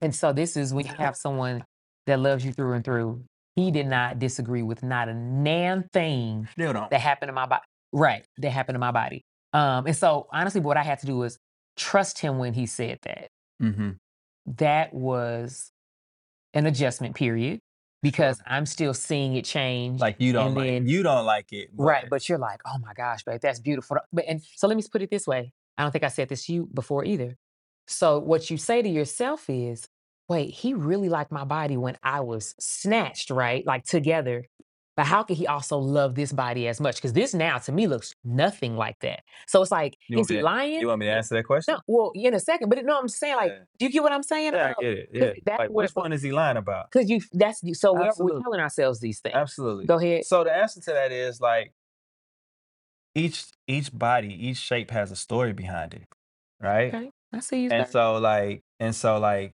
And 0.00 0.14
so 0.14 0.32
this 0.32 0.56
is 0.56 0.74
when 0.74 0.86
you 0.86 0.94
have 0.98 1.16
someone 1.16 1.64
that 2.06 2.18
loves 2.18 2.44
you 2.44 2.52
through 2.52 2.72
and 2.72 2.84
through. 2.84 3.22
He 3.56 3.70
did 3.70 3.86
not 3.86 4.18
disagree 4.18 4.62
with 4.62 4.82
not 4.82 5.08
a 5.08 5.14
nan 5.14 5.88
thing 5.92 6.48
that 6.90 7.00
happened 7.00 7.28
in 7.28 7.34
my 7.36 7.46
body. 7.46 7.62
Right, 7.92 8.24
that 8.38 8.50
happened 8.50 8.74
in 8.74 8.80
my 8.80 8.90
body. 8.90 9.22
Um, 9.52 9.86
and 9.86 9.96
so 9.96 10.26
honestly, 10.32 10.60
what 10.60 10.76
I 10.76 10.82
had 10.82 10.98
to 10.98 11.06
do 11.06 11.16
was 11.16 11.38
trust 11.76 12.18
him 12.18 12.38
when 12.38 12.52
he 12.54 12.66
said 12.66 12.98
that. 13.04 13.28
Mm-hmm. 13.62 13.90
That 14.58 14.92
was 14.92 15.72
an 16.52 16.66
adjustment 16.66 17.14
period 17.14 17.60
because 18.02 18.40
I'm 18.46 18.66
still 18.66 18.92
seeing 18.94 19.34
it 19.34 19.44
change. 19.44 20.00
Like 20.00 20.16
you 20.18 20.32
don't 20.32 20.54
like 20.54 20.66
then- 20.66 20.86
you 20.86 21.02
don't 21.02 21.24
like 21.24 21.52
it. 21.52 21.70
right, 21.76 22.04
but 22.10 22.28
you're 22.28 22.38
like, 22.38 22.60
oh 22.66 22.78
my 22.78 22.92
gosh, 22.94 23.24
babe, 23.24 23.40
that's 23.40 23.60
beautiful. 23.60 23.96
But 24.12 24.24
and 24.28 24.42
so 24.56 24.66
let 24.68 24.76
me 24.76 24.82
put 24.90 25.02
it 25.02 25.10
this 25.10 25.26
way. 25.26 25.52
I 25.78 25.82
don't 25.82 25.90
think 25.90 26.04
I 26.04 26.08
said 26.08 26.28
this 26.28 26.46
to 26.46 26.52
you 26.52 26.68
before 26.72 27.04
either. 27.04 27.36
So 27.86 28.18
what 28.18 28.50
you 28.50 28.56
say 28.56 28.82
to 28.82 28.88
yourself 28.88 29.48
is, 29.48 29.88
wait, 30.28 30.50
he 30.50 30.74
really 30.74 31.08
liked 31.08 31.32
my 31.32 31.44
body 31.44 31.76
when 31.76 31.96
I 32.02 32.20
was 32.20 32.54
snatched, 32.60 33.30
right? 33.30 33.66
Like 33.66 33.84
together. 33.84 34.44
But 34.96 35.06
how 35.06 35.24
could 35.24 35.36
he 35.36 35.46
also 35.48 35.76
love 35.78 36.14
this 36.14 36.32
body 36.32 36.68
as 36.68 36.80
much? 36.80 36.96
Because 36.96 37.12
this 37.12 37.34
now 37.34 37.58
to 37.58 37.72
me 37.72 37.88
looks 37.88 38.14
nothing 38.24 38.76
like 38.76 38.96
that. 39.00 39.22
So 39.48 39.60
it's 39.60 39.72
like, 39.72 39.96
You 40.08 40.20
is 40.20 40.28
he 40.28 40.36
to- 40.36 40.42
lying? 40.42 40.80
you 40.80 40.86
want 40.86 41.00
me 41.00 41.06
to 41.06 41.12
answer 41.12 41.34
that 41.34 41.42
question? 41.44 41.74
No, 41.74 41.80
well, 41.88 42.12
in 42.14 42.32
a 42.32 42.38
second. 42.38 42.68
But 42.68 42.84
no, 42.84 42.98
I'm 43.00 43.08
saying 43.08 43.34
like, 43.36 43.50
Yeah. 43.50 43.58
do 43.78 43.84
you 43.86 43.90
get 43.90 44.02
what 44.04 44.12
I'm 44.12 44.22
saying? 44.22 44.52
Yeah, 44.52 44.72
I 44.78 44.80
get 44.82 44.92
it. 44.92 45.08
Yeah. 45.12 45.32
that's 45.44 45.58
Like, 45.58 45.70
what- 45.70 45.82
which 45.84 45.90
one 45.96 46.12
is 46.12 46.22
he 46.22 46.30
lying 46.30 46.56
about? 46.56 46.90
Because 46.92 47.10
you, 47.10 47.20
that's 47.32 47.60
so 47.80 47.92
we're, 47.92 48.12
we're 48.18 48.40
telling 48.40 48.60
ourselves 48.60 49.00
these 49.00 49.18
things. 49.18 49.34
Absolutely. 49.34 49.86
Go 49.86 49.98
ahead. 49.98 50.24
So 50.26 50.44
the 50.44 50.54
answer 50.54 50.80
to 50.80 50.92
that 50.92 51.10
is 51.10 51.40
like 51.40 51.72
each 53.14 53.44
each 53.66 53.96
body, 53.96 54.28
each 54.48 54.58
shape 54.58 54.90
has 54.90 55.10
a 55.10 55.16
story 55.16 55.52
behind 55.52 55.94
it, 55.94 56.04
right? 56.60 56.94
Okay, 56.94 57.10
I 57.32 57.40
see 57.40 57.62
you. 57.64 57.70
And 57.70 57.88
so 57.88 58.18
like 58.18 58.62
and 58.80 58.94
so 58.94 59.18
like 59.18 59.52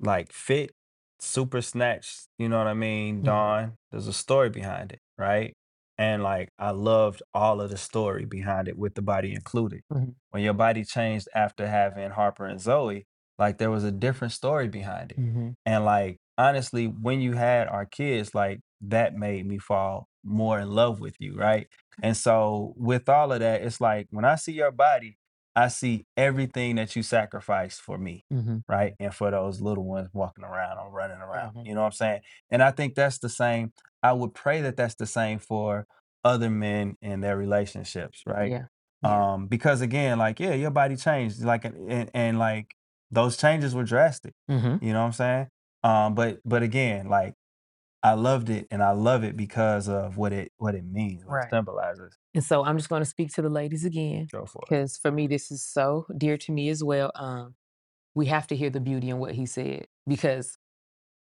like 0.00 0.32
fit, 0.32 0.72
super 1.20 1.62
snatch, 1.62 2.26
you 2.38 2.48
know 2.48 2.58
what 2.58 2.66
I 2.66 2.74
mean? 2.74 3.22
Mhm. 3.22 3.24
Dawn, 3.24 3.76
there's 3.90 4.06
a 4.08 4.12
story 4.12 4.50
behind 4.50 4.92
it, 4.92 5.00
right? 5.18 5.54
And 5.98 6.22
like 6.22 6.50
I 6.58 6.70
loved 6.70 7.22
all 7.34 7.60
of 7.60 7.70
the 7.70 7.78
story 7.78 8.24
behind 8.26 8.68
it 8.68 8.76
with 8.78 8.94
the 8.94 9.02
body 9.02 9.32
included. 9.34 9.82
Mhm. 9.92 10.14
When 10.30 10.42
your 10.42 10.54
body 10.54 10.84
changed 10.84 11.28
after 11.34 11.66
having 11.66 12.10
Harper 12.10 12.44
and 12.46 12.60
Zoe, 12.60 13.06
like 13.38 13.58
there 13.58 13.70
was 13.70 13.84
a 13.84 13.92
different 13.92 14.32
story 14.32 14.68
behind 14.68 15.12
it. 15.12 15.20
Mhm. 15.20 15.54
And 15.64 15.84
like 15.84 16.18
honestly, 16.38 16.86
when 16.86 17.20
you 17.20 17.32
had 17.34 17.68
our 17.68 17.86
kids, 17.86 18.34
like 18.34 18.60
that 18.82 19.14
made 19.14 19.46
me 19.46 19.58
fall 19.58 20.08
more 20.24 20.58
in 20.58 20.70
love 20.70 21.00
with 21.00 21.16
you, 21.20 21.34
right? 21.36 21.68
And 22.02 22.16
so 22.16 22.74
with 22.76 23.08
all 23.08 23.32
of 23.32 23.40
that, 23.40 23.62
it's 23.62 23.80
like 23.80 24.06
when 24.10 24.24
I 24.24 24.34
see 24.36 24.52
your 24.52 24.70
body, 24.72 25.16
I 25.56 25.68
see 25.68 26.06
everything 26.18 26.76
that 26.76 26.94
you 26.96 27.02
sacrificed 27.02 27.80
for 27.80 27.98
me, 27.98 28.26
Mhm. 28.32 28.62
right? 28.68 28.94
And 29.00 29.14
for 29.14 29.30
those 29.30 29.60
little 29.62 29.84
ones 29.84 30.10
walking 30.12 30.44
around 30.44 30.78
or 30.78 30.90
running 30.90 31.18
around. 31.18 31.54
Mhm. 31.56 31.66
You 31.66 31.74
know 31.74 31.80
what 31.80 31.86
I'm 31.86 31.92
saying? 31.92 32.20
And 32.50 32.62
I 32.62 32.70
think 32.72 32.94
that's 32.94 33.18
the 33.18 33.30
same. 33.30 33.72
I 34.02 34.12
would 34.12 34.34
pray 34.34 34.60
that 34.62 34.76
that's 34.76 34.96
the 34.96 35.06
same 35.06 35.38
for 35.38 35.86
other 36.24 36.50
men 36.50 36.96
in 37.00 37.20
their 37.22 37.36
relationships, 37.38 38.22
right? 38.26 38.50
Yeah. 38.52 38.66
Um, 39.02 39.46
because 39.46 39.80
again, 39.80 40.18
like, 40.18 40.40
yeah, 40.40 40.54
your 40.54 40.70
body 40.70 40.96
changed. 40.96 41.42
Like 41.44 41.64
and, 41.64 42.10
and 42.14 42.38
like 42.38 42.74
those 43.10 43.36
changes 43.36 43.74
were 43.74 43.84
drastic. 43.84 44.34
Mhm. 44.50 44.82
You 44.82 44.92
know 44.92 45.00
what 45.00 45.06
I'm 45.06 45.12
saying? 45.12 45.48
Um, 45.84 46.14
but 46.14 46.40
but 46.44 46.62
again, 46.62 47.08
like 47.08 47.34
I 48.06 48.12
loved 48.14 48.50
it 48.50 48.68
and 48.70 48.82
I 48.84 48.92
love 48.92 49.24
it 49.24 49.36
because 49.36 49.88
of 49.88 50.16
what 50.16 50.32
it 50.32 50.52
what 50.58 50.74
it 50.76 50.84
means, 50.84 51.24
what 51.24 51.32
it 51.32 51.36
Right. 51.38 51.50
symbolizes. 51.50 52.16
And 52.34 52.44
so 52.44 52.64
I'm 52.64 52.76
just 52.78 52.88
gonna 52.88 53.04
speak 53.04 53.32
to 53.34 53.42
the 53.42 53.48
ladies 53.48 53.84
again, 53.84 54.28
Go 54.30 54.46
for 54.46 54.60
it. 54.62 54.68
because 54.68 54.96
for 54.96 55.10
me, 55.10 55.26
this 55.26 55.50
is 55.50 55.64
so 55.64 56.06
dear 56.16 56.36
to 56.38 56.52
me 56.52 56.68
as 56.68 56.84
well. 56.84 57.10
Um, 57.16 57.56
we 58.14 58.26
have 58.26 58.46
to 58.48 58.56
hear 58.56 58.70
the 58.70 58.78
beauty 58.80 59.10
in 59.10 59.18
what 59.18 59.34
he 59.34 59.44
said 59.44 59.86
because 60.06 60.56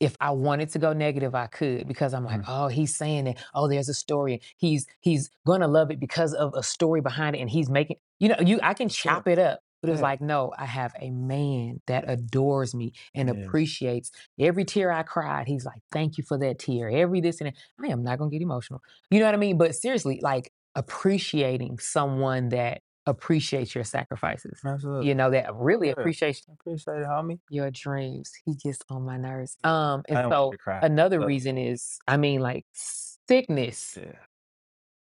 if 0.01 0.17
I 0.21 0.31
wanted 0.31 0.71
to 0.71 0.79
go 0.79 0.95
negative, 0.95 1.35
I 1.35 1.47
could 1.49 1.87
because 1.87 2.15
I'm 2.15 2.25
like, 2.25 2.41
Mhm. 2.41 2.45
oh, 2.49 2.69
he's 2.69 2.97
saying 2.97 3.25
that, 3.27 3.37
oh, 3.55 3.69
there's 3.69 3.91
a 3.91 3.95
story. 3.95 4.41
He's 4.57 4.87
he's 5.01 5.31
gonna 5.47 5.69
love 5.69 5.91
it 5.91 6.01
because 6.01 6.33
of 6.33 6.55
a 6.55 6.63
story 6.63 7.03
behind 7.03 7.37
it, 7.37 7.41
and 7.41 7.51
he's 7.51 7.69
making 7.69 7.97
you 8.19 8.29
know, 8.31 8.37
you 8.41 8.59
I 8.63 8.73
can 8.75 8.89
For 8.89 8.95
sure. 8.95 9.13
chop 9.13 9.29
it 9.29 9.39
up. 9.39 9.61
But 9.83 9.91
it's 9.91 10.01
Yeah. 10.01 10.03
like, 10.03 10.21
no, 10.21 10.53
I 10.59 10.67
have 10.67 10.93
a 11.01 11.11
man 11.11 11.81
that 11.87 12.05
adores 12.09 12.75
me 12.75 12.93
and 13.15 13.29
Yes. 13.29 13.37
appreciates 13.47 14.11
every 14.39 14.65
tear 14.65 14.91
I 14.93 15.03
cried. 15.03 15.47
He's 15.49 15.65
like, 15.65 15.83
thank 15.93 16.19
you 16.19 16.25
for 16.25 16.39
that 16.39 16.59
tear. 16.59 16.89
Every 16.91 17.21
this 17.21 17.41
and 17.41 17.49
that. 17.49 17.57
I 17.83 17.89
am 17.93 18.03
not 18.03 18.19
gonna 18.19 18.31
get 18.31 18.43
emotional. 18.43 18.83
You 19.11 19.21
know 19.21 19.27
what 19.27 19.35
I 19.35 19.39
mean? 19.39 19.59
But 19.59 19.75
seriously, 19.75 20.21
like 20.23 20.53
appreciating 20.75 21.79
someone 21.79 22.51
that 22.51 22.83
appreciates 23.07 23.75
your 23.75 23.83
sacrifices. 23.85 24.61
Absolutely. 24.65 25.09
You 25.09 25.15
know, 25.15 25.31
that 25.31 25.53
really 25.55 25.89
Yeah. 25.89 25.95
appreciates 25.95 26.43
appreciate 26.49 26.99
it, 26.99 27.07
homie. 27.07 27.41
your 27.49 27.71
dreams. 27.71 28.33
He 28.45 28.55
gets 28.55 28.81
on 28.91 29.03
my 29.03 29.17
nerves. 29.17 29.57
Um, 29.65 30.03
and 30.09 30.19
so 30.31 30.53
to 30.53 30.85
another 30.85 31.19
So 31.21 31.27
reason 31.27 31.59
is, 31.59 31.99
I 32.07 32.17
mean, 32.19 32.41
like 32.41 32.67
sickness, 32.75 33.97
yeah. 34.01 34.13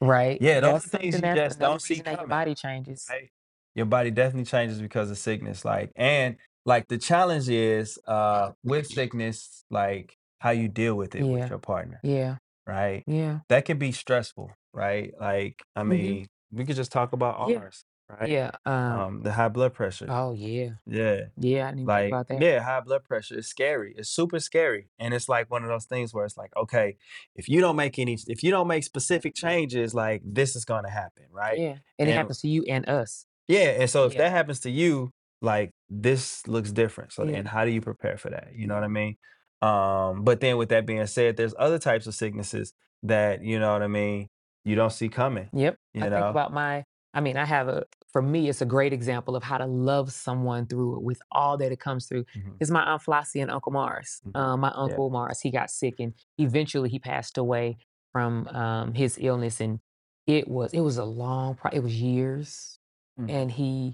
right? 0.01 0.41
Yeah, 0.41 0.59
those 0.59 0.85
That's 0.85 0.85
things 0.87 1.15
you 1.15 1.21
just 1.21 1.59
don't 1.59 1.81
see 1.81 1.95
that 1.95 2.05
your 2.05 2.17
coming. 2.17 2.29
body 2.29 2.55
changes. 2.55 3.05
Right? 3.09 3.31
Your 3.75 3.85
body 3.85 4.11
definitely 4.11 4.45
changes 4.45 4.81
because 4.81 5.09
of 5.09 5.17
sickness. 5.17 5.65
Like, 5.65 5.91
and 5.95 6.37
like 6.65 6.87
the 6.87 6.97
challenge 6.97 7.49
is 7.49 7.97
uh 8.07 8.51
with 8.63 8.87
sickness, 8.87 9.65
like 9.69 10.17
how 10.39 10.51
you 10.51 10.67
deal 10.67 10.95
with 10.95 11.15
it 11.15 11.23
Yeah. 11.25 11.31
with 11.33 11.49
your 11.49 11.59
partner, 11.59 11.99
Yeah, 12.03 12.37
right? 12.67 13.03
yeah, 13.07 13.39
That 13.49 13.65
can 13.65 13.77
be 13.79 13.91
stressful, 13.91 14.51
right? 14.73 15.13
Like, 15.19 15.63
I 15.75 15.83
Mhm. 15.83 15.87
mean, 15.89 16.27
we 16.51 16.65
could 16.65 16.75
just 16.75 16.91
talk 16.91 17.13
about 17.13 17.47
Yeah. 17.49 17.57
ours, 17.59 17.85
right? 18.09 18.29
yeah. 18.29 18.51
Um, 18.65 18.91
Um, 18.99 19.23
the 19.23 19.31
high 19.33 19.47
blood 19.47 19.73
pressure. 19.73 20.07
oh 20.09 20.33
yeah, 20.33 20.71
Yeah. 20.85 21.27
yeah. 21.37 21.67
I 21.67 21.71
didn't 21.71 21.79
even 21.79 21.87
think 21.87 21.87
Like, 21.87 22.07
about 22.07 22.27
that. 22.27 22.41
yeah, 22.41 22.59
high 22.61 22.81
blood 22.81 23.03
pressure 23.05 23.37
is 23.39 23.47
scary. 23.47 23.95
It's 23.97 24.09
super 24.09 24.39
scary. 24.39 24.89
And 24.99 25.13
it's 25.13 25.27
like 25.29 25.49
one 25.49 25.63
of 25.63 25.69
those 25.69 25.85
things 25.85 26.13
where 26.13 26.25
it's 26.25 26.37
like, 26.37 26.55
okay, 26.57 26.97
if 27.35 27.47
you 27.49 27.61
don't 27.61 27.75
make 27.77 27.97
any, 27.97 28.17
if 28.27 28.43
you 28.43 28.51
don't 28.51 28.67
make 28.67 28.83
specific 28.83 29.33
changes, 29.33 29.93
like 29.93 30.21
this 30.25 30.55
is 30.55 30.65
going 30.65 30.83
to 30.83 30.89
happen, 30.91 31.25
right? 31.31 31.57
Yeah, 31.57 31.77
and 31.99 32.09
it 32.09 32.13
happens 32.13 32.41
to 32.41 32.47
you 32.49 32.63
and 32.67 32.87
us. 32.89 33.25
Yeah, 33.47 33.79
and 33.81 33.89
so 33.89 34.05
if 34.05 34.13
Yeah. 34.13 34.19
that 34.23 34.31
happens 34.31 34.59
to 34.61 34.69
you, 34.69 35.11
like 35.41 35.71
this 35.89 36.47
looks 36.47 36.71
different. 36.71 37.11
So, 37.13 37.23
and 37.23 37.47
how 37.47 37.65
do 37.65 37.71
you 37.71 37.81
prepare 37.81 38.17
for 38.17 38.29
that? 38.29 38.49
You 38.55 38.67
know 38.67 38.75
what 38.75 38.83
I 38.83 38.87
mean? 38.87 39.15
Um, 39.61 40.23
but 40.23 40.39
then 40.41 40.57
with 40.57 40.69
that 40.69 40.85
being 40.85 41.05
said, 41.07 41.37
there's 41.37 41.53
other 41.57 41.79
types 41.79 42.07
of 42.07 42.15
sicknesses 42.15 42.73
that, 43.03 43.43
you 43.43 43.59
know 43.59 43.71
what 43.73 43.81
I 43.81 43.87
mean, 43.87 44.27
you 44.65 44.75
don't 44.75 44.91
see 44.91 45.09
coming, 45.09 45.49
Yep. 45.53 45.75
you 45.93 46.01
I 46.01 46.09
think 46.09 46.19
know? 46.19 46.29
about 46.29 46.53
my, 46.53 46.83
I 47.13 47.21
mean, 47.21 47.37
I 47.37 47.45
have 47.45 47.67
a, 47.67 47.83
for 48.11 48.21
me, 48.21 48.47
it's 48.49 48.61
a 48.61 48.65
great 48.65 48.93
example 48.93 49.35
of 49.35 49.43
how 49.43 49.57
to 49.57 49.65
love 49.65 50.11
someone 50.11 50.65
through 50.65 50.97
it 50.97 51.03
with 51.03 51.19
all 51.31 51.57
that 51.57 51.71
it 51.71 51.79
comes 51.79 52.07
through. 52.07 52.23
Mhm. 52.35 52.55
Is 52.59 52.71
my 52.71 52.81
Aunt 52.83 53.01
Flossie 53.01 53.41
and 53.41 53.51
Uncle 53.51 53.71
Mars. 53.71 54.21
Mhm. 54.25 54.37
Um, 54.39 54.59
my 54.61 54.69
Yeah. 54.69 54.73
Uncle 54.83 55.09
Mars, 55.09 55.39
he 55.41 55.51
got 55.51 55.69
sick 55.69 55.95
and 55.99 56.13
eventually 56.37 56.89
he 56.89 56.99
passed 56.99 57.37
away 57.37 57.77
from 58.11 58.47
um, 58.49 58.93
his 58.93 59.17
illness. 59.21 59.59
And 59.61 59.79
it 60.27 60.47
was, 60.47 60.73
it 60.73 60.79
was 60.81 60.97
a 60.97 61.05
long, 61.05 61.55
pro- 61.55 61.71
it 61.71 61.79
was 61.79 61.99
years. 62.01 62.79
Mhm. 63.19 63.29
And 63.29 63.51
he 63.51 63.93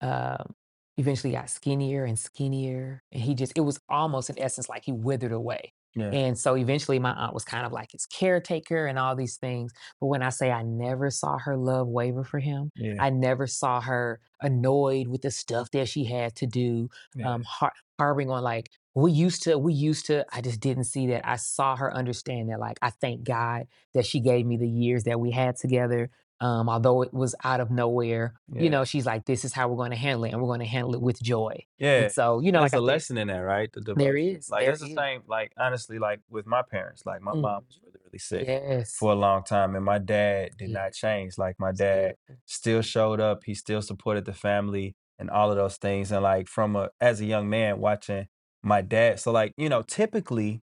um, 0.00 0.54
eventually 0.96 1.32
got 1.32 1.50
skinnier 1.50 2.04
and 2.04 2.18
skinnier. 2.18 3.02
And 3.12 3.22
he 3.22 3.34
just, 3.34 3.52
it 3.56 3.62
was 3.62 3.80
almost 3.88 4.30
in 4.30 4.38
essence 4.38 4.68
like 4.68 4.84
he 4.84 4.92
withered 4.92 5.32
away. 5.32 5.72
Yeah. 5.94 6.12
And 6.12 6.38
so 6.38 6.56
eventually 6.56 6.98
my 6.98 7.12
aunt 7.12 7.34
was 7.34 7.44
kind 7.44 7.66
of 7.66 7.72
like 7.72 7.92
his 7.92 8.06
caretaker 8.06 8.86
and 8.86 8.98
all 8.98 9.16
these 9.16 9.36
things. 9.38 9.72
But 10.00 10.06
when 10.08 10.22
I 10.22 10.28
say 10.28 10.50
I 10.52 10.62
never 10.62 11.10
saw 11.10 11.38
her 11.38 11.56
love 11.56 11.88
waver 11.88 12.22
for 12.24 12.38
him, 12.38 12.70
Yeah. 12.76 12.96
I 12.98 13.10
never 13.10 13.46
saw 13.46 13.80
her 13.80 14.20
annoyed 14.40 15.08
with 15.08 15.22
the 15.22 15.30
stuff 15.30 15.70
that 15.72 15.88
she 15.88 16.04
had 16.04 16.36
to 16.36 16.46
do, 16.46 16.88
Yeah. 17.14 17.32
um, 17.34 17.42
har- 17.44 17.72
harboring 17.98 18.30
on 18.30 18.42
like, 18.42 18.70
we 18.94 19.12
used 19.12 19.42
to, 19.44 19.58
we 19.58 19.74
used 19.74 20.06
to, 20.06 20.24
I 20.32 20.40
just 20.40 20.60
didn't 20.60 20.84
see 20.84 21.06
that. 21.08 21.26
I 21.28 21.36
saw 21.36 21.76
her 21.76 21.92
understand 21.94 22.50
that. 22.50 22.60
Like, 22.60 22.78
I 22.82 22.90
thank 22.90 23.24
God 23.24 23.66
that 23.94 24.06
she 24.06 24.20
gave 24.20 24.46
me 24.46 24.56
the 24.56 24.68
years 24.68 25.04
that 25.04 25.20
we 25.20 25.30
had 25.30 25.56
together. 25.56 26.10
Um, 26.40 26.68
although 26.68 27.00
it 27.02 27.14
was 27.14 27.34
out 27.44 27.60
of 27.60 27.70
nowhere, 27.70 28.34
Yeah. 28.52 28.62
you 28.62 28.68
know, 28.70 28.84
she's 28.84 29.06
like, 29.06 29.24
this 29.24 29.42
is 29.44 29.54
how 29.54 29.68
we're 29.68 29.76
going 29.76 29.92
to 29.92 29.96
handle 29.96 30.24
it, 30.24 30.32
and 30.32 30.40
we're 30.42 30.48
going 30.48 30.60
to 30.60 30.66
handle 30.66 30.94
it 30.94 31.00
with 31.00 31.22
joy. 31.22 31.64
Yeah. 31.78 32.02
And 32.02 32.12
so, 32.12 32.40
you 32.40 32.52
know, 32.52 32.60
There's 32.60 32.72
like 32.74 32.78
a 32.78 32.82
said, 32.82 32.92
lesson 32.92 33.16
in 33.18 33.28
that, 33.28 33.38
right? 33.38 33.72
The 33.72 33.94
there 33.94 34.16
is, 34.18 34.50
Like 34.50 34.64
there 34.64 34.72
it's 34.72 34.82
the 34.82 34.94
same, 34.94 35.22
like 35.26 35.52
honestly, 35.56 35.98
like 35.98 36.20
with 36.28 36.46
my 36.46 36.60
parents. 36.62 37.06
Like 37.06 37.22
my 37.22 37.32
Mm. 37.32 37.40
mom 37.40 37.64
was 37.66 37.80
really, 37.82 37.98
really 38.04 38.18
sick 38.18 38.46
Yes. 38.46 38.94
for 38.96 39.12
a 39.12 39.14
long 39.14 39.44
time, 39.44 39.74
and 39.76 39.84
my 39.84 39.96
dad 39.98 40.50
did 40.58 40.68
Yeah. 40.70 40.82
not 40.82 40.92
change. 40.92 41.38
Like 41.38 41.58
my 41.58 41.72
dad 41.72 42.16
still 42.44 42.82
showed 42.82 43.18
up. 43.20 43.44
He 43.44 43.54
still 43.54 43.80
supported 43.80 44.26
the 44.26 44.34
family 44.34 44.94
and 45.18 45.30
all 45.30 45.50
of 45.50 45.56
those 45.56 45.78
things. 45.78 46.12
And 46.12 46.22
like 46.22 46.48
from 46.48 46.76
a 46.76 46.90
as 47.00 47.22
a 47.22 47.24
young 47.24 47.48
man 47.48 47.80
watching 47.80 48.26
my 48.62 48.82
dad, 48.82 49.20
so 49.20 49.32
like 49.32 49.52
you 49.56 49.70
know, 49.70 49.80
typically 49.80 50.60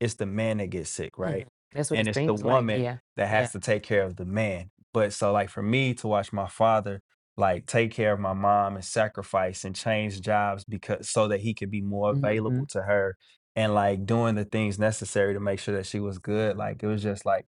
it's 0.00 0.14
the 0.14 0.24
man 0.24 0.56
that 0.58 0.68
gets 0.70 0.88
sick, 0.88 1.18
right? 1.18 1.44
Mhm. 1.44 1.50
That's 1.72 1.90
what 1.90 1.98
And 1.98 2.08
it's 2.08 2.16
the 2.16 2.26
seems 2.26 2.42
like. 2.42 2.54
woman 2.54 2.80
Yeah. 2.82 2.96
that 3.16 3.24
Yeah. 3.24 3.26
has 3.28 3.52
to 3.52 3.60
take 3.60 3.82
care 3.82 4.02
of 4.02 4.16
the 4.16 4.24
man. 4.24 4.70
But 4.92 5.12
so 5.12 5.32
like 5.32 5.50
for 5.50 5.62
me 5.62 5.94
to 5.94 6.08
watch 6.08 6.32
my 6.32 6.48
father 6.48 7.02
like 7.36 7.66
take 7.66 7.92
care 7.92 8.12
of 8.12 8.20
my 8.20 8.32
mom 8.34 8.74
and 8.76 8.84
sacrifice 8.84 9.64
and 9.64 9.74
change 9.74 10.20
jobs 10.20 10.64
because 10.64 11.08
so 11.08 11.28
that 11.28 11.40
he 11.40 11.54
could 11.54 11.70
be 11.70 11.80
more 11.80 12.10
available 12.12 12.66
Mhm. 12.66 12.68
to 12.68 12.82
her 12.82 13.16
and 13.56 13.74
like 13.74 14.04
doing 14.06 14.34
the 14.34 14.44
things 14.44 14.78
necessary 14.78 15.32
to 15.34 15.40
make 15.40 15.58
sure 15.60 15.74
that 15.76 15.86
she 15.86 16.00
was 16.00 16.18
good. 16.18 16.56
Like 16.56 16.82
it 16.82 16.86
was 16.86 17.02
just 17.02 17.24
like 17.24 17.46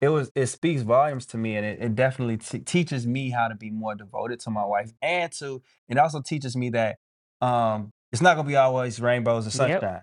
it 0.00 0.08
was 0.08 0.30
it 0.34 0.46
speaks 0.46 0.82
volumes 0.82 1.26
to 1.26 1.38
me 1.38 1.56
and 1.56 1.66
it, 1.66 1.80
it 1.82 1.94
definitely 1.94 2.38
t- 2.38 2.60
teaches 2.60 3.06
me 3.06 3.30
how 3.30 3.48
to 3.48 3.54
be 3.54 3.70
more 3.70 3.94
devoted 3.94 4.40
to 4.40 4.50
my 4.50 4.64
wife 4.64 4.92
and 5.02 5.30
to 5.32 5.62
it 5.88 5.98
also 5.98 6.22
teaches 6.22 6.56
me 6.56 6.70
that 6.70 6.98
um 7.42 7.90
it's 8.12 8.22
not 8.22 8.36
gonna 8.36 8.48
be 8.48 8.56
always 8.56 9.00
rainbows 9.00 9.44
and 9.46 9.52
Yep. 9.52 9.82
sunshine, 9.82 10.02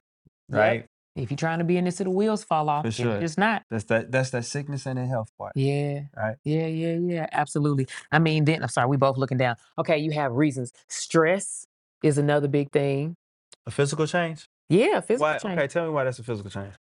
Yep. 0.49 0.53
right? 0.53 0.87
If 1.17 1.31
you're 1.31 1.37
trying 1.37 1.59
to 1.59 1.65
be 1.65 1.77
in 1.77 1.85
this, 1.85 1.97
the 1.97 2.09
wheels 2.09 2.43
fall 2.43 2.69
off. 2.69 2.83
For 2.83 2.87
It's 2.89 2.97
sure. 2.97 3.19
just 3.19 3.37
not. 3.37 3.63
That's 3.71 3.85
that 3.85 4.11
that's 4.11 4.29
that 4.29 4.45
sickness 4.45 4.85
and 4.85 4.97
the 4.99 5.05
health 5.05 5.31
part, 5.37 5.53
Yeah. 5.55 6.01
right? 6.15 6.35
Yeah, 6.43 6.67
yeah, 6.67 6.93
yeah. 6.97 7.27
Absolutely. 7.31 7.87
I 8.11 8.19
mean, 8.19 8.45
then 8.45 8.61
I'm 8.61 8.69
sorry, 8.69 8.87
we 8.87 8.97
both 8.97 9.17
looking 9.17 9.37
down. 9.37 9.55
Okay, 9.79 9.97
you 9.97 10.11
have 10.11 10.31
reasons. 10.33 10.71
Stress 10.89 11.65
is 12.03 12.17
another 12.17 12.47
big 12.47 12.71
thing. 12.71 13.15
A 13.65 13.71
physical 13.71 14.05
change? 14.05 14.45
Yeah, 14.69 15.01
physical 15.01 15.27
Why 15.27 15.37
change. 15.37 15.57
okay, 15.59 15.67
tell 15.67 15.85
me 15.85 15.91
why 15.91 16.03
that's 16.03 16.19
a 16.19 16.23
physical 16.23 16.51
change. 16.51 16.73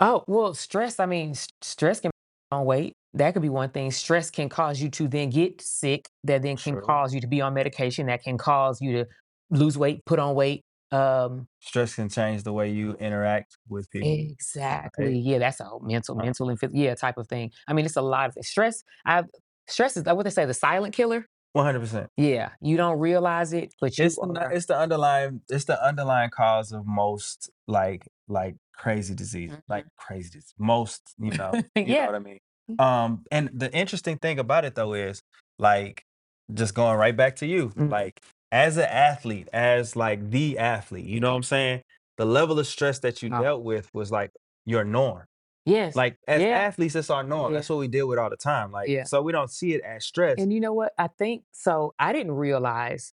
Oh, 0.00 0.24
well, 0.26 0.54
stress, 0.54 1.00
I 1.00 1.06
mean, 1.06 1.30
s- 1.30 1.48
stress 1.62 2.00
can 2.00 2.10
on 2.52 2.64
weight. 2.66 2.92
That 3.14 3.32
could 3.32 3.42
be 3.42 3.48
one 3.48 3.70
thing. 3.70 3.90
Stress 3.90 4.30
can 4.30 4.48
cause 4.48 4.80
you 4.80 4.90
to 4.90 5.08
then 5.08 5.30
get 5.30 5.60
sick, 5.62 6.06
that 6.24 6.42
then 6.42 6.56
can 6.56 6.74
True. 6.74 6.82
cause 6.82 7.14
you 7.14 7.20
to 7.22 7.26
be 7.26 7.40
on 7.40 7.54
medication, 7.54 8.06
that 8.06 8.22
can 8.22 8.36
cause 8.36 8.80
you 8.80 8.92
to 8.92 9.06
lose 9.50 9.76
weight, 9.78 10.04
put 10.04 10.18
on 10.18 10.34
weight. 10.34 10.62
Um, 10.92 11.48
Stress 11.60 11.94
can 11.96 12.08
change 12.08 12.42
the 12.44 12.52
way 12.52 12.70
you 12.70 12.94
interact 12.94 13.56
with 13.68 13.90
people. 13.90 14.08
exactly. 14.08 15.06
Right. 15.06 15.14
Yeah, 15.16 15.38
that's 15.38 15.60
a 15.60 15.64
whole 15.64 15.80
mental, 15.80 16.14
Right. 16.14 16.26
mental 16.26 16.48
and 16.48 16.58
physical, 16.58 16.78
yeah, 16.80 16.94
type 16.94 17.18
of 17.18 17.26
thing. 17.28 17.50
I 17.68 17.72
mean, 17.72 17.84
it's 17.86 17.96
a 17.96 18.02
lot 18.02 18.28
of. 18.36 18.44
Stress, 18.44 18.84
I 19.04 19.24
stress 19.68 19.96
is 19.96 20.04
what 20.04 20.22
they 20.24 20.30
say, 20.30 20.44
the 20.44 20.54
silent 20.54 20.94
killer. 20.94 21.26
One 21.52 21.64
hundred 21.64 21.80
percent. 21.80 22.10
Yeah, 22.16 22.50
you 22.60 22.76
don't 22.76 22.98
realize 22.98 23.52
it, 23.54 23.74
but 23.80 23.96
you 23.98 24.04
It's 24.04 24.16
the 24.16 24.22
are. 24.40 24.52
it's 24.52 24.66
the 24.66 24.76
underlying 24.76 25.40
it's 25.48 25.64
the 25.64 25.82
underlying 25.82 26.28
cause 26.30 26.70
of 26.70 26.86
most 26.86 27.50
like 27.66 28.06
like 28.28 28.56
crazy 28.74 29.14
disease, 29.14 29.52
Mhm. 29.52 29.62
like 29.68 29.86
crazy 29.96 30.28
disease. 30.30 30.52
Most, 30.58 31.14
you 31.18 31.30
know, 31.32 31.52
you 31.74 31.84
know 31.86 31.94
yeah. 31.94 32.06
what 32.06 32.14
I 32.14 32.18
mean. 32.18 32.38
Um, 32.78 33.24
and 33.32 33.48
the 33.54 33.72
interesting 33.72 34.18
thing 34.18 34.38
about 34.38 34.64
it 34.66 34.74
though 34.74 34.92
is 34.92 35.22
like 35.58 36.04
just 36.52 36.74
going 36.74 36.98
right 36.98 37.16
back 37.16 37.36
to 37.36 37.46
you, 37.46 37.70
Mm. 37.70 37.90
like 37.90 38.20
as 38.52 38.76
an 38.76 38.84
athlete, 38.84 39.48
as 39.52 39.96
like 39.96 40.30
the 40.30 40.58
athlete, 40.58 41.04
you 41.06 41.20
know 41.20 41.30
what 41.30 41.36
I'm 41.36 41.42
saying? 41.42 41.82
The 42.16 42.24
level 42.24 42.58
of 42.58 42.66
stress 42.66 42.98
that 43.00 43.22
you 43.22 43.30
Oh. 43.32 43.42
dealt 43.42 43.62
with 43.62 43.92
was 43.94 44.10
like 44.10 44.30
your 44.64 44.84
norm. 44.84 45.24
Yes. 45.64 45.96
Like 45.96 46.16
as 46.28 46.40
Yeah. 46.40 46.48
athletes, 46.48 46.94
it's 46.94 47.10
our 47.10 47.22
norm. 47.24 47.52
Yeah. 47.52 47.58
That's 47.58 47.68
what 47.68 47.78
we 47.80 47.88
deal 47.88 48.06
with 48.08 48.18
all 48.18 48.30
the 48.30 48.36
time. 48.36 48.70
Like 48.70 48.88
Yeah. 48.88 49.04
so 49.04 49.20
we 49.20 49.32
don't 49.32 49.50
see 49.50 49.74
it 49.74 49.82
as 49.82 50.04
stress. 50.06 50.36
And 50.38 50.52
you 50.52 50.60
know 50.60 50.72
what? 50.72 50.92
I 50.96 51.08
think 51.08 51.42
so. 51.52 51.92
I 51.98 52.12
didn't 52.12 52.32
realize 52.32 53.12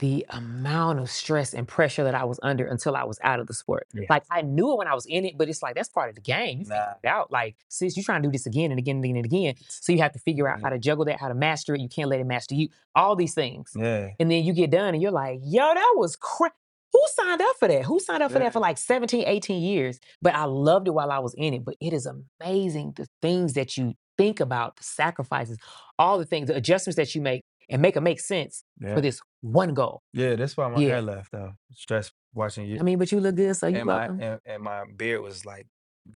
the 0.00 0.26
amount 0.30 0.98
of 0.98 1.10
stress 1.10 1.54
and 1.54 1.66
pressure 1.66 2.04
that 2.04 2.14
I 2.14 2.24
was 2.24 2.38
under 2.42 2.66
until 2.66 2.94
I 2.94 3.04
was 3.04 3.18
out 3.22 3.40
of 3.40 3.46
the 3.46 3.54
sport. 3.54 3.86
Yeah. 3.94 4.02
Like 4.10 4.24
I 4.30 4.42
knew 4.42 4.72
it 4.72 4.76
when 4.78 4.86
I 4.86 4.94
was 4.94 5.06
in 5.06 5.24
it, 5.24 5.38
but 5.38 5.48
it's 5.48 5.62
like 5.62 5.74
that's 5.74 5.88
part 5.88 6.10
of 6.10 6.14
the 6.14 6.20
game. 6.20 6.58
You 6.58 6.64
figure 6.66 6.76
Nah. 6.76 6.94
it 7.02 7.06
out. 7.08 7.32
Like, 7.32 7.56
sis, 7.68 7.96
you're 7.96 8.04
trying 8.04 8.22
to 8.22 8.28
do 8.28 8.32
this 8.32 8.44
again 8.46 8.70
and 8.70 8.78
again 8.78 8.96
and 8.96 9.04
again 9.04 9.16
and 9.16 9.24
again. 9.24 9.54
So 9.68 9.92
you 9.92 9.98
have 10.00 10.12
to 10.12 10.18
figure 10.18 10.46
out 10.46 10.60
how 10.60 10.68
to 10.68 10.78
juggle 10.78 11.06
that, 11.06 11.18
how 11.18 11.28
to 11.28 11.34
master 11.34 11.74
it. 11.74 11.80
You 11.80 11.88
can't 11.88 12.08
let 12.10 12.20
it 12.20 12.26
master 12.26 12.54
you. 12.54 12.68
All 12.94 13.16
these 13.16 13.32
things. 13.34 13.72
Yeah. 13.74 14.10
And 14.20 14.30
then 14.30 14.44
you 14.44 14.52
get 14.52 14.70
done 14.70 14.92
and 14.94 15.02
you're 15.02 15.10
like, 15.10 15.40
yo, 15.42 15.72
that 15.74 15.94
was 15.96 16.16
cra 16.16 16.50
Who 16.92 17.02
signed 17.14 17.40
up 17.40 17.56
for 17.58 17.68
that? 17.68 17.84
Who 17.84 17.98
signed 18.00 18.22
up 18.22 18.30
for 18.30 18.38
Yeah. 18.38 18.44
that 18.44 18.52
for 18.52 18.60
like 18.60 18.76
17, 18.78 19.24
18 19.26 19.62
years? 19.62 20.00
But 20.20 20.34
I 20.34 20.44
loved 20.44 20.86
it 20.88 20.92
while 20.92 21.10
I 21.10 21.18
was 21.18 21.34
in 21.38 21.54
it. 21.54 21.64
But 21.64 21.76
it 21.80 21.92
is 21.94 22.06
amazing 22.06 22.92
the 22.96 23.06
things 23.22 23.54
that 23.54 23.76
you 23.78 23.94
think 24.18 24.40
about, 24.40 24.76
the 24.76 24.84
sacrifices, 24.84 25.58
all 25.98 26.18
the 26.18 26.24
things, 26.24 26.48
the 26.48 26.56
adjustments 26.56 26.96
that 26.96 27.14
you 27.14 27.20
make 27.22 27.42
and 27.68 27.82
make 27.82 27.96
it 27.96 28.00
make 28.00 28.20
sense 28.20 28.62
Yeah. 28.80 28.94
for 28.94 29.00
this 29.00 29.20
one 29.40 29.74
goal. 29.74 30.00
Yeah, 30.12 30.36
that's 30.36 30.56
why 30.56 30.68
my 30.68 30.80
Yeah. 30.80 30.88
hair 30.88 31.02
left 31.02 31.32
though. 31.32 31.52
Stress 31.72 32.10
watching 32.34 32.66
you. 32.66 32.78
I 32.78 32.82
mean, 32.82 32.98
but 32.98 33.10
you 33.12 33.20
look 33.20 33.36
good, 33.36 33.54
so 33.54 33.66
you 33.66 33.76
and 33.78 33.86
my 33.86 34.04
and, 34.06 34.40
and 34.44 34.62
my 34.62 34.84
beard 34.96 35.22
was 35.22 35.44
like 35.46 35.66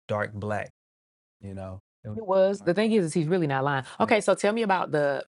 dark 0.08 0.32
black. 0.32 0.70
You 1.40 1.54
know, 1.54 1.80
It 2.04 2.24
was. 2.26 2.60
The 2.60 2.72
thing 2.74 2.92
is, 2.92 3.04
is 3.06 3.14
he's 3.14 3.26
really 3.26 3.46
not 3.46 3.64
lying. 3.64 3.84
Okay, 4.00 4.20
so 4.20 4.34
tell 4.34 4.52
me 4.52 4.62
about 4.62 4.90
the 4.92 5.24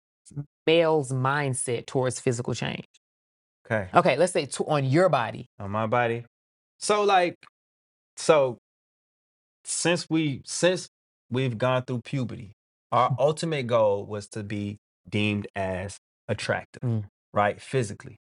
male's 0.66 1.12
mindset 1.12 1.87
towards 1.87 2.20
physical 2.20 2.54
change. 2.54 2.85
Okay, 3.66 3.88
Okay, 3.94 4.16
let's 4.16 4.33
say 4.33 4.46
to, 4.46 4.64
on 4.66 4.85
your 4.85 5.09
body. 5.09 5.46
on 5.59 5.70
my 5.70 5.87
body. 5.87 6.24
So 6.78 7.02
like, 7.04 7.37
so 8.16 8.59
since 9.64 10.09
we 10.11 10.42
since 10.44 10.88
we've 11.30 11.56
gone 11.59 11.83
through 11.85 12.00
puberty, 12.04 12.52
our 12.92 13.14
ultimate 13.18 13.66
goal 13.66 14.04
was 14.06 14.26
to 14.28 14.42
be 14.42 14.78
deemed 15.09 15.46
as 15.54 15.98
attractive, 16.31 16.83
Mm. 16.83 17.05
right? 17.35 17.61
Physically, 17.61 18.16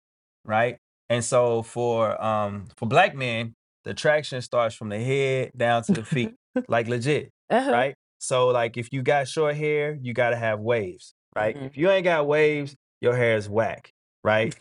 right? 0.45 0.77
And 1.09 1.23
so 1.23 1.61
for 1.61 2.19
um 2.23 2.65
for 2.77 2.87
black 2.87 3.15
men, 3.15 3.53
the 3.83 3.91
attraction 3.91 4.41
starts 4.41 4.73
from 4.75 4.89
the 4.89 4.99
head 4.99 5.51
down 5.55 5.83
to 5.83 5.93
the 5.93 6.03
feet, 6.03 6.33
like 6.67 6.87
legit, 6.87 7.29
Uh-huh. 7.49 7.71
right? 7.71 7.95
So 8.19 8.47
like 8.47 8.77
if 8.77 8.91
you 8.91 9.03
got 9.03 9.27
short 9.27 9.55
hair, 9.55 9.97
you 10.01 10.13
gotta 10.13 10.35
have 10.35 10.59
waves, 10.59 11.13
right? 11.35 11.55
Mhm. 11.55 11.65
If 11.67 11.77
you 11.77 11.89
ain't 11.91 12.03
got 12.03 12.25
waves, 12.27 12.75
your 13.01 13.15
hair 13.15 13.35
is 13.37 13.47
whack, 13.47 13.91
right? 14.23 14.55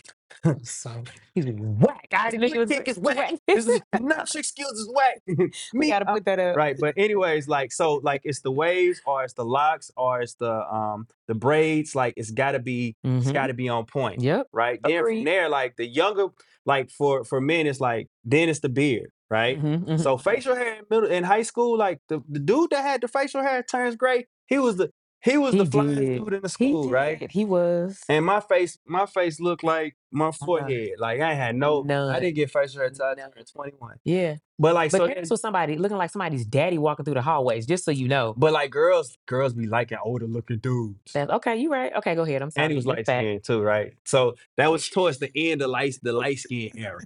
So 0.63 1.03
he's 1.35 1.47
whack. 1.47 2.09
I 2.13 2.31
didn't 2.31 2.43
know 2.43 2.53
he 2.53 2.59
was 2.59 2.71
is 2.71 2.99
whack. 2.99 3.17
whack. 3.17 3.35
This 3.47 3.67
is 3.69 3.81
not 4.01 4.29
skills 4.29 4.73
is 4.73 4.91
whack. 4.95 5.21
we 5.27 5.51
Me, 5.75 5.89
gotta 5.91 6.07
I'm- 6.07 6.17
put 6.17 6.25
that 6.27 6.39
up. 6.39 6.57
right. 6.57 6.77
But 6.79 6.95
anyways, 6.97 7.49
like 7.49 7.73
so, 7.73 7.95
like 8.03 8.23
it's 8.25 8.41
the 8.41 8.51
waves, 8.53 9.01
or 9.07 9.25
it's 9.25 9.35
the 9.35 9.45
locks, 9.45 9.91
or 9.97 10.21
it's 10.21 10.35
the 10.35 10.53
um 10.73 11.07
the 11.29 11.35
braids. 11.35 11.95
Like 11.95 12.15
it's 12.17 12.31
gotta 12.31 12.59
be, 12.59 12.97
it's 13.05 13.27
Mhm. 13.29 13.33
gotta 13.33 13.55
be 13.55 13.69
on 13.69 13.87
point, 13.87 14.21
Yep. 14.21 14.49
right? 14.53 14.81
Then 14.83 14.93
from 14.93 15.07
Agreed. 15.07 15.27
there, 15.27 15.49
like 15.49 15.77
the 15.77 15.87
younger, 15.87 16.29
like 16.65 16.91
for 16.91 17.25
for 17.25 17.41
men, 17.41 17.67
it's 17.67 17.81
like 17.81 18.09
then 18.25 18.49
it's 18.49 18.61
the 18.61 18.69
beard, 18.69 19.11
right? 19.31 19.61
Mhm, 19.63 19.85
mhm. 19.87 20.01
So 20.03 20.17
facial 20.17 20.55
hair 20.55 20.75
in 20.75 20.85
middle 20.91 21.09
in 21.11 21.25
high 21.25 21.43
school, 21.43 21.77
like 21.79 22.01
the, 22.09 22.21
the 22.29 22.41
dude 22.41 22.71
that 22.71 22.83
had 22.83 23.01
the 23.01 23.09
facial 23.09 23.43
hair 23.43 23.63
turns 23.63 23.97
gray, 23.97 24.27
he 24.47 24.59
was 24.59 24.77
the 24.77 24.91
he 25.31 25.37
was 25.39 25.53
He 25.53 25.59
the 25.59 25.65
flyest 25.65 25.97
did. 25.97 26.25
dude 26.25 26.33
in 26.35 26.41
the 26.43 26.49
he 26.49 26.71
school, 26.71 26.89
right? 26.91 27.19
did. 27.19 27.31
He 27.33 27.45
was. 27.45 28.01
And 28.09 28.25
my 28.25 28.41
face, 28.41 28.79
my 28.87 29.07
face 29.07 29.39
looked 29.41 29.63
like 29.65 29.97
my 30.11 30.29
Uh-huh. 30.29 30.47
forehead. 30.47 30.91
Like 30.99 31.21
I 31.21 31.35
had 31.35 31.55
no, 31.57 31.83
I 31.83 31.87
None. 31.87 32.21
didn't 32.23 32.37
get 32.37 32.51
facial 32.51 32.79
hair 32.81 32.89
until 32.89 33.05
I 33.07 33.15
None. 33.15 33.31
turned 33.33 33.47
21. 33.53 33.97
Yeah. 34.05 34.37
But 34.59 34.75
like 34.75 34.91
But 34.91 34.99
so, 34.99 35.07
parents 35.07 35.29
then- 35.29 35.35
was 35.35 35.41
somebody 35.43 35.77
looking 35.77 35.99
like 35.99 36.11
somebody's 36.11 36.47
daddy 36.47 36.79
walking 36.79 37.05
through 37.05 37.15
the 37.15 37.23
hallways, 37.23 37.67
just 37.67 37.85
so 37.85 37.91
you 37.91 38.09
know. 38.09 38.33
but 38.39 38.53
like 38.53 38.71
girls, 38.71 39.19
girls 39.27 39.53
be 39.53 39.67
liking 39.67 39.99
older 40.03 40.27
looking 40.27 40.59
dudes. 40.59 41.13
That's, 41.13 41.31
okay, 41.31 41.57
you 41.57 41.71
right. 41.71 41.93
Okay, 41.97 42.15
go 42.15 42.23
ahead. 42.23 42.41
I'm 42.41 42.51
sorry. 42.51 42.65
And 42.65 42.71
he 42.73 42.77
was 42.77 42.87
light 42.87 43.05
skinned 43.07 43.45
too, 43.45 43.61
right? 43.61 43.93
So 44.05 44.37
that 44.57 44.71
was 44.71 44.89
towards 44.89 45.19
the 45.19 45.31
end 45.35 45.61
of 45.61 45.69
light 45.71 45.97
the 46.03 46.13
light 46.15 46.39
skin 46.39 46.71
era, 46.77 47.01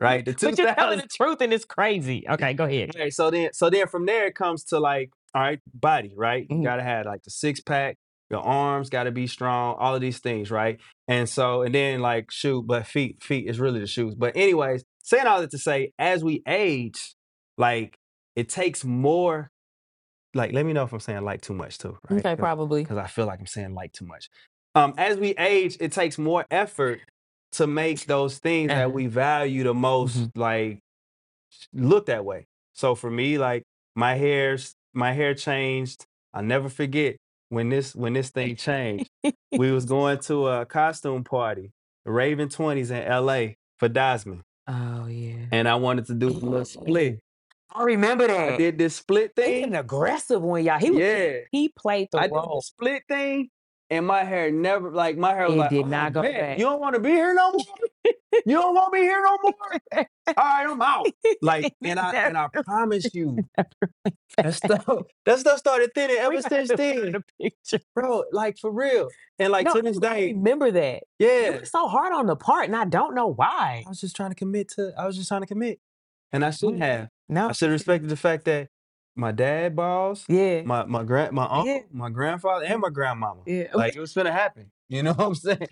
right? 0.00 0.24
The 0.24 0.32
But 0.40 0.58
you're 0.58 0.74
telling 0.74 0.98
the 0.98 1.08
truth 1.08 1.40
and 1.40 1.52
it's 1.52 1.64
crazy. 1.64 2.24
Okay, 2.28 2.54
go 2.54 2.64
ahead. 2.64 2.90
Okay, 2.90 3.10
so 3.10 3.30
then 3.30 3.52
so 3.52 3.70
then 3.70 3.86
from 3.86 4.06
there 4.06 4.26
it 4.26 4.34
comes 4.34 4.64
to 4.64 4.78
like, 4.78 5.10
all 5.34 5.42
right, 5.42 5.60
body, 5.74 6.12
right? 6.16 6.46
You 6.48 6.56
Mhm. 6.58 6.64
gotta 6.64 6.82
have 6.82 7.06
like 7.06 7.22
the 7.22 7.30
six 7.30 7.60
pack, 7.60 7.96
your 8.30 8.40
arms 8.40 8.90
gotta 8.90 9.10
be 9.10 9.26
strong, 9.26 9.76
all 9.78 9.94
of 9.94 10.00
these 10.00 10.18
things, 10.18 10.50
right? 10.50 10.80
And 11.08 11.28
so 11.28 11.62
and 11.62 11.74
then 11.74 12.00
like 12.00 12.30
shoot, 12.30 12.62
but 12.66 12.86
feet, 12.86 13.22
feet 13.22 13.48
is 13.48 13.58
really 13.60 13.80
the 13.80 13.86
shoes. 13.86 14.14
But 14.14 14.36
anyways, 14.36 14.84
saying 15.02 15.26
all 15.26 15.40
that 15.40 15.50
to 15.52 15.58
say, 15.58 15.92
as 15.98 16.24
we 16.24 16.42
age, 16.46 17.14
like 17.58 17.96
it 18.34 18.48
takes 18.48 18.84
more. 18.84 19.50
Like, 20.34 20.52
let 20.52 20.66
me 20.66 20.74
know 20.74 20.82
if 20.82 20.92
I'm 20.92 21.00
saying 21.00 21.24
like 21.24 21.40
too 21.40 21.54
much 21.54 21.78
too, 21.78 21.96
right? 22.10 22.18
Okay, 22.18 22.36
probably. 22.36 22.82
Because 22.82 22.98
I 22.98 23.06
feel 23.06 23.24
like 23.24 23.40
I'm 23.40 23.46
saying 23.46 23.72
like 23.74 23.92
too 23.92 24.04
much. 24.04 24.28
Um, 24.74 24.92
as 24.98 25.16
we 25.18 25.30
age, 25.38 25.78
it 25.80 25.92
takes 25.92 26.18
more 26.18 26.44
effort 26.50 27.00
to 27.52 27.66
make 27.66 28.04
those 28.06 28.38
things 28.38 28.68
that 28.68 28.92
we 28.92 29.06
value 29.06 29.62
the 29.64 29.74
most, 29.74 30.16
Mhm. 30.18 30.30
like 30.36 30.78
look 31.72 32.06
that 32.06 32.24
way. 32.24 32.46
So 32.74 32.94
for 32.94 33.10
me, 33.10 33.38
like 33.38 33.62
my 33.94 34.14
hair's 34.14 34.74
my 34.92 35.12
hair 35.12 35.34
changed. 35.34 36.04
I'll 36.34 36.42
never 36.42 36.68
forget 36.68 37.16
when 37.48 37.68
this 37.68 37.94
when 37.94 38.12
this 38.12 38.30
thing 38.30 38.56
changed. 38.56 39.08
we 39.52 39.70
was 39.72 39.84
going 39.96 40.18
to 40.20 40.48
a 40.48 40.66
costume 40.66 41.24
party, 41.24 41.70
Raven 42.04 42.48
Twenties 42.48 42.90
in 42.90 43.02
LA 43.06 43.54
for 43.78 43.88
Dosman. 43.88 44.40
Oh 44.68 45.06
yeah. 45.06 45.46
And 45.52 45.68
I 45.68 45.76
wanted 45.76 46.06
to 46.06 46.14
do 46.14 46.28
a 46.28 46.30
little 46.30 46.64
split. 46.64 47.20
I 47.70 47.82
remember 47.82 48.26
that. 48.26 48.54
I 48.54 48.56
did 48.56 48.78
this 48.78 48.96
split 48.96 49.32
He 49.36 49.42
thing. 49.42 49.64
an 49.64 49.74
aggressive 49.74 50.40
one, 50.40 50.64
y'all. 50.64 50.78
He 50.78 50.90
was, 50.90 50.98
yeah. 51.00 51.32
he 51.52 51.68
played 51.68 52.08
the 52.10 52.18
I 52.18 52.22
did 52.22 52.30
the 52.32 52.36
role. 52.36 52.62
split 52.62 53.02
thing, 53.08 53.50
and 53.90 54.06
my 54.06 54.24
hair 54.24 54.50
never 54.50 54.90
like 54.90 55.16
my 55.16 55.32
hair 55.32 55.46
was 55.46 55.54
It 55.54 55.58
like, 55.58 55.70
did 55.70 55.84
"Oh, 55.84 55.88
not 55.88 56.12
go 56.12 56.22
man, 56.22 56.32
back." 56.32 56.58
You 56.58 56.64
don't 56.64 56.80
want 56.80 56.94
to 56.94 57.00
be 57.00 57.10
here 57.10 57.34
no 57.34 57.52
more. 57.52 58.12
you 58.44 58.54
don't 58.54 58.74
want 58.74 58.92
me 58.92 59.00
here 59.00 59.22
no 59.22 59.38
more. 59.42 59.80
All 60.28 60.34
right, 60.36 60.66
I'm 60.68 60.82
out. 60.82 61.06
Like, 61.40 61.72
and 61.84 61.98
I 61.98 62.14
and 62.14 62.36
I 62.36 62.48
promise 62.64 63.06
you, 63.14 63.38
that 64.36 64.54
stuff 64.54 65.02
that 65.24 65.38
stuff 65.38 65.58
started 65.58 65.90
thinning 65.94 66.16
ever 66.16 66.42
since 66.42 66.52
have 66.52 66.68
to 66.68 66.76
put 66.76 67.12
then, 67.12 67.24
picture. 67.40 67.84
bro. 67.94 68.24
Like 68.32 68.58
for 68.58 68.72
real. 68.72 69.08
And 69.38 69.52
like 69.52 69.66
No, 69.66 69.74
to 69.74 69.82
this 69.82 69.98
I 69.98 70.14
day, 70.14 70.26
remember 70.32 70.70
that. 70.70 71.04
Yeah. 71.18 71.50
were 71.58 71.64
so 71.64 71.86
hard 71.88 72.12
on 72.12 72.26
the 72.26 72.36
part, 72.36 72.66
and 72.66 72.76
I 72.76 72.86
don't 72.86 73.14
know 73.14 73.28
why. 73.28 73.84
I 73.86 73.88
was 73.88 74.00
just 74.00 74.16
trying 74.16 74.30
to 74.30 74.36
commit 74.36 74.68
to. 74.76 74.92
I 74.98 75.06
was 75.06 75.16
just 75.16 75.28
trying 75.28 75.42
to 75.42 75.46
commit, 75.46 75.78
and 76.32 76.44
I 76.44 76.50
shouldn't 76.50 76.78
mm. 76.78 76.86
have. 76.86 77.08
No. 77.28 77.48
I 77.48 77.52
should 77.52 77.66
have 77.66 77.72
respected 77.74 78.08
the 78.08 78.16
fact 78.16 78.44
that 78.46 78.68
my 79.16 79.32
dad 79.32 79.74
balls, 79.74 80.24
Yeah. 80.28 80.62
my 80.62 80.84
my 80.84 81.02
grand 81.02 81.32
my 81.32 81.44
uncle, 81.44 81.66
Yeah. 81.66 81.80
my 81.90 82.10
grandfather, 82.10 82.64
and 82.66 82.80
my 82.80 82.90
grandmama. 82.90 83.40
Yeah. 83.46 83.68
Like 83.74 83.96
it 83.96 84.00
was 84.00 84.12
gonna 84.12 84.32
happen. 84.32 84.70
You 84.88 85.02
know 85.02 85.14
what 85.14 85.26
I'm 85.26 85.34
saying? 85.34 85.66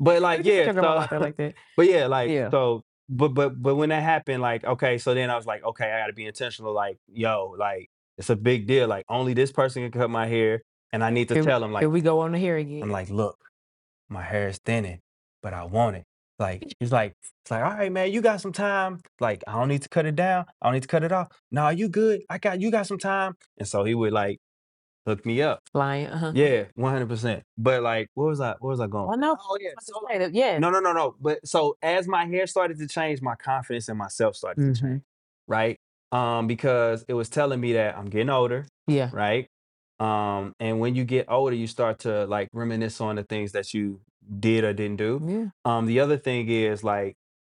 But 0.00 0.22
like, 0.22 0.42
yeah, 0.46 0.72
so, 0.72 0.80
like 1.20 1.36
that. 1.36 1.52
but 1.76 1.86
yeah, 1.86 2.06
like 2.06 2.30
Yeah. 2.30 2.48
so, 2.50 2.82
but 3.10 3.34
but 3.34 3.60
but 3.60 3.74
when 3.74 3.90
that 3.90 4.02
happened, 4.02 4.40
like, 4.40 4.64
okay, 4.64 4.96
so 4.96 5.12
then 5.12 5.28
I 5.28 5.36
was 5.36 5.44
like, 5.44 5.62
okay, 5.62 5.92
I 5.92 5.98
got 6.00 6.06
to 6.06 6.14
be 6.14 6.24
intentional. 6.24 6.72
Like, 6.72 6.96
yo, 7.12 7.54
like 7.58 7.90
it's 8.16 8.30
a 8.30 8.36
big 8.36 8.66
deal. 8.66 8.88
Like, 8.88 9.04
only 9.10 9.34
this 9.34 9.52
person 9.52 9.82
can 9.82 10.00
cut 10.00 10.08
my 10.08 10.26
hair, 10.26 10.62
and 10.94 11.04
I 11.04 11.10
need 11.10 11.28
to 11.28 11.34
Here, 11.34 11.42
tell 11.42 11.60
them, 11.60 11.72
like, 11.72 11.82
here 11.82 11.90
we 11.90 12.00
go 12.00 12.20
on 12.20 12.32
the 12.32 12.38
hair 12.38 12.56
again. 12.56 12.82
I'm 12.82 12.90
like, 12.90 13.10
look, 13.10 13.36
my 14.08 14.22
hair 14.22 14.48
is 14.48 14.56
thinning, 14.64 15.00
but 15.42 15.52
I 15.52 15.64
want 15.64 15.96
it. 15.96 16.04
Like, 16.38 16.64
he's 16.80 16.90
like, 16.92 17.14
it's 17.44 17.50
like, 17.50 17.62
all 17.62 17.70
right, 17.74 17.92
man, 17.92 18.12
you 18.12 18.20
got 18.20 18.40
some 18.40 18.52
time. 18.52 19.00
Like, 19.20 19.42
I 19.46 19.52
don't 19.52 19.68
need 19.68 19.82
to 19.82 19.88
cut 19.88 20.04
it 20.06 20.16
down. 20.16 20.46
I 20.60 20.66
don't 20.66 20.74
need 20.74 20.82
to 20.82 20.88
cut 20.88 21.04
it 21.04 21.12
off. 21.12 21.28
No, 21.52 21.68
you 21.68 21.88
good. 21.88 22.22
I 22.28 22.38
got 22.38 22.60
you 22.60 22.70
got 22.70 22.86
some 22.86 22.98
time. 22.98 23.34
And 23.58 23.68
so 23.68 23.84
he 23.84 23.94
would 23.94 24.12
like 24.12 24.38
hook 25.06 25.24
me 25.26 25.42
up. 25.42 25.60
Flying. 25.72 26.06
Uh-huh. 26.08 26.32
Yeah, 26.34 26.64
one 26.74 26.92
hundred 26.92 27.08
percent. 27.08 27.42
But 27.56 27.82
like, 27.82 28.08
what 28.14 28.26
was 28.26 28.40
I? 28.40 28.54
What 28.58 28.70
was 28.70 28.80
I 28.80 28.86
going? 28.88 29.10
Oh 29.12 29.14
no. 29.14 29.36
Oh 29.48 29.58
yeah. 29.60 29.70
So, 29.80 29.92
gonna 30.00 30.06
say 30.12 30.18
that, 30.18 30.34
Yeah. 30.34 30.58
no, 30.58 30.70
no, 30.70 30.80
no, 30.80 30.92
no. 30.92 31.14
But 31.20 31.46
so 31.46 31.76
as 31.82 32.08
my 32.08 32.24
hair 32.26 32.46
started 32.46 32.78
to 32.78 32.88
change, 32.88 33.22
my 33.22 33.36
confidence 33.36 33.88
in 33.88 33.96
myself 33.96 34.34
started 34.34 34.60
to 34.74 34.80
change, 34.80 35.00
Mhm. 35.00 35.02
right? 35.46 35.78
Um, 36.10 36.46
because 36.46 37.04
it 37.08 37.14
was 37.14 37.28
telling 37.28 37.60
me 37.60 37.74
that 37.74 37.96
I'm 37.98 38.06
getting 38.06 38.30
older, 38.30 38.66
Yeah. 38.86 39.10
right? 39.12 39.46
Um, 40.00 40.54
and 40.60 40.80
when 40.80 40.94
you 40.94 41.04
get 41.04 41.26
older, 41.28 41.54
you 41.54 41.66
start 41.66 42.00
to 42.00 42.26
like 42.26 42.48
reminisce 42.52 43.00
on 43.00 43.16
the 43.16 43.22
things 43.22 43.52
that 43.52 43.72
you 43.74 44.00
did 44.40 44.64
or 44.64 44.72
didn't 44.72 44.96
do. 44.96 45.20
Yeah. 45.24 45.46
Um, 45.64 45.86
the 45.86 46.00
other 46.00 46.16
thing 46.16 46.48
is 46.48 46.82
like 46.82 47.16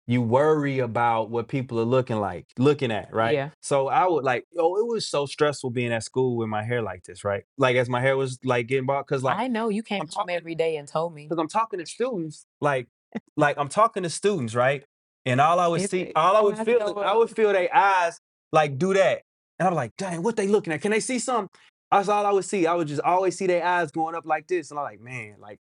you 0.09 0.23
worry 0.23 0.79
about 0.79 1.31
what 1.31 1.49
people 1.49 1.81
are 1.81 1.85
looking 1.85 2.21
like, 2.21 2.47
looking 2.59 2.93
at, 2.93 3.13
right? 3.13 3.35
Yeah. 3.35 3.51
So 3.61 3.89
I 3.89 4.07
would 4.07 4.23
like, 4.25 4.47
oh, 4.57 4.77
it 4.79 4.87
was 4.87 5.09
so 5.09 5.27
stressful 5.27 5.71
being 5.71 5.93
at 5.93 6.05
school 6.05 6.37
with 6.37 6.49
my 6.49 6.63
hair 6.63 6.81
like 6.83 7.03
this, 7.05 7.25
right? 7.25 7.43
Like 7.59 7.75
as 7.77 7.89
my 7.89 8.01
hair 8.01 8.17
was 8.17 8.39
like 8.45 8.69
getting 8.69 8.87
bald, 8.87 9.07
because 9.07 9.25
like 9.25 9.37
I 9.39 9.49
know 9.49 9.69
you 9.69 9.83
came 9.83 10.03
I'm 10.03 10.07
home 10.07 10.27
talking- 10.27 10.37
every 10.37 10.55
day 10.55 10.77
and 10.77 10.87
told 10.87 11.13
me. 11.15 11.25
because 11.25 11.41
I'm 11.41 11.49
talking 11.49 11.81
to 11.81 11.87
students, 11.87 12.47
like, 12.61 12.87
like 13.37 13.59
I'm 13.59 13.69
talking 13.69 14.05
to 14.05 14.11
students, 14.11 14.55
right? 14.55 14.85
And 15.25 15.41
all 15.41 15.59
I 15.59 15.67
would 15.67 15.89
see, 15.91 16.03
it- 16.03 16.13
all 16.15 16.37
I 16.37 16.41
would 16.41 16.57
to 16.57 16.65
feel, 16.65 16.99
I 17.05 17.17
would 17.17 17.31
feel 17.31 17.53
their 17.53 17.75
eyes 17.75 18.21
like 18.53 18.79
do 18.79 18.95
that, 18.95 19.23
and 19.59 19.67
I'm 19.67 19.75
like, 19.75 19.97
dang, 19.97 20.23
what 20.23 20.37
they 20.37 20.47
looking 20.47 20.73
at? 20.73 20.83
Can 20.83 20.93
they 20.93 21.01
see 21.01 21.19
something? 21.19 21.49
That's 21.91 22.09
all 22.09 22.27
I 22.27 22.33
would 22.33 22.45
see. 22.45 22.67
I 22.67 22.75
would 22.75 22.89
just 22.89 23.03
always 23.03 23.37
see 23.37 23.47
their 23.47 23.65
eyes 23.65 23.91
going 23.91 24.15
up 24.15 24.27
like 24.27 24.47
this, 24.49 24.71
and 24.71 24.79
I'm 24.79 24.85
like, 24.85 25.01
man, 25.01 25.37
like, 25.41 25.59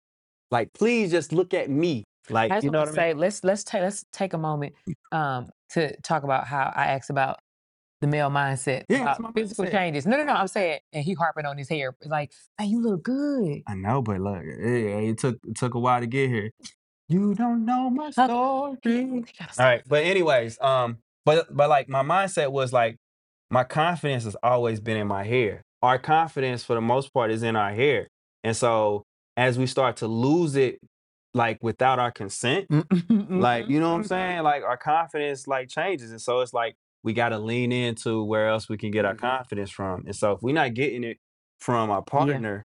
like 0.51 0.73
please 0.73 1.11
just 1.11 1.33
look 1.33 1.53
at 1.55 1.69
me, 1.71 2.05
like, 2.31 2.51
I 2.53 2.57
just 2.57 2.65
you 2.65 2.71
know 2.71 2.79
what 2.81 2.89
I 2.89 2.91
mean? 2.93 2.95
say 2.97 3.15
let's 3.15 3.45
let's 3.45 3.65
take 3.65 3.83
let's 3.83 4.05
take 4.13 4.33
a 4.33 4.39
moment 4.39 4.75
um 5.13 5.51
to 5.71 5.95
talk 6.03 6.23
about 6.23 6.47
how 6.47 6.73
I 6.75 6.87
asked 6.87 7.11
about 7.11 7.39
the 8.01 8.07
male 8.07 8.31
mindset 8.31 8.85
Yeah, 8.89 9.03
about 9.03 9.11
it's 9.13 9.21
my 9.21 9.33
physical 9.33 9.65
mindset. 9.65 9.71
changes. 9.73 10.07
No, 10.07 10.17
no, 10.17 10.25
no. 10.25 10.33
I'm 10.35 10.49
saying, 10.49 10.81
and 10.93 11.05
he 11.05 11.15
harping 11.15 11.47
on 11.47 11.57
his 11.57 11.69
hair. 11.69 11.95
It's 12.01 12.11
like, 12.11 12.33
man, 12.59 12.69
you 12.69 12.81
look 12.83 13.03
good. 13.03 13.63
I 13.67 13.75
know, 13.75 14.03
but 14.03 14.21
look, 14.21 14.43
it, 14.43 15.09
it 15.11 15.19
took 15.19 15.39
it 15.47 15.57
took 15.57 15.75
a 15.75 15.79
while 15.81 16.01
to 16.01 16.07
get 16.07 16.29
here. 16.31 16.51
You 17.09 17.35
don't 17.35 17.65
know 17.67 17.91
my 17.91 18.11
story. 18.11 18.29
All 19.59 19.65
right, 19.65 19.83
but 19.87 20.05
anyways, 20.05 20.59
um, 20.61 20.99
but 21.25 21.55
but 21.55 21.69
like 21.69 21.89
my 21.89 22.03
mindset 22.03 22.51
was 22.53 22.73
like 22.73 22.97
my 23.51 23.65
confidence 23.65 24.25
has 24.25 24.37
always 24.43 24.81
been 24.81 24.97
in 24.97 25.07
my 25.07 25.25
hair. 25.25 25.63
Our 25.85 25.99
confidence 25.99 26.64
for 26.64 26.75
the 26.75 26.83
most 26.83 27.12
part 27.14 27.31
is 27.31 27.42
in 27.44 27.57
our 27.57 27.73
hair. 27.73 28.09
And 28.44 28.57
so 28.57 29.05
as 29.37 29.59
we 29.59 29.66
start 29.66 29.99
to 29.99 30.09
lose 30.09 30.57
it 30.57 30.81
like 31.35 31.59
without 31.62 31.99
our 32.01 32.12
consent, 32.12 32.68
mm, 32.70 32.85
like 33.31 33.68
you 33.68 33.81
know 33.81 33.90
what 33.90 33.97
I'm 33.97 34.03
mm-hmm, 34.03 34.09
saying? 34.09 34.37
Mm-hmm. 34.38 34.44
Like 34.44 34.64
our 34.64 34.79
confidence 34.79 35.47
like 35.49 35.68
changes. 35.68 36.11
And 36.11 36.20
so 36.23 36.40
it's 36.40 36.55
like 36.55 36.77
we 37.05 37.12
gotta 37.14 37.38
lean 37.38 37.73
into 37.73 38.25
where 38.25 38.49
else 38.49 38.68
we 38.70 38.79
can 38.79 38.90
get 38.92 39.05
our 39.05 39.14
Mhm. 39.14 39.20
confidence 39.20 39.70
from. 39.70 40.05
And 40.07 40.16
so 40.16 40.33
if 40.33 40.42
we're 40.42 40.55
not 40.55 40.75
getting 40.75 41.05
it 41.05 41.18
from 41.61 41.90
our 41.90 42.03
partner, 42.03 42.64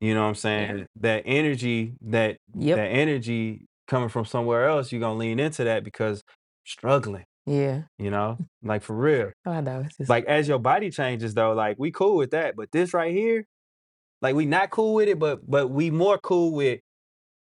you 0.00 0.14
know 0.14 0.22
what 0.22 0.28
I'm 0.28 0.34
saying? 0.36 0.86
That 1.00 1.24
energy, 1.26 1.94
that 2.02 2.38
Yep. 2.54 2.76
that 2.76 2.88
energy 2.88 3.66
coming 3.88 4.10
from 4.10 4.24
somewhere 4.26 4.68
else, 4.68 4.92
you're 4.92 5.00
gonna 5.00 5.18
lean 5.18 5.40
into 5.40 5.64
that 5.64 5.84
because 5.84 6.22
struggling. 6.64 7.24
Yeah. 7.46 7.82
You 7.98 8.10
know, 8.10 8.38
like 8.62 8.82
for 8.82 8.94
real. 8.96 9.30
Oh, 9.46 9.52
I 9.52 9.60
know. 9.60 9.80
It's 9.86 9.96
just 9.96 10.10
Like 10.10 10.24
as 10.26 10.48
your 10.48 10.58
body 10.58 10.90
changes 10.90 11.34
though, 11.34 11.52
like 11.52 11.78
we 11.78 11.90
cool 11.92 12.16
with 12.16 12.32
that, 12.32 12.56
but 12.56 12.72
this 12.72 12.92
right 12.92 13.12
here, 13.14 13.46
like 14.20 14.34
we 14.34 14.46
not 14.46 14.70
cool 14.70 14.94
with 14.94 15.08
it, 15.08 15.18
but 15.18 15.48
but 15.48 15.68
we 15.68 15.90
more 15.90 16.18
cool 16.18 16.52
with 16.52 16.80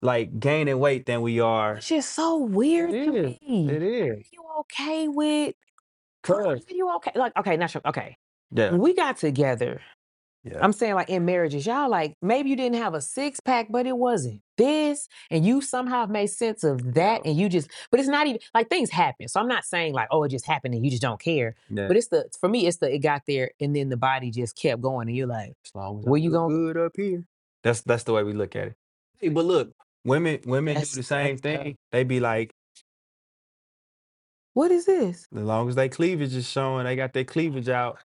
like 0.01 0.41
gaining 0.41 0.79
weight 0.81 1.07
than 1.07 1.23
we 1.23 1.38
are. 1.38 1.75
it's 1.77 1.87
just 1.88 2.12
so 2.15 2.37
weird 2.38 2.93
It 2.93 3.05
to 3.07 3.17
is. 3.17 3.41
me. 3.49 3.69
It 3.71 3.83
is. 3.83 4.27
You 4.33 4.43
okay 4.61 5.07
with 5.09 5.55
Cause 6.23 6.65
you 6.69 6.88
okay? 6.97 7.12
Like, 7.15 7.37
okay, 7.37 7.57
not 7.57 7.71
sure. 7.71 7.83
Okay. 7.85 8.17
yeah, 8.53 8.71
When 8.71 8.81
we 8.81 8.95
got 8.95 9.17
together, 9.19 9.81
yeah, 10.45 10.59
I'm 10.61 10.73
saying 10.73 10.95
like 10.95 11.09
in 11.09 11.25
marriages, 11.25 11.65
y'all 11.67 11.89
like 11.89 12.17
maybe 12.21 12.51
you 12.51 12.57
didn't 12.57 12.77
have 12.79 12.95
a 12.95 13.01
six 13.01 13.39
pack, 13.41 13.69
but 13.71 13.87
it 13.87 13.97
wasn't 13.97 14.41
this, 14.59 15.09
and 15.31 15.45
you 15.47 15.61
somehow 15.61 16.07
made 16.07 16.27
sense 16.29 16.65
of 16.65 16.95
that, 16.95 17.23
and 17.25 17.37
you 17.37 17.49
just, 17.49 17.71
but 17.91 18.01
it's 18.01 18.09
not 18.09 18.27
even 18.27 18.41
like 18.55 18.69
things 18.69 18.91
happen. 18.91 19.29
So 19.29 19.41
I'm 19.41 19.49
not 19.49 19.65
saying 19.65 19.93
like, 19.95 20.09
oh, 20.11 20.25
it 20.25 20.31
just 20.31 20.47
happened 20.47 20.75
and 20.75 20.85
you 20.85 20.91
just 20.91 21.03
don't 21.03 21.21
care. 21.21 21.55
yeah. 21.71 21.87
But 21.89 21.97
it's 21.97 22.09
the 22.09 22.29
for 22.41 22.49
me, 22.49 22.67
it's 22.67 22.79
the 22.79 22.93
it 22.93 22.99
got 22.99 23.23
there 23.27 23.51
and 23.61 23.75
then 23.75 23.89
the 23.89 23.97
body 23.97 24.31
just 24.31 24.57
kept 24.57 24.83
going, 24.83 25.09
and 25.09 25.17
you're 25.17 25.27
like, 25.29 25.55
as 25.65 25.75
long 25.75 26.01
as 26.01 26.05
where 26.07 26.19
you 26.21 26.31
gonna- 26.31 26.55
good 26.55 26.77
up 26.77 26.93
here. 26.97 27.25
That's 27.63 27.83
that's 27.83 28.03
the 28.05 28.13
way 28.13 28.25
we 28.25 28.33
look 28.33 28.57
at 28.57 28.69
it. 28.69 28.75
Hey, 29.21 29.29
but 29.29 29.45
look, 29.45 29.73
women 30.05 30.41
women 30.45 30.75
That's- 30.75 30.91
do 30.93 30.97
the 31.01 31.03
same 31.05 31.37
that's 31.37 31.41
tough. 31.57 31.63
thing. 31.65 31.77
They 31.93 32.03
be 32.03 32.19
like, 32.19 32.51
what 34.55 34.71
is 34.71 34.85
this? 34.85 35.27
as 35.35 35.43
long 35.43 35.69
as 35.69 35.77
they 35.77 35.89
cleavage 35.89 36.35
is 36.35 36.49
showing, 36.49 36.85
they 36.85 36.97
got 36.97 37.13
their 37.13 37.25
cleavage 37.25 37.69
out. 37.69 37.99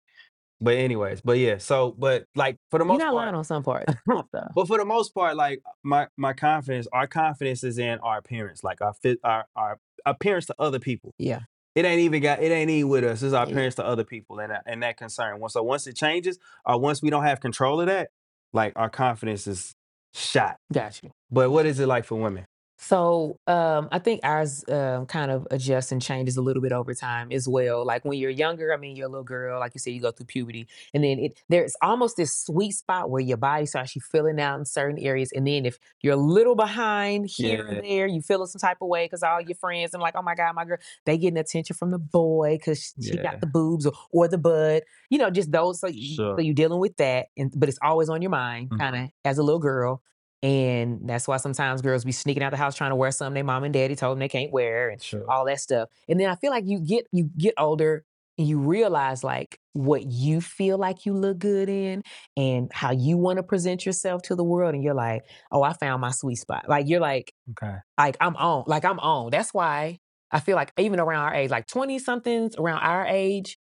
But 0.60 0.76
anyways, 0.76 1.20
but 1.20 1.38
yeah, 1.38 1.58
so 1.58 1.94
but 1.98 2.24
like 2.34 2.56
for 2.70 2.78
the 2.78 2.84
most 2.84 2.98
You're 2.98 3.06
not 3.08 3.12
part, 3.14 3.24
lying 3.26 3.34
on 3.34 3.44
some 3.44 3.62
parts. 3.62 3.92
so. 4.08 4.22
But 4.54 4.66
for 4.66 4.78
the 4.78 4.84
most 4.86 5.14
part, 5.14 5.36
like 5.36 5.60
my 5.82 6.08
my 6.16 6.32
confidence, 6.32 6.86
our 6.92 7.06
confidence 7.06 7.62
is 7.62 7.78
in 7.78 7.98
our 7.98 8.18
appearance, 8.18 8.64
like 8.64 8.80
our 8.80 8.94
fit, 8.94 9.18
our 9.22 9.44
our 9.54 9.78
appearance 10.06 10.46
to 10.46 10.54
other 10.58 10.78
people. 10.78 11.12
Yeah. 11.18 11.40
It 11.74 11.84
ain't 11.84 12.00
even 12.00 12.22
got 12.22 12.42
it 12.42 12.50
ain't 12.50 12.70
even 12.70 12.88
with 12.88 13.04
us. 13.04 13.22
It's 13.22 13.34
our 13.34 13.44
Yeah. 13.44 13.52
appearance 13.52 13.74
to 13.74 13.84
other 13.84 14.04
people 14.04 14.38
and 14.38 14.50
that- 14.50 14.62
and 14.66 14.82
that 14.82 14.96
concern. 14.96 15.40
Once- 15.40 15.52
So 15.52 15.62
once 15.62 15.86
it 15.86 15.94
changes, 15.94 16.38
or 16.64 16.80
once 16.80 17.02
we 17.02 17.10
don't 17.10 17.24
have 17.24 17.40
control 17.40 17.80
of 17.82 17.86
that, 17.88 18.08
like 18.54 18.72
our 18.76 18.88
confidence 18.88 19.46
is 19.46 19.74
shot. 20.14 20.56
Got 20.72 21.02
you. 21.02 21.10
But 21.30 21.50
what 21.50 21.66
is 21.66 21.78
it 21.80 21.86
like 21.86 22.04
for 22.06 22.14
women? 22.14 22.46
So 22.78 23.40
um, 23.46 23.88
I 23.90 23.98
think 23.98 24.20
ours 24.22 24.62
um, 24.68 25.06
kind 25.06 25.30
of 25.30 25.46
adjusts 25.50 25.92
and 25.92 26.00
changes 26.02 26.36
a 26.36 26.42
little 26.42 26.62
bit 26.62 26.72
over 26.72 26.92
time 26.92 27.32
as 27.32 27.48
well. 27.48 27.86
Like 27.86 28.04
when 28.04 28.18
you're 28.18 28.30
younger, 28.30 28.72
I 28.72 28.76
mean, 28.76 28.96
you're 28.96 29.06
a 29.06 29.10
little 29.10 29.24
girl, 29.24 29.58
like 29.58 29.72
you 29.74 29.78
said, 29.78 29.94
you 29.94 30.00
go 30.00 30.10
through 30.10 30.26
puberty, 30.26 30.68
and 30.92 31.02
then 31.02 31.18
it 31.18 31.40
there's 31.48 31.74
almost 31.80 32.18
this 32.18 32.36
sweet 32.36 32.72
spot 32.72 33.08
where 33.10 33.22
your 33.22 33.38
body 33.38 33.64
starts 33.64 33.96
you 33.96 34.02
feeling 34.02 34.38
out 34.38 34.58
in 34.58 34.66
certain 34.66 34.98
areas, 34.98 35.32
and 35.34 35.46
then 35.46 35.64
if 35.64 35.78
you're 36.02 36.12
a 36.12 36.16
little 36.16 36.54
behind 36.54 37.26
here 37.26 37.64
Yeah. 37.66 37.78
or 37.78 37.80
there, 37.80 38.06
you 38.06 38.20
feeling 38.20 38.46
some 38.46 38.60
type 38.60 38.78
of 38.82 38.88
way 38.88 39.06
because 39.06 39.22
all 39.22 39.40
your 39.40 39.56
friends 39.56 39.94
and 39.94 40.02
like, 40.02 40.14
oh 40.14 40.22
my 40.22 40.34
god, 40.34 40.54
my 40.54 40.66
girl, 40.66 40.78
they 41.06 41.16
getting 41.16 41.38
attention 41.38 41.74
from 41.76 41.90
the 41.92 41.98
boy 41.98 42.56
because 42.58 42.94
she 43.00 43.16
Yeah. 43.16 43.22
got 43.22 43.40
the 43.40 43.46
boobs 43.46 43.86
or, 43.86 43.92
or 44.12 44.28
the 44.28 44.38
bud, 44.38 44.82
you 45.08 45.16
know, 45.18 45.30
just 45.30 45.50
those. 45.50 45.80
So, 45.80 45.86
you, 45.88 46.16
Sure. 46.16 46.36
so 46.36 46.42
you're 46.42 46.54
dealing 46.54 46.78
with 46.80 46.98
that, 46.98 47.28
and 47.38 47.52
but 47.56 47.70
it's 47.70 47.78
always 47.82 48.10
on 48.10 48.20
your 48.20 48.30
mind, 48.30 48.72
Mhm. 48.72 48.78
kind 48.78 48.96
of 48.96 49.10
as 49.24 49.38
a 49.38 49.42
little 49.42 49.60
girl. 49.60 50.02
And 50.42 51.08
that's 51.08 51.26
why 51.26 51.38
sometimes 51.38 51.82
girls 51.82 52.04
be 52.04 52.12
sneaking 52.12 52.42
out 52.42 52.50
the 52.50 52.56
house 52.56 52.76
trying 52.76 52.90
to 52.90 52.96
wear 52.96 53.10
something 53.10 53.34
their 53.34 53.44
mom 53.44 53.64
and 53.64 53.72
daddy 53.74 53.96
told 53.96 54.12
them 54.12 54.20
they 54.20 54.28
can't 54.28 54.52
wear 54.52 54.90
and 54.90 55.02
Sure. 55.02 55.24
all 55.28 55.44
that 55.46 55.60
stuff. 55.60 55.88
And 56.08 56.20
then 56.20 56.28
I 56.28 56.36
feel 56.36 56.50
like 56.50 56.64
you 56.66 56.80
get 56.80 57.06
you 57.12 57.30
get 57.36 57.54
older 57.58 58.04
and 58.38 58.46
you 58.46 58.58
realize 58.58 59.24
like 59.24 59.58
what 59.72 60.04
you 60.04 60.40
feel 60.40 60.76
like 60.78 61.06
you 61.06 61.14
look 61.14 61.38
good 61.38 61.68
in 61.70 62.02
and 62.36 62.70
how 62.72 62.92
you 62.92 63.16
want 63.16 63.38
to 63.38 63.42
present 63.42 63.86
yourself 63.86 64.22
to 64.22 64.34
the 64.36 64.44
world. 64.44 64.74
And 64.74 64.84
you're 64.84 64.94
like, 64.94 65.22
oh, 65.50 65.62
I 65.62 65.72
found 65.72 66.02
my 66.02 66.10
sweet 66.10 66.36
spot. 66.36 66.68
Like 66.68 66.86
you're 66.88 67.00
like, 67.00 67.32
Okay. 67.50 67.76
like 67.98 68.16
I'm 68.20 68.36
on, 68.36 68.64
like 68.66 68.84
I'm 68.84 68.98
on. 69.00 69.30
That's 69.30 69.54
why 69.54 69.98
I 70.30 70.40
feel 70.40 70.56
like 70.56 70.72
even 70.78 71.00
around 71.00 71.24
our 71.24 71.34
age, 71.34 71.50
like 71.50 71.66
20 71.66 71.98
somethings 71.98 72.56
around 72.56 72.80
our 72.80 73.06
age 73.06 73.56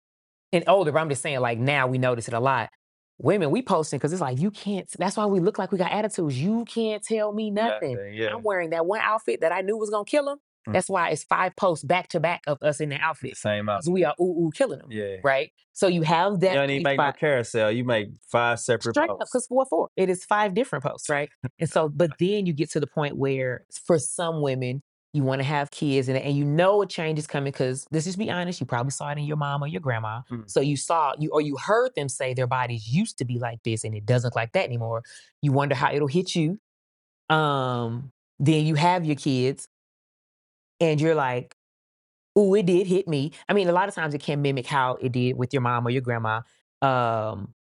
and 0.52 0.64
older, 0.68 0.92
but 0.92 1.00
I'm 1.00 1.08
just 1.08 1.22
saying 1.22 1.40
like 1.40 1.58
now 1.58 1.86
we 1.86 1.98
notice 1.98 2.28
it 2.28 2.34
a 2.34 2.40
lot. 2.40 2.70
Women, 3.22 3.50
we 3.50 3.62
posting 3.62 3.98
because 3.98 4.12
it's 4.12 4.20
like 4.22 4.38
you 4.40 4.50
can't. 4.50 4.88
That's 4.98 5.16
why 5.16 5.26
we 5.26 5.40
look 5.40 5.58
like 5.58 5.72
we 5.72 5.78
got 5.78 5.92
attitudes. 5.92 6.40
You 6.40 6.64
can't 6.64 7.02
tell 7.02 7.32
me 7.32 7.50
nothing. 7.50 7.98
Yeah. 8.14 8.34
I'm 8.34 8.42
wearing 8.42 8.70
that 8.70 8.86
one 8.86 9.00
outfit 9.02 9.42
that 9.42 9.52
I 9.52 9.60
knew 9.60 9.76
was 9.76 9.90
gonna 9.90 10.04
kill 10.04 10.28
him. 10.30 10.38
Mm. 10.68 10.72
That's 10.74 10.88
why 10.90 11.10
it's 11.10 11.24
five 11.24 11.54
posts 11.56 11.84
back 11.84 12.08
to 12.08 12.20
back 12.20 12.42
of 12.46 12.58
us 12.62 12.80
in 12.80 12.88
the 12.90 12.96
outfit 12.96 13.36
Same 13.36 13.68
out. 13.68 13.80
because 13.80 13.90
we 13.90 14.04
are 14.04 14.14
ooh 14.20 14.46
ooh 14.46 14.50
killing 14.54 14.78
them, 14.78 14.88
Yeah. 14.90 15.16
right? 15.24 15.50
So 15.72 15.86
you 15.86 16.02
have 16.02 16.40
that 16.40 16.52
You 16.52 16.58
don't 16.58 16.70
even 16.70 16.82
make 16.82 16.98
no 16.98 17.12
carousel. 17.12 17.70
You 17.70 17.84
make 17.84 18.08
five 18.30 18.58
separate 18.60 18.94
Straight 18.94 19.08
posts. 19.08 19.30
because 19.32 19.46
four 19.46 19.64
four. 19.66 19.88
It 19.96 20.08
is 20.10 20.24
five 20.24 20.54
different 20.54 20.84
posts, 20.84 21.08
right? 21.08 21.28
and 21.58 21.68
so, 21.68 21.88
but 21.88 22.10
then 22.18 22.46
you 22.46 22.52
get 22.52 22.70
to 22.72 22.80
the 22.80 22.86
point 22.86 23.16
where, 23.16 23.64
for 23.86 23.98
some 23.98 24.42
women, 24.42 24.82
you 25.12 25.24
want 25.24 25.40
to 25.40 25.44
have 25.44 25.70
kids, 25.70 26.08
and 26.08 26.16
and 26.16 26.36
you 26.36 26.44
know 26.44 26.82
a 26.82 26.86
change 26.86 27.18
is 27.18 27.26
coming 27.26 27.50
because 27.50 27.86
let's 27.90 28.04
just 28.04 28.18
be 28.18 28.30
honest, 28.30 28.60
you 28.60 28.66
probably 28.66 28.92
saw 28.92 29.10
it 29.10 29.18
in 29.18 29.24
your 29.24 29.36
mom 29.36 29.62
or 29.62 29.66
your 29.66 29.80
grandma. 29.80 30.20
Mm. 30.30 30.48
So 30.48 30.60
you 30.60 30.76
saw 30.76 31.14
you 31.18 31.30
or 31.32 31.40
you 31.40 31.56
heard 31.56 31.92
them 31.96 32.08
say 32.08 32.32
their 32.32 32.46
bodies 32.46 32.88
used 32.88 33.18
to 33.18 33.24
be 33.24 33.38
like 33.38 33.62
this, 33.64 33.82
and 33.84 33.94
it 33.94 34.06
doesn't 34.06 34.28
look 34.28 34.36
like 34.36 34.52
that 34.52 34.64
anymore. 34.64 35.02
You 35.42 35.52
wonder 35.52 35.74
how 35.74 35.92
it'll 35.92 36.08
hit 36.08 36.36
you. 36.36 36.60
Um, 37.28 38.12
then 38.38 38.64
you 38.66 38.76
have 38.76 39.04
your 39.04 39.16
kids, 39.16 39.66
and 40.78 41.00
you're 41.00 41.16
like, 41.16 41.56
"Ooh, 42.38 42.54
it 42.54 42.66
did 42.66 42.86
hit 42.86 43.08
me." 43.08 43.32
I 43.48 43.52
mean, 43.52 43.68
a 43.68 43.72
lot 43.72 43.88
of 43.88 43.94
times 43.94 44.14
it 44.14 44.22
can 44.22 44.42
mimic 44.42 44.66
how 44.66 44.96
it 45.00 45.10
did 45.10 45.36
with 45.36 45.52
your 45.52 45.62
mom 45.62 45.86
or 45.86 45.90
your 45.90 46.02
grandma. 46.02 46.42
Um, 46.82 47.52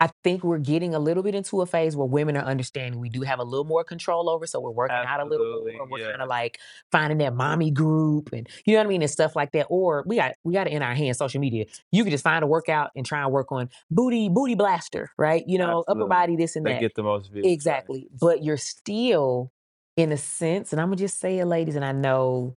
I 0.00 0.10
think 0.22 0.44
we're 0.44 0.58
getting 0.58 0.94
a 0.94 0.98
little 1.00 1.22
bit 1.24 1.34
into 1.34 1.60
a 1.60 1.66
phase 1.66 1.96
where 1.96 2.06
women 2.06 2.36
are 2.36 2.44
understanding 2.44 3.00
we 3.00 3.08
do 3.08 3.22
have 3.22 3.40
a 3.40 3.42
little 3.44 3.64
more 3.64 3.82
control 3.82 4.30
over, 4.30 4.46
so 4.46 4.60
we're 4.60 4.70
working 4.70 4.96
out 4.96 5.20
a 5.20 5.24
little 5.24 5.46
Absolutely, 5.46 5.72
more. 5.76 5.88
We're 5.90 5.98
yeah. 5.98 6.10
kind 6.10 6.22
of 6.22 6.28
like 6.28 6.58
finding 6.92 7.18
that 7.18 7.34
mommy 7.34 7.70
group, 7.72 8.30
and 8.32 8.48
you 8.64 8.74
know 8.74 8.80
what 8.80 8.86
I 8.86 8.88
mean, 8.88 9.02
and 9.02 9.10
stuff 9.10 9.34
like 9.34 9.52
that. 9.52 9.66
Or 9.70 10.04
we 10.06 10.16
got 10.16 10.34
we 10.44 10.54
got 10.54 10.68
it 10.68 10.72
in 10.72 10.82
our 10.82 10.94
hands, 10.94 11.18
social 11.18 11.40
media. 11.40 11.64
You 11.90 12.04
can 12.04 12.10
just 12.12 12.22
find 12.24 12.44
a 12.44 12.46
workout 12.46 12.90
and 12.94 13.04
try 13.04 13.22
and 13.22 13.32
work 13.32 13.50
on 13.50 13.68
booty 13.90 14.28
booty 14.28 14.54
blaster, 14.54 15.10
right? 15.18 15.42
You 15.48 15.58
know, 15.58 15.84
upper 15.88 16.04
Absolutely. 16.04 16.08
body, 16.08 16.36
this 16.36 16.54
and 16.56 16.64
They 16.64 16.74
that. 16.74 16.80
get 16.80 16.94
the 16.94 17.02
most 17.02 17.32
views. 17.32 17.44
right? 17.44 17.52
Exactly. 17.52 18.08
But 18.20 18.42
you're 18.44 18.56
still, 18.56 19.50
in 19.96 20.12
a 20.12 20.16
sense, 20.16 20.72
and 20.72 20.80
I'm 20.80 20.88
gonna 20.88 20.96
just 20.96 21.18
say 21.18 21.38
it, 21.38 21.46
ladies, 21.46 21.74
and 21.76 21.84
I 21.84 21.92
know 21.92 22.54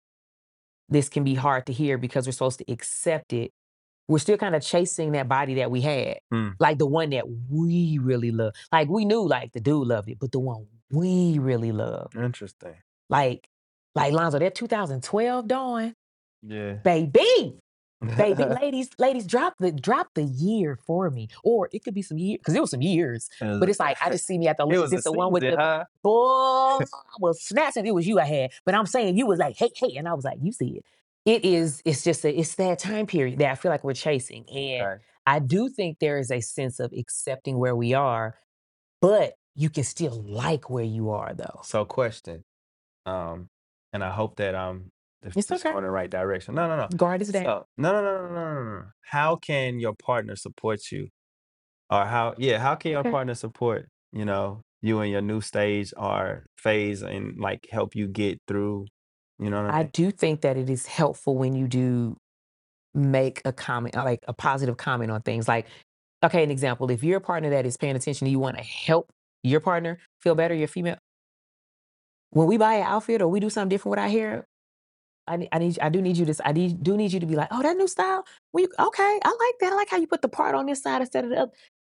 this 0.89 1.10
can 1.10 1.23
be 1.23 1.36
hard 1.36 1.65
to 1.67 1.73
hear 1.73 1.97
because 1.97 2.27
we're 2.27 2.34
supposed 2.34 2.60
to 2.60 2.71
accept 2.71 3.34
it. 3.34 3.51
We're 4.07 4.19
still 4.19 4.37
kind 4.37 4.55
of 4.55 4.61
chasing 4.63 5.11
that 5.13 5.27
body 5.29 5.55
that 5.55 5.71
we 5.71 5.81
had, 5.81 6.19
Mm. 6.33 6.55
like 6.59 6.77
the 6.79 6.85
one 6.85 7.11
that 7.11 7.25
we 7.49 7.97
really 8.01 8.31
love. 8.31 8.53
Like 8.71 8.89
we 8.89 9.05
knew, 9.05 9.25
like 9.27 9.53
the 9.53 9.61
dude 9.61 9.87
loved 9.87 10.09
it, 10.09 10.19
but 10.19 10.31
the 10.31 10.39
one 10.39 10.67
we 10.91 11.39
really 11.39 11.71
love, 11.71 12.11
Interesting. 12.15 12.75
like, 13.09 13.47
like 13.95 14.11
Lonzo, 14.13 14.39
that 14.39 14.55
2012 14.55 15.47
Dawn, 15.47 15.95
Yeah. 16.41 16.73
baby, 16.83 17.57
baby, 18.17 18.43
ladies, 18.61 18.89
ladies, 18.97 19.25
drop 19.25 19.53
the 19.59 19.71
drop 19.71 20.07
the 20.15 20.23
year 20.23 20.77
for 20.85 21.09
me, 21.09 21.29
or 21.43 21.69
it 21.71 21.83
could 21.83 21.93
be 21.93 22.01
some 22.01 22.17
years 22.17 22.39
because 22.39 22.55
it 22.55 22.59
was 22.59 22.71
some 22.71 22.81
years. 22.81 23.29
But 23.39 23.69
it's 23.69 23.79
like 23.79 23.97
I 24.01 24.09
just 24.11 24.25
see 24.25 24.37
me 24.37 24.47
at 24.49 24.57
the 24.57 24.67
it 24.67 24.77
was 24.77 24.91
it's 24.91 25.03
the 25.03 25.13
one 25.13 25.31
with 25.31 25.43
the 25.43 25.55
huh? 25.55 25.85
boy, 26.03 26.79
I 26.93 27.15
was 27.19 27.41
snatching. 27.41 27.85
It 27.85 27.93
was 27.93 28.07
you 28.07 28.19
I 28.19 28.25
had, 28.25 28.51
but 28.65 28.75
I'm 28.75 28.85
saying 28.87 29.17
you 29.17 29.25
was 29.27 29.39
like, 29.39 29.55
hey, 29.57 29.69
hey, 29.75 29.95
and 29.97 30.07
I 30.07 30.13
was 30.13 30.25
like, 30.25 30.39
you 30.41 30.51
see 30.51 30.77
it. 30.77 30.85
It 31.25 31.45
is. 31.45 31.81
It's 31.86 32.03
just 32.03 32.25
a. 32.25 32.34
It's 32.36 32.55
that 32.55 32.79
time 32.79 33.05
period 33.05 33.39
that 33.39 33.51
I 33.51 33.55
feel 33.55 33.71
like 33.71 33.84
we're 33.84 33.93
chasing, 33.93 34.49
and 34.49 34.88
Okay. 34.88 35.01
I 35.27 35.39
do 35.39 35.69
think 35.69 35.99
there 35.99 36.17
is 36.17 36.31
a 36.31 36.41
sense 36.41 36.79
of 36.79 36.91
accepting 36.97 37.60
where 37.60 37.75
we 37.75 37.93
are, 37.93 38.39
but 39.01 39.36
you 39.55 39.69
can 39.69 39.84
still 39.84 40.23
like 40.23 40.69
where 40.69 40.84
you 40.86 41.12
are, 41.12 41.34
though. 41.34 41.62
So 41.63 41.86
question. 41.86 42.43
Um, 43.05 43.49
and 43.93 44.03
I 44.03 44.12
hope 44.12 44.38
that 44.38 44.55
um 44.55 44.91
if 45.23 45.36
It's 45.36 45.51
okay. 45.51 45.69
going 45.71 45.79
in 45.79 45.84
the 45.86 45.91
right 45.91 46.10
direction. 46.10 46.55
No, 46.55 46.67
no, 46.67 46.77
no. 46.77 46.89
Guard 46.95 47.21
is. 47.21 47.31
So, 47.34 47.65
no, 47.77 47.91
no, 47.93 48.01
no, 48.03 48.27
no, 48.27 48.34
no, 48.34 48.55
no, 48.55 48.79
no. 48.81 48.86
How 49.03 49.36
can 49.38 49.79
your 49.79 49.93
partner 49.95 50.36
support 50.36 50.91
you? 50.91 51.10
Or 51.91 52.05
how 52.05 52.36
yeah, 52.38 52.60
how 52.60 52.75
can 52.75 52.91
your 52.91 53.03
Okay. 53.03 53.12
partner 53.12 53.36
support, 53.36 53.89
you 54.13 54.25
know, 54.25 54.63
you 54.81 55.01
in 55.01 55.12
your 55.12 55.21
new 55.21 55.41
stage 55.41 55.93
or 55.97 56.45
phase 56.57 57.03
and 57.03 57.39
like 57.39 57.67
help 57.71 57.95
you 57.95 58.07
get 58.07 58.41
through, 58.47 58.88
you 59.41 59.49
know 59.51 59.63
what 59.63 59.71
I 59.71 59.80
I 59.80 59.84
mean? 59.84 59.91
do 59.93 60.12
think 60.12 60.41
that 60.41 60.58
it 60.58 60.69
is 60.69 60.88
helpful 60.88 61.38
when 61.38 61.56
you 61.56 61.67
do 61.67 62.17
make 62.93 63.41
a 63.45 63.54
comment, 63.54 63.95
like 63.95 64.21
a 64.27 64.34
positive 64.34 64.77
comment 64.77 65.12
on 65.12 65.21
things. 65.21 65.47
Like, 65.47 65.67
okay, 66.23 66.43
an 66.43 66.51
example: 66.51 66.91
if 66.91 67.04
you're 67.04 67.17
a 67.17 67.21
partner 67.21 67.49
that 67.51 67.65
is 67.65 67.77
paying 67.77 67.95
attention, 67.95 68.27
and 68.27 68.32
you 68.32 68.39
want 68.39 68.58
to 68.58 68.63
help 68.63 69.12
your 69.43 69.60
partner 69.62 69.99
feel 70.21 70.36
better, 70.36 70.54
your 70.54 70.67
female. 70.67 70.97
When 72.32 72.47
we 72.47 72.58
buy 72.58 72.75
an 72.75 72.84
outfit 72.84 73.21
or 73.21 73.27
we 73.27 73.39
do 73.41 73.49
something 73.49 73.69
different 73.69 73.91
with 73.91 73.99
our 73.99 74.10
hair, 74.10 74.45
I 75.27 75.38
need, 75.38 75.49
I 75.51 75.60
need, 75.60 75.80
I 75.82 75.89
do 75.89 76.01
need 76.01 76.17
you 76.17 76.25
to, 76.25 76.36
I 76.47 76.54
need, 76.54 76.84
do 76.84 76.97
need 76.97 77.13
you 77.13 77.19
to 77.19 77.25
be 77.25 77.36
like, 77.36 77.49
oh, 77.51 77.62
that 77.63 77.77
new 77.77 77.88
style. 77.88 78.25
We 78.54 78.67
okay, 78.80 79.19
I 79.23 79.30
like 79.30 79.60
that. 79.62 79.73
I 79.73 79.75
like 79.75 79.89
how 79.89 79.97
you 79.97 80.08
put 80.08 80.21
the 80.21 80.30
part 80.30 80.56
on 80.56 80.65
this 80.65 80.84
side 80.84 81.01
instead 81.01 81.25
of 81.25 81.32
the 81.32 81.38
other. 81.41 81.51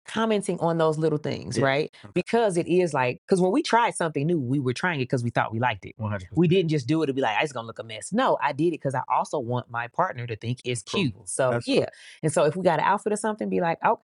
Commenting 0.07 0.59
on 0.59 0.77
those 0.77 0.97
little 0.97 1.17
things, 1.17 1.57
Yeah. 1.57 1.65
right? 1.65 1.95
Because 2.13 2.57
it 2.57 2.67
is 2.67 2.93
like, 2.93 3.21
because 3.25 3.41
when 3.41 3.51
we 3.51 3.61
tried 3.61 3.95
something 3.95 4.25
new, 4.25 4.39
we 4.39 4.59
were 4.59 4.73
trying 4.73 4.99
it 4.99 5.03
because 5.03 5.23
we 5.23 5.29
thought 5.29 5.51
we 5.51 5.59
liked 5.59 5.85
it. 5.85 5.95
100%. 5.99 6.23
We 6.35 6.47
didn't 6.47 6.69
just 6.69 6.87
do 6.87 7.03
it 7.03 7.07
to 7.07 7.13
be 7.13 7.21
like, 7.21 7.37
it's 7.41 7.51
gonna 7.51 7.67
look 7.67 7.79
a 7.79 7.83
mess. 7.83 8.13
No, 8.13 8.37
I 8.41 8.53
did 8.53 8.67
it 8.67 8.71
because 8.71 8.95
I 8.95 9.01
also 9.09 9.37
want 9.39 9.69
my 9.69 9.87
partner 9.89 10.25
to 10.25 10.35
think 10.35 10.59
it's 10.63 10.81
cute. 10.81 11.13
So 11.25 11.51
That's 11.51 11.67
yeah. 11.67 11.87
And 12.23 12.31
so 12.31 12.45
if 12.45 12.55
we 12.55 12.63
got 12.63 12.79
an 12.79 12.85
outfit 12.85 13.13
or 13.13 13.17
something, 13.17 13.49
be 13.49 13.61
like, 13.61 13.79
oh, 13.83 13.99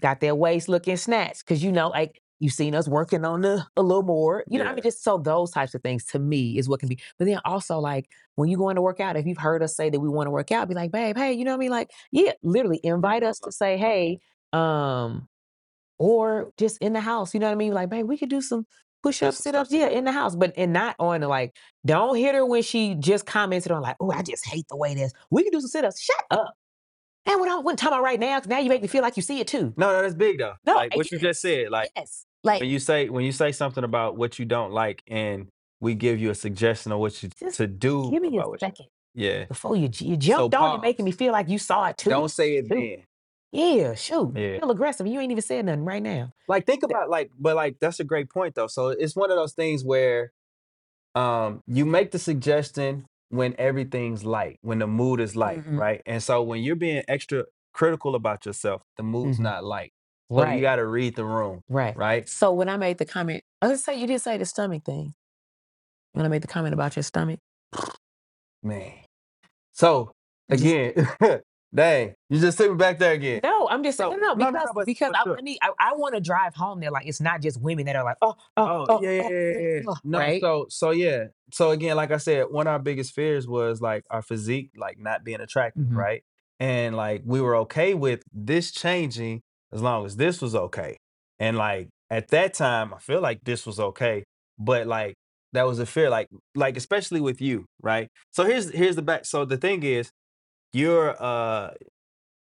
got 0.00 0.20
their 0.20 0.34
waist 0.34 0.68
looking 0.68 0.96
snatched. 0.96 1.44
Cause 1.46 1.62
you 1.62 1.70
know, 1.70 1.88
like 1.88 2.20
you've 2.40 2.52
seen 2.52 2.74
us 2.74 2.88
working 2.88 3.24
on 3.24 3.42
the 3.42 3.64
a 3.76 3.82
little 3.82 4.02
more. 4.02 4.42
You 4.48 4.58
know, 4.58 4.64
I 4.64 4.72
mean, 4.74 4.82
just 4.82 5.04
so 5.04 5.18
those 5.18 5.50
types 5.52 5.74
of 5.74 5.82
things 5.82 6.04
to 6.06 6.18
me 6.18 6.58
is 6.58 6.68
what 6.68 6.80
can 6.80 6.88
be. 6.88 6.98
But 7.18 7.26
then 7.26 7.40
also 7.44 7.78
like 7.78 8.08
when 8.34 8.48
you 8.48 8.56
going 8.56 8.76
to 8.76 8.82
work 8.82 8.98
out, 9.00 9.16
if 9.16 9.26
you've 9.26 9.38
heard 9.38 9.62
us 9.62 9.76
say 9.76 9.90
that 9.90 10.00
we 10.00 10.08
want 10.08 10.26
to 10.26 10.30
work 10.32 10.50
out, 10.50 10.68
be 10.68 10.74
like, 10.74 10.90
babe, 10.90 11.16
hey, 11.16 11.32
you 11.34 11.44
know 11.44 11.52
what 11.52 11.56
I 11.56 11.60
mean? 11.60 11.70
Like, 11.70 11.90
yeah, 12.10 12.32
literally 12.42 12.80
invite 12.82 13.22
us 13.22 13.38
to 13.40 13.52
say, 13.52 13.76
hey, 13.76 14.18
um, 14.52 15.28
or 16.02 16.50
just 16.58 16.78
in 16.78 16.94
the 16.94 17.00
house, 17.00 17.32
you 17.32 17.38
know 17.38 17.46
what 17.46 17.52
I 17.52 17.54
mean? 17.54 17.72
Like, 17.72 17.88
babe, 17.88 18.08
we 18.08 18.18
could 18.18 18.28
do 18.28 18.40
some 18.40 18.66
push-ups, 19.04 19.38
sit-ups, 19.38 19.70
yeah, 19.70 19.86
in 19.86 20.04
the 20.04 20.10
house, 20.10 20.34
but 20.34 20.52
and 20.56 20.72
not 20.72 20.96
on 20.98 21.20
the, 21.20 21.28
like, 21.28 21.54
don't 21.86 22.16
hit 22.16 22.34
her 22.34 22.44
when 22.44 22.62
she 22.64 22.96
just 22.96 23.24
commented 23.24 23.70
on 23.70 23.82
like, 23.82 23.94
oh, 24.00 24.10
I 24.10 24.22
just 24.22 24.44
hate 24.44 24.66
the 24.68 24.76
way 24.76 24.94
this. 24.96 25.12
We 25.30 25.44
can 25.44 25.52
do 25.52 25.60
some 25.60 25.68
sit-ups. 25.68 26.02
Shut 26.02 26.24
up. 26.32 26.54
And 27.24 27.38
what 27.38 27.48
I 27.48 27.54
wasn't 27.60 27.78
talking 27.78 27.94
about 27.94 28.02
right 28.02 28.18
now, 28.18 28.40
now 28.46 28.58
you 28.58 28.68
make 28.68 28.82
me 28.82 28.88
feel 28.88 29.02
like 29.02 29.16
you 29.16 29.22
see 29.22 29.38
it 29.38 29.46
too. 29.46 29.72
No, 29.76 29.92
no, 29.92 30.02
that's 30.02 30.16
big 30.16 30.38
though. 30.38 30.54
No, 30.66 30.74
like 30.74 30.96
what 30.96 31.08
you 31.12 31.20
just 31.20 31.40
said. 31.40 31.70
Like 31.70 31.90
Yes. 31.94 32.26
Like 32.42 32.60
when 32.60 32.68
you 32.68 32.80
say 32.80 33.08
when 33.08 33.24
you 33.24 33.30
say 33.30 33.52
something 33.52 33.84
about 33.84 34.16
what 34.16 34.40
you 34.40 34.44
don't 34.44 34.72
like 34.72 35.04
and 35.06 35.46
we 35.78 35.94
give 35.94 36.18
you 36.18 36.30
a 36.30 36.34
suggestion 36.34 36.90
of 36.90 36.98
what 36.98 37.22
you 37.22 37.30
to 37.52 37.66
do 37.68 38.10
give 38.10 38.22
me 38.22 38.36
a 38.38 38.40
what 38.40 38.50
you- 38.50 38.58
second 38.58 38.86
yeah. 39.14 39.44
before 39.44 39.76
you 39.76 39.88
you 40.00 40.16
jumped 40.16 40.52
on 40.56 40.80
it, 40.80 40.82
making 40.82 41.04
me 41.04 41.12
feel 41.12 41.30
like 41.30 41.48
you 41.48 41.58
saw 41.58 41.86
it 41.86 41.96
too. 41.96 42.10
Don't 42.10 42.28
say 42.28 42.56
it 42.56 42.66
Shoot. 42.66 42.74
then. 42.74 43.04
Yeah, 43.52 43.94
shoot. 43.94 44.32
Yeah. 44.34 44.58
Feel 44.60 44.70
aggressive. 44.70 45.06
You 45.06 45.20
ain't 45.20 45.30
even 45.30 45.42
said 45.42 45.66
nothing 45.66 45.84
right 45.84 46.02
now. 46.02 46.32
Like 46.48 46.64
think 46.66 46.82
about 46.82 47.10
like, 47.10 47.30
but 47.38 47.54
like 47.54 47.76
that's 47.80 48.00
a 48.00 48.04
great 48.04 48.30
point 48.30 48.54
though. 48.54 48.66
So 48.66 48.88
it's 48.88 49.14
one 49.14 49.30
of 49.30 49.36
those 49.36 49.52
things 49.52 49.84
where 49.84 50.32
um 51.14 51.60
you 51.66 51.84
make 51.84 52.10
the 52.12 52.18
suggestion 52.18 53.04
when 53.28 53.54
everything's 53.58 54.24
light, 54.24 54.58
when 54.62 54.78
the 54.78 54.86
mood 54.86 55.20
is 55.20 55.36
light, 55.36 55.62
Mhm. 55.64 55.78
right? 55.78 56.02
And 56.06 56.22
so 56.22 56.42
when 56.42 56.62
you're 56.62 56.76
being 56.76 57.02
extra 57.08 57.44
critical 57.74 58.14
about 58.14 58.44
yourself, 58.46 58.82
the 58.96 59.02
mood's 59.02 59.38
Mhm. 59.38 59.42
not 59.42 59.64
light. 59.64 59.92
So 60.30 60.38
right. 60.38 60.54
you 60.54 60.62
got 60.62 60.76
to 60.76 60.86
read 60.86 61.14
the 61.16 61.26
room, 61.26 61.60
right. 61.68 61.94
right? 61.94 62.26
So 62.26 62.52
when 62.54 62.70
I 62.70 62.78
made 62.78 62.96
the 62.96 63.04
comment, 63.04 63.44
let's 63.60 63.84
say 63.84 63.98
you 64.00 64.06
did 64.06 64.20
say 64.22 64.38
the 64.38 64.46
stomach 64.46 64.82
thing. 64.84 65.12
When 66.14 66.24
I 66.24 66.28
made 66.28 66.42
the 66.42 66.46
comment 66.48 66.72
about 66.72 66.96
your 66.96 67.02
stomach. 67.02 67.38
Man. 68.62 68.92
So 69.72 70.12
Just- 70.50 70.62
again, 70.64 70.94
dang, 71.74 72.14
you 72.28 72.38
just 72.40 72.58
took 72.58 72.70
me 72.70 72.76
back 72.76 72.98
there 72.98 73.12
again. 73.12 73.40
No, 73.42 73.68
I'm 73.68 73.82
just 73.82 73.98
So- 73.98 74.10
saying 74.10 74.20
no, 74.20 74.34
no, 74.34 74.50
no, 74.50 74.52
because 74.52 74.66
no, 74.66 74.72
but- 74.74 74.86
because 74.86 75.12
I, 75.14 75.22
sure. 75.24 75.38
Need 75.42 75.58
I, 75.62 75.70
I 75.78 75.94
want 75.94 76.14
to 76.14 76.20
drive 76.20 76.54
home 76.54 76.80
there 76.80 76.90
like 76.90 77.06
it's 77.06 77.20
not 77.20 77.40
just 77.42 77.60
women 77.60 77.86
that 77.86 77.96
are 77.96 78.04
like 78.04 78.16
oh 78.22 78.34
oh, 78.56 78.66
Oh, 78.66 78.86
oh, 78.88 79.02
yeah, 79.02 79.10
yeah, 79.10 79.22
oh, 79.24 79.30
yeah, 79.30 79.38
yeah, 79.38 79.68
yeah. 79.76 79.80
oh, 79.88 79.96
No, 80.04 80.18
right 80.18 80.40
so 80.40 80.66
so 80.68 80.90
yeah. 80.90 81.24
So 81.52 81.70
again, 81.70 81.96
like 81.96 82.10
I 82.10 82.16
said, 82.18 82.46
one 82.50 82.66
of 82.66 82.72
our 82.72 82.78
biggest 82.78 83.14
fears 83.14 83.46
was 83.46 83.80
like 83.80 84.04
our 84.10 84.22
physique, 84.22 84.70
like 84.76 84.98
not 84.98 85.22
being 85.24 85.40
attractive, 85.40 85.84
Mhm. 85.84 85.96
right? 85.96 86.22
And 86.60 86.96
like 86.96 87.22
we 87.24 87.40
were 87.40 87.56
okay 87.56 87.94
with 87.94 88.22
this 88.32 88.70
changing 88.70 89.42
as 89.72 89.82
long 89.82 90.04
as 90.06 90.16
this 90.16 90.40
was 90.40 90.54
okay. 90.54 90.96
And 91.38 91.56
like 91.56 91.88
at 92.10 92.28
that 92.28 92.54
time, 92.54 92.92
I 92.94 92.98
feel 92.98 93.20
like 93.20 93.40
this 93.44 93.66
was 93.66 93.80
okay, 93.80 94.24
but 94.58 94.86
like 94.86 95.14
that 95.54 95.64
was 95.66 95.78
a 95.78 95.86
fear, 95.86 96.08
like 96.08 96.28
like 96.54 96.76
especially 96.76 97.20
with 97.20 97.40
you, 97.40 97.66
right? 97.82 98.08
So 98.30 98.44
here's 98.44 98.70
here's 98.70 98.96
the 98.96 99.02
back. 99.02 99.24
So 99.26 99.44
the 99.44 99.56
thing 99.58 99.82
is, 99.82 100.10
you're 100.72 101.20
uh 101.22 101.74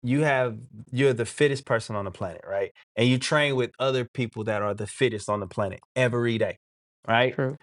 you 0.02 0.22
have 0.22 0.58
you're 0.92 1.12
the 1.14 1.26
fittest 1.26 1.66
person 1.66 1.96
on 1.96 2.04
the 2.06 2.10
planet, 2.10 2.42
right? 2.46 2.72
And 2.96 3.08
you 3.08 3.18
train 3.18 3.56
with 3.56 3.72
other 3.78 4.06
people 4.14 4.44
that 4.44 4.62
are 4.62 4.74
the 4.74 4.86
fittest 4.86 5.28
on 5.28 5.40
the 5.40 5.46
planet 5.48 5.80
every 5.96 6.38
day, 6.38 6.58
right? 7.08 7.36
true 7.36 7.56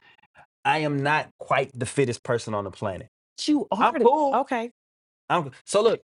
I 0.65 0.79
am 0.79 0.97
not 1.03 1.29
quite 1.39 1.71
the 1.73 1.85
fittest 1.85 2.23
person 2.23 2.53
on 2.53 2.65
the 2.65 2.71
planet. 2.71 3.09
you 3.47 3.67
are 3.71 3.87
I'm 3.87 3.93
the- 3.99 4.07
cool. 4.07 4.33
okay 4.33 4.71
I'm, 5.29 5.51
so 5.65 5.81
look, 5.83 6.01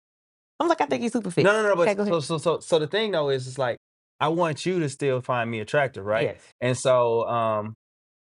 I'm 0.60 0.68
like 0.68 0.82
I 0.82 0.86
think 0.86 1.02
he's 1.04 1.14
super 1.14 1.32
fit 1.32 1.46
no, 1.46 1.62
no, 1.62 1.70
no, 1.70 1.76
but 1.76 1.92
Okay, 1.92 1.96
go 1.96 2.06
so, 2.08 2.20
so, 2.20 2.38
so, 2.38 2.60
so 2.60 2.80
the 2.80 2.88
thing 2.88 3.12
though 3.12 3.30
is, 3.30 3.48
it's 3.48 3.58
like 3.58 3.78
I 4.20 4.30
want 4.30 4.66
you 4.66 4.80
to 4.80 4.90
still 4.90 5.22
find 5.22 5.50
me 5.52 5.60
attractive, 5.60 6.06
right? 6.06 6.32
yes 6.32 6.54
And 6.62 6.78
so, 6.78 7.28
um, 7.28 7.76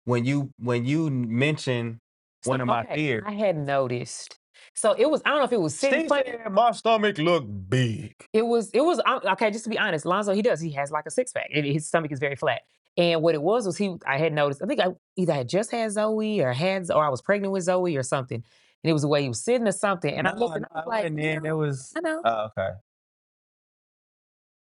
when 0.06 0.26
you 0.26 0.52
when 0.60 0.86
you 0.86 1.10
mention 1.12 2.00
one 2.44 2.62
So, 2.62 2.62
of 2.62 2.67
my 2.67 2.84
okay, 2.84 2.96
fears, 2.96 3.24
I 3.26 3.32
had 3.34 3.58
noticed 3.58 4.38
so 4.74 4.94
it 4.94 5.10
was 5.10 5.22
I 5.26 5.30
don't 5.30 5.40
know 5.40 5.46
if 5.46 5.52
it 5.52 5.60
was 5.60 5.78
sitting 5.78 6.08
my 6.50 6.72
stomach 6.72 7.18
looked 7.18 7.70
big. 7.70 8.16
It 8.34 8.46
was, 8.46 8.70
it 8.72 8.82
was 8.82 9.00
okay. 9.34 9.52
Just 9.52 9.66
to 9.66 9.70
be 9.70 9.78
honest, 9.78 10.06
Lonzo, 10.06 10.34
he 10.34 10.42
does. 10.42 10.60
He 10.62 10.72
has 10.72 10.92
like 10.92 11.06
a 11.06 11.12
six 11.12 11.32
pack. 11.32 11.52
His 11.52 11.88
stomach 11.88 12.12
is 12.12 12.20
very 12.20 12.36
flat. 12.36 12.62
And 12.98 13.22
what 13.22 13.36
it 13.36 13.42
was 13.42 13.66
was 13.66 13.78
he. 13.78 13.96
I 14.06 14.18
had 14.18 14.34
noticed. 14.34 14.62
I 14.62 14.66
think 14.66 14.80
I 14.80 14.88
either 15.16 15.34
had 15.34 15.48
just 15.48 15.72
had 15.72 15.92
Zoe 15.92 16.42
or 16.42 16.52
had, 16.52 16.90
or 16.92 17.06
I 17.06 17.10
was 17.10 17.22
pregnant 17.22 17.54
with 17.54 17.64
Zoe 17.64 17.96
or 17.96 18.04
something. 18.04 18.44
And 18.84 18.90
it 18.90 18.94
was 18.94 19.04
the 19.04 19.08
way 19.08 19.22
he 19.22 19.30
was 19.30 19.44
sitting 19.44 19.68
or 19.68 19.72
something. 19.72 20.14
And 20.14 20.28
I 20.28 20.34
looked 20.34 20.58
and 20.58 20.66
I 20.72 20.80
was 20.80 20.88
like, 20.88 21.06
and 21.06 21.18
then 21.18 21.46
it 21.46 21.54
was. 21.54 21.94
I 21.96 22.02
know. 22.02 22.22
Oh, 22.24 22.48
okay. 22.58 22.72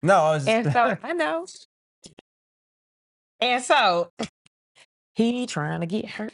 No, 0.02 0.14
I 0.14 0.34
was. 0.34 0.46
And 0.46 0.72
so 0.72 0.96
I 1.02 1.12
know. 1.12 1.46
And 3.40 3.64
so 3.64 4.12
he 5.20 5.46
trying 5.46 5.80
to 5.80 5.86
get 5.86 6.06
hurt. 6.06 6.32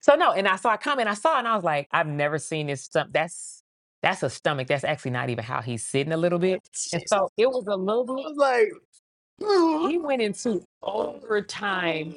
So 0.00 0.14
no, 0.14 0.32
and 0.32 0.46
I 0.46 0.56
saw 0.56 0.74
a 0.74 0.78
comment 0.78 1.08
I 1.08 1.14
saw, 1.14 1.38
and 1.38 1.48
I 1.48 1.54
was 1.54 1.64
like, 1.64 1.88
I've 1.90 2.06
never 2.06 2.38
seen 2.38 2.68
this 2.68 2.82
stomach. 2.82 3.12
That's 3.12 3.62
that's 4.02 4.22
a 4.22 4.30
stomach. 4.30 4.68
That's 4.68 4.84
actually 4.84 5.10
not 5.12 5.30
even 5.30 5.42
how 5.44 5.60
he's 5.62 5.84
sitting 5.84 6.12
a 6.12 6.16
little 6.16 6.38
bit. 6.38 6.60
And 6.92 7.02
so 7.06 7.30
it 7.36 7.48
was 7.48 7.64
a 7.66 7.76
little 7.76 8.04
I 8.04 8.14
bit. 8.14 8.24
was 8.24 8.36
like, 8.36 9.90
he 9.90 9.98
went 9.98 10.22
into 10.22 10.62
overtime. 10.82 12.16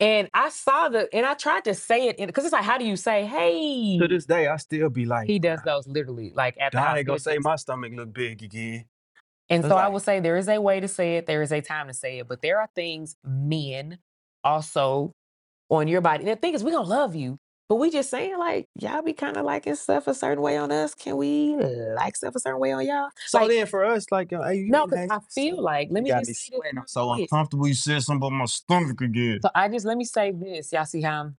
And 0.00 0.28
I 0.34 0.48
saw 0.48 0.88
the, 0.88 1.08
and 1.14 1.24
I 1.24 1.34
tried 1.34 1.62
to 1.66 1.74
say 1.74 2.08
it 2.08 2.16
because 2.26 2.42
it's 2.44 2.52
like, 2.52 2.64
how 2.64 2.76
do 2.76 2.84
you 2.84 2.96
say, 2.96 3.24
hey? 3.24 3.98
to 4.00 4.08
this 4.08 4.26
day, 4.26 4.48
I 4.48 4.56
still 4.56 4.88
be 4.90 5.04
like, 5.04 5.28
he 5.28 5.38
does 5.38 5.60
those 5.64 5.86
literally, 5.86 6.32
like 6.34 6.56
at 6.60 6.72
the 6.72 6.78
God 6.78 6.98
ain't 6.98 7.06
gonna 7.06 7.20
say 7.20 7.38
my 7.38 7.54
stomach 7.54 7.92
look 7.94 8.12
big 8.12 8.42
again. 8.42 8.86
And 9.48 9.60
It's 9.60 9.68
so 9.70 9.76
I 9.76 9.84
like- 9.84 9.92
would 9.92 10.02
say 10.02 10.18
there 10.18 10.36
is 10.36 10.48
a 10.48 10.60
way 10.60 10.80
to 10.80 10.88
say 10.88 11.18
it, 11.18 11.26
there 11.26 11.40
is 11.42 11.52
a 11.52 11.60
time 11.60 11.86
to 11.86 11.94
say 11.94 12.18
it, 12.18 12.26
but 12.26 12.42
there 12.42 12.58
are 12.58 12.68
things 12.74 13.14
men 13.24 13.98
also 14.44 15.12
on 15.70 15.88
your 15.88 16.00
body. 16.00 16.24
And 16.24 16.32
the 16.32 16.36
thing 16.36 16.54
is, 16.54 16.62
we 16.64 16.70
gonna 16.72 16.86
love 16.88 17.14
you, 17.14 17.38
but 17.68 17.76
we 17.76 17.90
just 17.90 18.10
saying 18.10 18.38
like 18.38 18.66
y'all 18.78 19.02
be 19.02 19.12
kind 19.14 19.36
of 19.36 19.44
liking 19.44 19.74
stuff 19.74 20.06
a 20.06 20.14
certain 20.14 20.42
way 20.42 20.56
on 20.58 20.70
us. 20.70 20.94
Can 20.94 21.16
we 21.16 21.56
like 21.56 22.16
stuff 22.16 22.34
a 22.34 22.40
certain 22.40 22.60
way 22.60 22.72
on 22.72 22.84
y'all? 22.86 23.08
So 23.26 23.38
Like- 23.40 23.48
then 23.50 23.66
for 23.66 23.84
us, 23.84 24.04
like, 24.10 24.32
uh, 24.32 24.42
hey, 24.42 24.56
you 24.56 24.70
No, 24.70 24.86
because 24.86 25.08
I 25.10 25.18
feel 25.34 25.62
like 25.62 25.88
let 25.90 26.00
you 26.00 26.04
me 26.04 26.10
got 26.10 26.18
just 26.20 26.28
me 26.30 26.34
say 26.34 26.50
this 26.50 26.58
sweating. 26.58 26.78
I'm 26.78 26.86
so 26.86 27.08
quick. 27.14 27.22
uncomfortable. 27.22 27.66
You 27.68 27.74
said 27.74 28.02
something 28.02 28.26
about 28.26 28.36
my 28.36 28.44
stomach 28.44 29.00
again. 29.00 29.38
So 29.42 29.50
I 29.54 29.68
just 29.68 29.86
let 29.86 29.96
me 29.96 30.04
say 30.04 30.32
this. 30.32 30.72
Y'all 30.72 30.84
see 30.84 31.00
how 31.02 31.20
I'm 31.22 31.36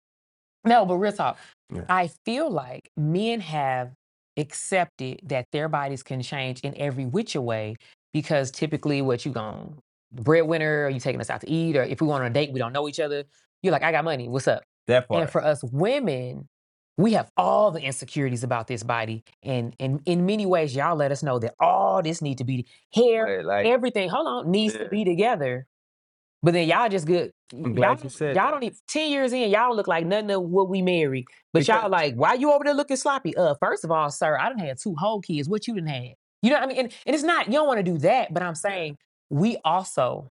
no, 0.65 0.87
but 0.87 0.97
real 0.97 1.13
talk. 1.13 1.39
Yeah. 1.75 1.83
I 1.89 2.09
feel 2.25 2.49
like 2.51 2.89
men 2.97 3.41
have 3.41 3.93
accepted 4.37 5.21
that 5.25 5.47
their 5.53 5.69
bodies 5.69 6.03
can 6.03 6.23
change 6.23 6.61
in 6.61 6.77
every 6.79 7.05
which 7.05 7.35
way 7.35 7.77
because 8.13 8.51
typically 8.51 9.03
what 9.03 9.25
you 9.27 9.33
going 9.33 9.77
breadwinner 10.13 10.85
or 10.87 10.91
you 10.91 11.01
taking 11.01 11.21
us 11.21 11.31
out 11.31 11.41
to 11.41 11.51
eat 11.51 11.77
or 11.77 11.83
if 11.83 12.01
we 12.01 12.07
want 12.07 12.23
on 12.23 12.31
a 12.31 12.35
date 12.35 12.53
we 12.53 12.59
don't 12.59 12.73
know 12.73 12.89
each 12.89 13.01
other 13.01 13.25
you're 13.63 13.73
like 13.73 13.83
I 13.83 13.93
got 13.93 14.05
money 14.05 14.29
what's 14.29 14.49
up? 14.49 14.63
That 14.89 15.09
part. 15.09 15.23
and 15.23 15.31
for 15.31 15.43
us 15.45 15.63
women 15.65 16.49
we 16.99 17.15
have 17.15 17.31
all 17.37 17.71
the 17.71 17.81
insecurities 17.81 18.45
about 18.45 18.67
this 18.67 18.83
body 18.83 19.25
and 19.43 19.75
and 19.81 20.01
in 20.05 20.27
many 20.27 20.45
ways 20.45 20.75
y'all 20.77 20.97
let 20.97 21.11
us 21.13 21.23
know 21.23 21.39
that 21.39 21.55
all 21.59 22.03
this 22.03 22.21
need 22.21 22.39
to 22.39 22.45
be 22.45 22.67
hair 22.95 23.43
like, 23.43 23.67
everything 23.67 24.09
hold 24.11 24.27
on 24.27 24.51
needs 24.51 24.75
to 24.75 24.89
be 24.89 25.05
together. 25.05 25.67
But 26.45 26.55
then 26.55 26.67
y'all 26.69 26.89
just 26.89 27.07
good 27.07 27.31
I'm 27.55 27.73
glad 27.75 27.87
y'all, 27.87 27.97
you 27.97 28.03
don't- 28.03 28.11
said 28.11 28.37
y'all 28.37 28.51
don't 28.51 28.63
even 28.65 28.77
10 28.89 29.11
years 29.11 29.33
in 29.33 29.49
y'all 29.51 29.75
look 29.77 29.87
like 29.87 30.05
nothing 30.05 30.33
of 30.33 30.43
what 30.43 30.69
we 30.69 30.83
married 30.83 31.25
but 31.53 31.67
y'all 31.69 31.89
like 31.89 32.15
why 32.17 32.35
you 32.35 32.53
over 32.53 32.65
there 32.65 32.75
looking 32.75 32.97
sloppy? 32.97 33.35
Uh 33.37 33.55
first 33.61 33.85
of 33.85 33.91
all 33.91 34.11
sir 34.11 34.37
i 34.39 34.49
done 34.49 34.59
had 34.59 34.77
two 34.79 34.95
whole 34.99 35.21
kids 35.21 35.49
what 35.49 35.67
you 35.67 35.75
done 35.77 35.87
had? 35.87 36.15
You 36.43 36.51
know 36.51 36.57
what 36.57 36.65
i 36.65 36.67
mean? 36.67 36.79
And, 36.79 36.93
and 37.07 37.15
it's 37.15 37.23
not 37.25 37.47
you 37.47 37.53
don't 37.53 37.69
want 37.69 37.79
to 37.79 37.85
do 37.85 37.97
that 37.99 38.35
but 38.35 38.43
i'm 38.43 38.57
saying 38.57 38.99
we 39.33 39.57
also 39.65 40.29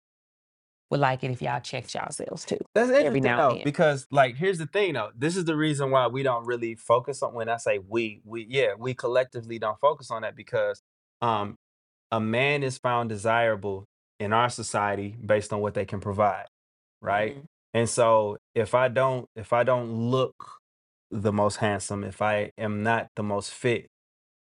would 0.91 0.99
like 0.99 1.23
it 1.23 1.31
if 1.31 1.41
y'all 1.41 1.61
checked 1.61 1.93
yourselves 1.93 2.45
too 2.45 2.57
That's 2.73 2.89
every 2.89 3.19
interesting 3.19 3.23
now 3.23 3.49
and 3.51 3.59
though, 3.59 3.63
because 3.63 4.07
like 4.11 4.35
here's 4.35 4.57
the 4.57 4.65
thing 4.65 4.93
though. 4.93 5.11
This 5.15 5.37
is 5.37 5.45
the 5.45 5.55
reason 5.55 5.91
why 5.91 6.07
we 6.07 6.23
don't 6.23 6.45
really 6.45 6.75
focus 6.75 7.21
on 7.23 7.33
when 7.33 7.47
I 7.47 7.57
say 7.57 7.79
we, 7.79 8.21
we 8.25 8.45
yeah, 8.49 8.73
we 8.77 8.93
collectively 8.93 9.59
don't 9.59 9.79
focus 9.79 10.11
on 10.11 10.23
that 10.23 10.35
because 10.35 10.81
um 11.21 11.55
a 12.11 12.19
man 12.19 12.63
is 12.63 12.77
found 12.79 13.09
desirable 13.09 13.85
in 14.19 14.33
our 14.33 14.49
society 14.49 15.15
based 15.23 15.53
on 15.53 15.61
what 15.61 15.75
they 15.75 15.85
can 15.85 15.99
provide, 15.99 16.47
right? 17.01 17.37
Mhm. 17.37 17.45
And 17.75 17.89
so 17.89 18.37
if 18.55 18.73
I 18.73 18.87
don't 18.87 19.27
if 19.35 19.53
I 19.53 19.63
don't 19.63 19.91
look 20.09 20.33
the 21.11 21.31
most 21.31 21.57
handsome, 21.57 22.03
if 22.03 22.21
I 22.21 22.51
am 22.57 22.83
not 22.83 23.07
the 23.15 23.23
most 23.23 23.51
fit, 23.53 23.87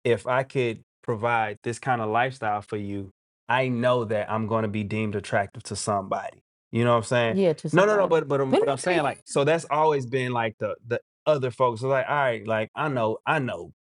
if 0.05 0.27
I 0.27 0.43
could 0.43 0.83
provide 1.03 1.59
this 1.63 1.79
kind 1.79 2.03
of 2.03 2.11
lifestyle 2.11 2.63
for 2.63 2.77
you, 2.77 3.11
I 3.49 3.69
know 3.69 4.05
that 4.05 4.31
I'm 4.31 4.47
going 4.47 4.63
to 4.63 4.69
be 4.69 4.85
deemed 4.85 5.15
attractive 5.15 5.63
to 5.65 5.77
somebody. 5.77 6.43
You 6.73 6.83
know 6.85 6.91
what 6.93 6.97
I'm 6.99 7.03
saying? 7.05 7.37
yeah 7.37 7.53
to 7.53 7.77
No, 7.77 7.85
no, 7.85 7.95
no. 7.97 8.03
somebody. 8.03 8.09
But 8.27 8.29
but, 8.29 8.41
I'm- 8.41 8.51
But 8.51 8.61
but 8.61 8.69
I'm 8.69 8.73
I'm 8.73 8.79
saying 8.79 8.95
saying- 8.97 9.05
like 9.05 9.21
so 9.27 9.45
that's 9.45 9.67
always 9.71 10.07
been 10.07 10.33
like 10.33 10.57
the 10.59 10.75
the 10.87 11.01
other 11.27 11.51
folks. 11.51 11.81
So 11.83 11.89
like 11.89 12.07
all 12.09 12.15
right, 12.17 12.47
like 12.47 12.71
I 12.75 12.89
know, 12.89 13.19
I 13.27 13.39
know. 13.39 13.73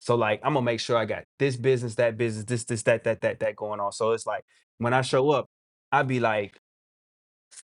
So 0.00 0.14
like 0.14 0.40
I'm 0.42 0.54
gonna 0.54 0.64
make 0.64 0.80
sure 0.80 0.96
I 0.96 1.04
got 1.04 1.24
this 1.38 1.56
business, 1.56 1.96
that 1.96 2.16
business, 2.16 2.44
this 2.46 2.64
this 2.64 2.82
that 2.84 3.04
that 3.04 3.20
that 3.22 3.40
that 3.40 3.56
going 3.56 3.80
on. 3.80 3.92
So 3.92 4.12
it's 4.12 4.26
like 4.26 4.44
when 4.78 4.94
I 4.94 5.02
show 5.02 5.30
up, 5.30 5.46
I'd 5.92 6.08
be 6.08 6.20
like 6.20 6.58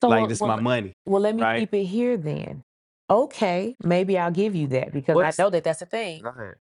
so 0.02 0.08
like 0.08 0.20
well- 0.20 0.28
this 0.28 0.40
well, 0.40 0.56
my 0.56 0.60
money. 0.62 0.92
well 1.06 1.22
let 1.22 1.34
me 1.34 1.42
right? 1.42 1.60
keep 1.60 1.74
it 1.74 1.84
here 1.84 2.16
then 2.16 2.62
okay 3.08 3.74
maybe 3.84 4.18
i'll 4.18 4.30
give 4.32 4.54
you 4.56 4.66
that 4.66 4.92
because 4.92 5.14
What's- 5.14 5.38
i 5.38 5.42
know 5.42 5.48
that 5.50 5.62
that's 5.64 5.80
a 5.80 5.86
thing 5.86 6.24
ahead. 6.26 6.54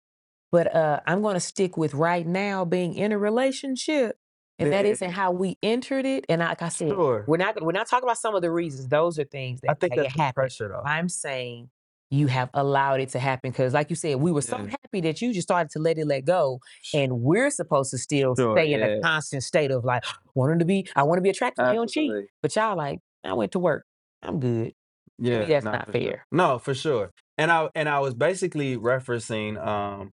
but 0.52 0.74
uh 0.76 1.00
i'm 1.08 1.22
going 1.24 1.34
to 1.34 1.40
stick 1.40 1.76
with 1.76 1.94
right 1.96 2.26
now 2.26 2.64
being 2.64 2.94
in 2.94 3.12
a 3.12 3.18
relationship 3.18 4.16
and 4.60 4.72
that 4.72 4.86
isn't 4.86 5.12
how 5.12 5.32
we 5.32 5.58
entered 5.64 6.06
it. 6.06 6.26
And 6.30 6.40
like 6.40 6.62
I 6.62 6.70
said, 6.70 6.90
Sure. 6.90 7.24
we're 7.28 7.38
not 7.38 7.62
we're 7.62 7.72
not 7.72 7.88
talking 7.88 8.08
about 8.08 8.18
some 8.18 8.36
of 8.36 8.42
the 8.42 8.52
reasons. 8.52 8.88
Those 8.88 9.20
are 9.20 9.24
things 9.26 9.62
that 9.62 9.72
I 9.72 9.74
think 9.74 9.92
make 9.92 10.00
that's 10.04 10.16
the 10.16 10.22
happen. 10.22 10.34
pressure 10.42 10.68
though. 10.70 10.82
I'm 10.86 11.10
saying 11.10 11.70
you 12.12 12.28
have 12.28 12.50
allowed 12.54 13.00
it 13.02 13.10
to 13.10 13.20
happen 13.20 13.50
because, 13.52 13.74
like 13.74 13.90
you 13.90 13.96
said, 13.96 14.18
we 14.18 14.32
were 14.32 14.42
so 14.42 14.58
Yeah. 14.58 14.68
happy 14.70 15.02
that 15.02 15.22
you 15.22 15.34
just 15.34 15.48
started 15.48 15.72
to 15.72 15.80
let 15.80 15.98
it 15.98 16.06
let 16.06 16.24
go, 16.24 16.60
and 16.94 17.22
we're 17.22 17.50
supposed 17.50 17.90
to 17.92 17.98
still 17.98 18.36
Sure, 18.36 18.56
stay 18.56 18.72
in 18.74 18.80
yeah. 18.80 18.86
a 18.86 19.02
constant 19.02 19.44
state 19.44 19.72
of 19.72 19.84
like 19.84 20.04
wanting 20.36 20.60
to 20.60 20.66
be. 20.66 20.88
I 20.96 21.04
want 21.04 21.18
to 21.18 21.22
be 21.24 21.30
attractive. 21.30 21.66
You 21.68 21.74
don't 21.74 21.90
cheat, 21.90 22.10
Absolutely. 22.12 22.30
but 22.42 22.56
y'all 22.56 22.78
like 22.78 23.00
I 23.24 23.34
went 23.34 23.52
to 23.54 23.60
work. 23.60 23.86
I'm 24.22 24.40
good. 24.40 24.72
Yeah, 25.18 25.46
that's 25.46 25.66
no, 25.66 25.72
not 25.72 25.86
for 25.88 25.92
sure. 25.94 26.02
fair. 26.02 26.26
No, 26.32 26.60
for 26.60 26.74
sure. 26.76 27.12
And 27.38 27.52
I 27.52 27.70
and 27.74 27.90
I 27.90 28.00
was 28.00 28.14
basically 28.14 28.78
referencing 28.78 29.58
um 29.66 30.12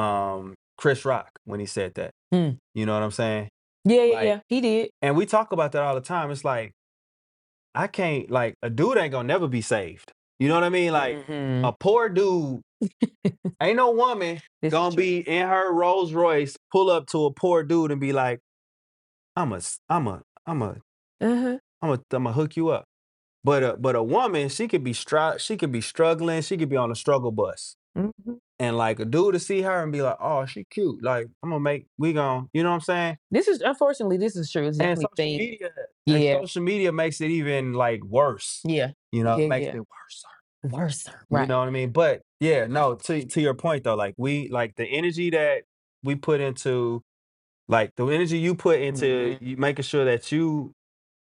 um 0.00 0.54
Chris 0.76 1.04
Rock 1.04 1.30
when 1.44 1.60
he 1.60 1.66
said 1.66 1.94
that. 1.94 2.10
Hmm. 2.32 2.50
You 2.74 2.86
know 2.86 2.94
what 2.94 3.02
I'm 3.02 3.10
saying? 3.10 3.48
Yeah, 3.84 4.04
yeah, 4.04 4.14
Like- 4.14 4.24
yeah. 4.26 4.40
He 4.48 4.60
did. 4.60 4.90
And 5.02 5.16
we 5.16 5.26
talk 5.26 5.52
about 5.52 5.72
that 5.72 5.82
all 5.82 5.94
the 5.94 6.00
time. 6.00 6.30
It's 6.30 6.44
like 6.44 6.72
I 7.74 7.86
can't 7.86 8.30
like 8.30 8.54
a 8.62 8.68
dude 8.70 8.98
ain't 8.98 9.12
gonna 9.12 9.26
never 9.26 9.48
be 9.48 9.62
saved. 9.62 10.12
You 10.38 10.48
know 10.48 10.54
what 10.54 10.64
I 10.64 10.68
mean? 10.68 10.92
Like 10.92 11.26
Mhm. 11.26 11.66
a 11.66 11.72
poor 11.72 12.08
dude, 12.08 12.60
ain't 13.60 13.76
no 13.76 13.92
woman 13.92 14.40
This 14.60 14.72
gonna 14.72 14.94
be 14.94 15.18
in 15.20 15.48
her 15.48 15.72
Rolls 15.72 16.12
Royce, 16.12 16.56
pull 16.70 16.90
up 16.90 17.06
to 17.08 17.24
a 17.26 17.32
poor 17.32 17.62
dude 17.62 17.90
and 17.92 18.00
be 18.00 18.12
like, 18.12 18.40
I'm 19.36 19.52
a, 19.52 19.60
I'm 19.88 20.06
a, 20.08 20.22
I'm 20.46 20.62
a, 20.62 20.76
Uh-huh. 21.20 21.58
I'm 21.80 21.90
a, 21.90 22.00
I'm 22.10 22.26
a 22.26 22.32
hook 22.32 22.56
you 22.56 22.68
up. 22.68 22.84
But 23.44 23.62
a, 23.64 23.76
but 23.76 23.96
a 23.96 24.02
woman, 24.02 24.48
she 24.50 24.68
could 24.68 24.84
be 24.84 24.92
str- 24.92 25.38
she 25.38 25.56
could 25.56 25.72
be 25.72 25.80
struggling, 25.80 26.42
she 26.42 26.56
could 26.56 26.68
be 26.68 26.76
on 26.76 26.90
a 26.90 26.94
struggle 26.94 27.32
bus. 27.32 27.76
Mhm. 27.96 28.38
And 28.58 28.76
like 28.76 29.00
a 29.00 29.04
dude 29.04 29.34
to 29.34 29.40
see 29.40 29.62
her 29.62 29.82
and 29.82 29.92
be 29.92 30.02
like, 30.02 30.16
oh, 30.20 30.46
she 30.46 30.64
cute. 30.70 31.02
Like, 31.02 31.26
I'm 31.42 31.50
gonna 31.50 31.60
make, 31.60 31.86
we 31.98 32.12
gon' 32.12 32.48
you 32.52 32.62
know 32.62 32.70
what 32.70 32.74
I'm 32.76 32.80
saying? 32.80 33.16
This 33.30 33.48
is 33.48 33.60
unfortunately 33.60 34.16
this 34.18 34.36
is 34.36 34.50
true. 34.50 34.66
It's 34.68 34.78
And 34.78 34.98
definitely 34.98 35.02
social 35.02 35.14
thing. 35.16 35.38
media, 35.38 35.70
and 36.08 36.22
Yeah. 36.22 36.40
social 36.40 36.62
media 36.62 36.92
makes 36.92 37.20
it 37.20 37.30
even 37.30 37.72
like 37.74 38.02
worse. 38.04 38.60
Yeah. 38.64 38.92
You 39.10 39.24
know, 39.24 39.36
Yeah, 39.38 39.44
it 39.44 39.48
makes 39.48 39.66
yeah. 39.66 39.74
it 39.76 39.80
worse. 39.80 40.24
Worse. 40.64 41.06
You 41.08 41.12
Right. 41.30 41.48
know 41.48 41.58
what 41.58 41.68
I 41.68 41.70
mean? 41.72 41.90
But 41.90 42.22
yeah, 42.40 42.66
no, 42.66 42.94
to 42.94 43.24
to 43.26 43.40
your 43.40 43.54
point 43.54 43.84
though, 43.84 43.96
like 43.96 44.14
we 44.16 44.48
like 44.48 44.76
the 44.76 44.84
energy 44.86 45.30
that 45.30 45.64
we 46.04 46.14
put 46.14 46.40
into 46.40 47.02
like 47.68 47.90
the 47.96 48.06
energy 48.08 48.38
you 48.38 48.54
put 48.54 48.80
into 48.80 49.06
Mhm. 49.06 49.42
you 49.42 49.56
making 49.58 49.84
sure 49.84 50.04
that 50.04 50.32
you 50.32 50.72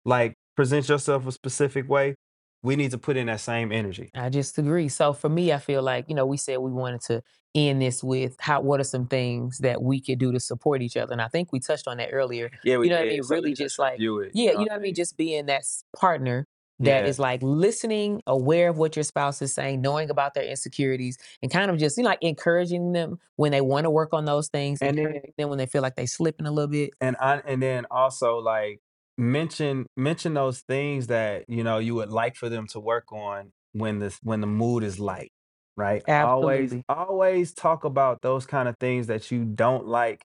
like 0.05 0.35
present 0.55 0.89
yourself 0.89 1.27
a 1.27 1.31
specific 1.33 1.89
way, 1.89 2.15
we 2.61 2.75
need 2.75 2.91
to 2.91 2.97
put 2.97 3.15
in 3.17 3.27
that 3.27 3.39
same 3.39 3.71
energy. 3.71 4.09
I 4.15 4.29
just 4.29 4.57
agree. 4.57 4.89
So 4.89 5.13
for 5.13 5.29
me, 5.29 5.53
I 5.53 5.57
feel 5.59 5.81
like, 5.81 6.05
you 6.09 6.15
know, 6.15 6.25
we 6.25 6.37
said 6.37 6.57
we 6.57 6.71
wanted 6.71 7.01
to 7.01 7.21
end 7.55 7.81
this 7.81 8.03
with 8.03 8.35
how 8.39 8.61
what 8.61 8.79
are 8.79 8.83
some 8.83 9.07
things 9.07 9.59
that 9.59 9.81
we 9.81 9.99
could 10.01 10.19
do 10.19 10.31
to 10.31 10.39
support 10.39 10.81
each 10.81 10.97
other. 10.97 11.11
And 11.13 11.21
I 11.21 11.27
think 11.29 11.51
we 11.51 11.59
touched 11.59 11.87
on 11.87 11.97
that 11.97 12.09
earlier. 12.11 12.51
Yeah, 12.63 12.77
we 12.77 12.87
You 12.87 12.91
know 12.91 12.99
what 12.99 13.05
I 13.07 13.09
mean? 13.09 13.21
Really 13.29 13.53
just 13.53 13.79
like 13.79 13.99
it. 13.99 14.31
Yeah, 14.33 14.51
you 14.51 14.57
know 14.57 14.61
what 14.63 14.71
I 14.73 14.77
mean? 14.79 14.93
Just 14.93 15.17
being 15.17 15.45
that 15.47 15.63
partner 15.95 16.45
that 16.81 17.03
Yeah. 17.03 17.09
is 17.09 17.17
like 17.19 17.41
listening, 17.43 18.21
aware 18.27 18.69
of 18.69 18.77
what 18.77 18.95
your 18.95 19.03
spouse 19.03 19.41
is 19.41 19.53
saying, 19.53 19.81
knowing 19.81 20.09
about 20.09 20.33
their 20.33 20.45
insecurities, 20.45 21.17
and 21.41 21.51
kind 21.51 21.69
of 21.71 21.77
just 21.77 21.97
you 21.97 22.03
know, 22.03 22.09
like 22.09 22.19
encouraging 22.21 22.91
them 22.93 23.19
when 23.35 23.51
they 23.51 23.59
want 23.61 23.83
to 23.85 23.89
work 23.89 24.13
on 24.13 24.25
those 24.25 24.47
things, 24.49 24.81
And 24.81 24.97
then- 24.97 25.49
when 25.49 25.57
they 25.57 25.65
feel 25.65 25.81
like 25.81 25.95
they're 25.95 26.07
slipping 26.07 26.45
a 26.45 26.51
little 26.51 26.69
bit. 26.69 26.91
and 27.01 27.15
I 27.19 27.37
and 27.45 27.61
then 27.61 27.85
also 27.91 28.37
like 28.37 28.79
mention 29.19 29.87
mention 29.97 30.33
those 30.35 30.61
things 30.61 31.07
that 31.07 31.45
you 31.49 31.63
know 31.63 31.79
you 31.79 31.95
would 31.95 32.09
like 32.11 32.35
for 32.35 32.49
them 32.49 32.67
to 32.67 32.79
work 32.79 33.11
on 33.11 33.51
when 33.73 33.99
this 33.99 34.19
when 34.23 34.41
the 34.41 34.47
mood 34.47 34.83
is 34.83 34.99
light 34.99 35.31
right 35.77 36.03
always 36.23 36.75
Absolutely. 36.75 36.83
always 36.89 37.53
talk 37.53 37.83
about 37.83 38.21
those 38.21 38.45
kind 38.45 38.69
of 38.69 38.75
things 38.79 39.07
that 39.07 39.31
you 39.31 39.45
don't 39.45 39.87
like 39.87 40.23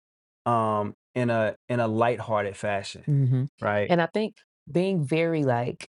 um 0.47 0.95
in 1.15 1.31
a 1.31 1.57
in 1.69 1.81
a 1.81 1.89
lighthearted 1.89 2.57
fashion 2.57 3.05
hmm 3.07 3.45
right 3.61 3.91
And 3.91 4.01
I 4.01 4.07
think 4.07 4.37
being 4.71 5.05
very 5.05 5.45
like 5.45 5.89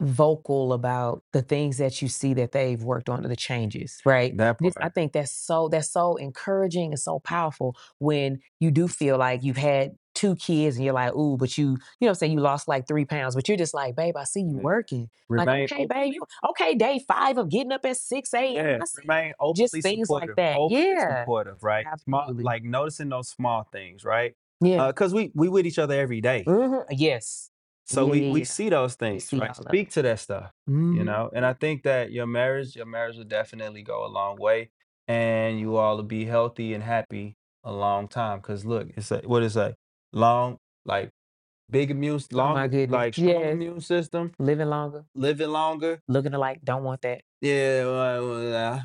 vocal 0.00 0.72
about 0.72 1.22
the 1.32 1.42
things 1.42 1.78
that 1.78 2.02
you 2.02 2.08
see 2.08 2.34
that 2.34 2.52
they've 2.52 2.82
worked 2.82 3.08
on, 3.08 3.22
the 3.22 3.36
changes, 3.36 4.00
right? 4.04 4.36
that 4.36 4.58
This, 4.60 4.74
I 4.80 4.88
think 4.88 5.12
that's 5.12 5.32
so 5.32 5.68
that's 5.68 5.90
so 5.90 6.16
encouraging 6.16 6.90
and 6.92 6.98
so 6.98 7.20
powerful 7.20 7.76
when 7.98 8.40
you 8.60 8.70
do 8.70 8.88
feel 8.88 9.18
like 9.18 9.42
you've 9.44 9.56
had 9.56 9.92
two 10.14 10.36
kids 10.36 10.76
and 10.76 10.84
you're 10.84 10.94
like, 10.94 11.14
ooh, 11.14 11.36
but 11.36 11.56
you, 11.58 11.64
you 11.64 11.72
know 11.72 11.78
what 12.00 12.08
I'm 12.10 12.14
saying, 12.16 12.32
you 12.32 12.40
lost 12.40 12.68
like 12.68 12.86
three 12.86 13.04
pounds, 13.04 13.34
but 13.34 13.48
you're 13.48 13.56
just 13.56 13.74
like, 13.74 13.96
babe, 13.96 14.16
I 14.16 14.24
see 14.24 14.40
you 14.42 14.58
working. 14.58 15.10
Like, 15.36 15.50
okay, 15.52 15.84
babe, 15.86 16.14
you 16.14 16.24
okay, 16.50 16.74
day 16.74 17.00
five 17.08 17.38
of 17.38 17.48
getting 17.50 17.72
up 17.72 17.84
at 17.84 17.96
6 17.96 18.58
a.m. 18.58 18.66
yeah, 18.66 18.78
remain 18.94 19.34
openly 19.40 19.80
things 19.82 20.10
like 20.10 20.34
that. 20.36 20.56
openly 20.56 20.96
Yeah. 20.96 21.06
supportive, 21.08 21.62
right? 21.62 21.88
Small, 22.06 22.32
like 22.40 22.62
noticing 22.64 23.08
those 23.08 23.28
small 23.28 23.64
things, 23.72 24.04
right? 24.04 24.34
Yeah. 24.60 24.86
Because 24.88 25.12
we 25.14 25.32
we 25.34 25.48
with 25.48 25.66
each 25.66 25.78
other 25.78 25.98
every 25.98 26.20
day, 26.20 26.44
Mhm. 26.46 26.86
Yes. 26.90 27.50
so 27.86 28.06
Yeah, 28.06 28.12
we 28.12 28.22
yeah, 28.22 28.32
we 28.32 28.44
see 28.44 28.68
those 28.68 28.94
things, 28.94 29.30
see 29.30 29.38
right? 29.38 29.54
Speak 29.56 29.90
to 29.90 30.02
that 30.02 30.18
stuff. 30.20 30.52
you 30.90 31.02
Mhm. 31.02 31.04
know 31.04 31.30
and 31.34 31.46
i 31.46 31.52
think 31.54 31.82
that 31.82 32.12
your 32.12 32.26
marriage 32.26 32.76
your 32.76 32.86
marriage 32.86 33.16
will 33.16 33.24
definitely 33.24 33.82
go 33.82 34.04
a 34.04 34.08
long 34.18 34.36
way 34.38 34.70
and 35.08 35.58
you 35.58 35.76
all 35.76 35.96
will 35.96 36.04
be 36.04 36.24
healthy 36.26 36.74
and 36.74 36.84
happy 36.84 37.36
a 37.64 37.72
long 37.72 38.06
time 38.08 38.38
because 38.38 38.64
look 38.66 38.88
it's 38.96 39.10
a 39.10 39.18
what 39.24 39.42
is 39.42 39.56
a 39.56 39.74
long 40.14 40.58
like 40.86 41.10
big 41.70 41.90
immune 41.90 42.20
Oh 42.32 42.36
long 42.36 42.70
goodness. 42.70 42.90
like 42.90 43.14
strong 43.14 43.28
Yes. 43.42 43.52
immune 43.52 43.80
system 43.80 44.32
Living 44.38 44.68
longer, 44.68 45.04
living 45.14 45.48
longer 45.50 46.00
looking 46.08 46.34
alike, 46.34 46.60
don't 46.62 46.84
want 46.84 47.02
that. 47.02 47.22
yeah 47.40 47.84
well, 47.84 48.28
well, 48.28 48.54
uh, 48.56 48.80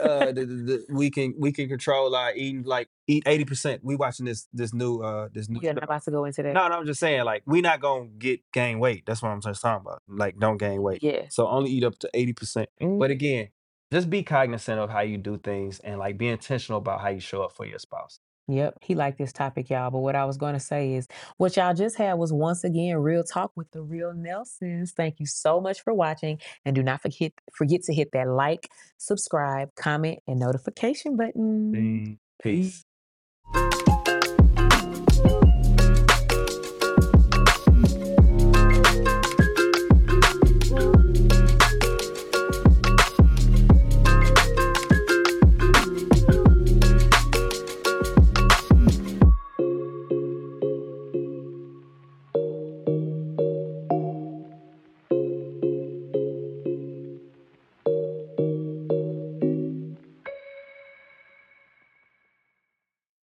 uh, 0.00 0.26
the, 0.32 0.44
the, 0.44 0.54
the, 0.68 0.86
we 0.90 1.10
can 1.10 1.34
we 1.38 1.50
can 1.52 1.68
control 1.68 2.14
our 2.14 2.32
eating 2.34 2.62
like 2.62 2.88
eat 3.08 3.24
80% 3.24 3.80
we 3.82 3.96
watching 3.96 4.26
this 4.26 4.46
this 4.52 4.72
new 4.72 5.00
uh 5.02 5.28
this 5.32 5.48
new 5.48 5.60
You're 5.62 5.74
not 5.74 5.84
about 5.84 6.02
to 6.04 6.10
go 6.10 6.24
into 6.24 6.42
that. 6.42 6.52
no, 6.54 6.68
no, 6.68 6.74
I'm 6.76 6.86
just 6.86 7.00
saying, 7.00 7.24
like, 7.24 7.42
we 7.46 7.60
not 7.60 7.80
gonna 7.80 8.06
get 8.18 8.40
gain 8.52 8.78
weight. 8.78 9.04
That's 9.06 9.22
what 9.22 9.30
I'm 9.30 9.40
just 9.40 9.60
talking 9.62 9.84
about. 9.86 10.02
Like, 10.08 10.38
don't 10.38 10.58
gain 10.58 10.80
weight. 10.82 11.02
Yeah. 11.02 11.22
So 11.30 11.48
only 11.48 11.70
eat 11.70 11.84
up 11.84 11.98
to 12.00 12.10
80%. 12.14 12.66
But 12.78 13.10
Mhm. 13.10 13.10
again, 13.10 13.48
just 13.92 14.08
be 14.08 14.22
cognizant 14.22 14.78
of 14.78 14.90
how 14.90 15.00
you 15.00 15.18
do 15.18 15.38
things 15.38 15.80
and 15.80 15.98
like 15.98 16.16
be 16.18 16.28
intentional 16.28 16.78
about 16.78 17.00
how 17.00 17.08
you 17.08 17.20
show 17.20 17.42
up 17.42 17.52
for 17.52 17.66
your 17.66 17.78
spouse. 17.80 18.20
Yep, 18.52 18.78
he 18.82 18.94
liked 18.94 19.18
this 19.18 19.32
topic, 19.32 19.70
y'all. 19.70 19.90
But 19.90 19.98
what 19.98 20.16
I 20.16 20.24
was 20.24 20.36
going 20.36 20.54
to 20.54 20.60
say 20.60 20.94
is, 20.94 21.08
what 21.36 21.56
y'all 21.56 21.74
just 21.74 21.96
had 21.96 22.14
was 22.14 22.32
once 22.32 22.64
again 22.64 22.96
real 22.96 23.22
talk 23.22 23.52
with 23.56 23.70
the 23.70 23.82
real 23.82 24.12
Nelsons. 24.12 24.92
Thank 24.92 25.20
you 25.20 25.26
so 25.26 25.60
much 25.60 25.82
for 25.82 25.94
watching, 25.94 26.38
and 26.64 26.74
do 26.74 26.82
not 26.82 27.02
forget 27.02 27.32
forget 27.52 27.82
to 27.84 27.94
hit 27.94 28.12
that 28.12 28.28
like, 28.28 28.68
subscribe, 28.98 29.74
comment, 29.74 30.20
and 30.26 30.40
notification 30.40 31.16
button. 31.16 32.18
Peace. 32.42 32.84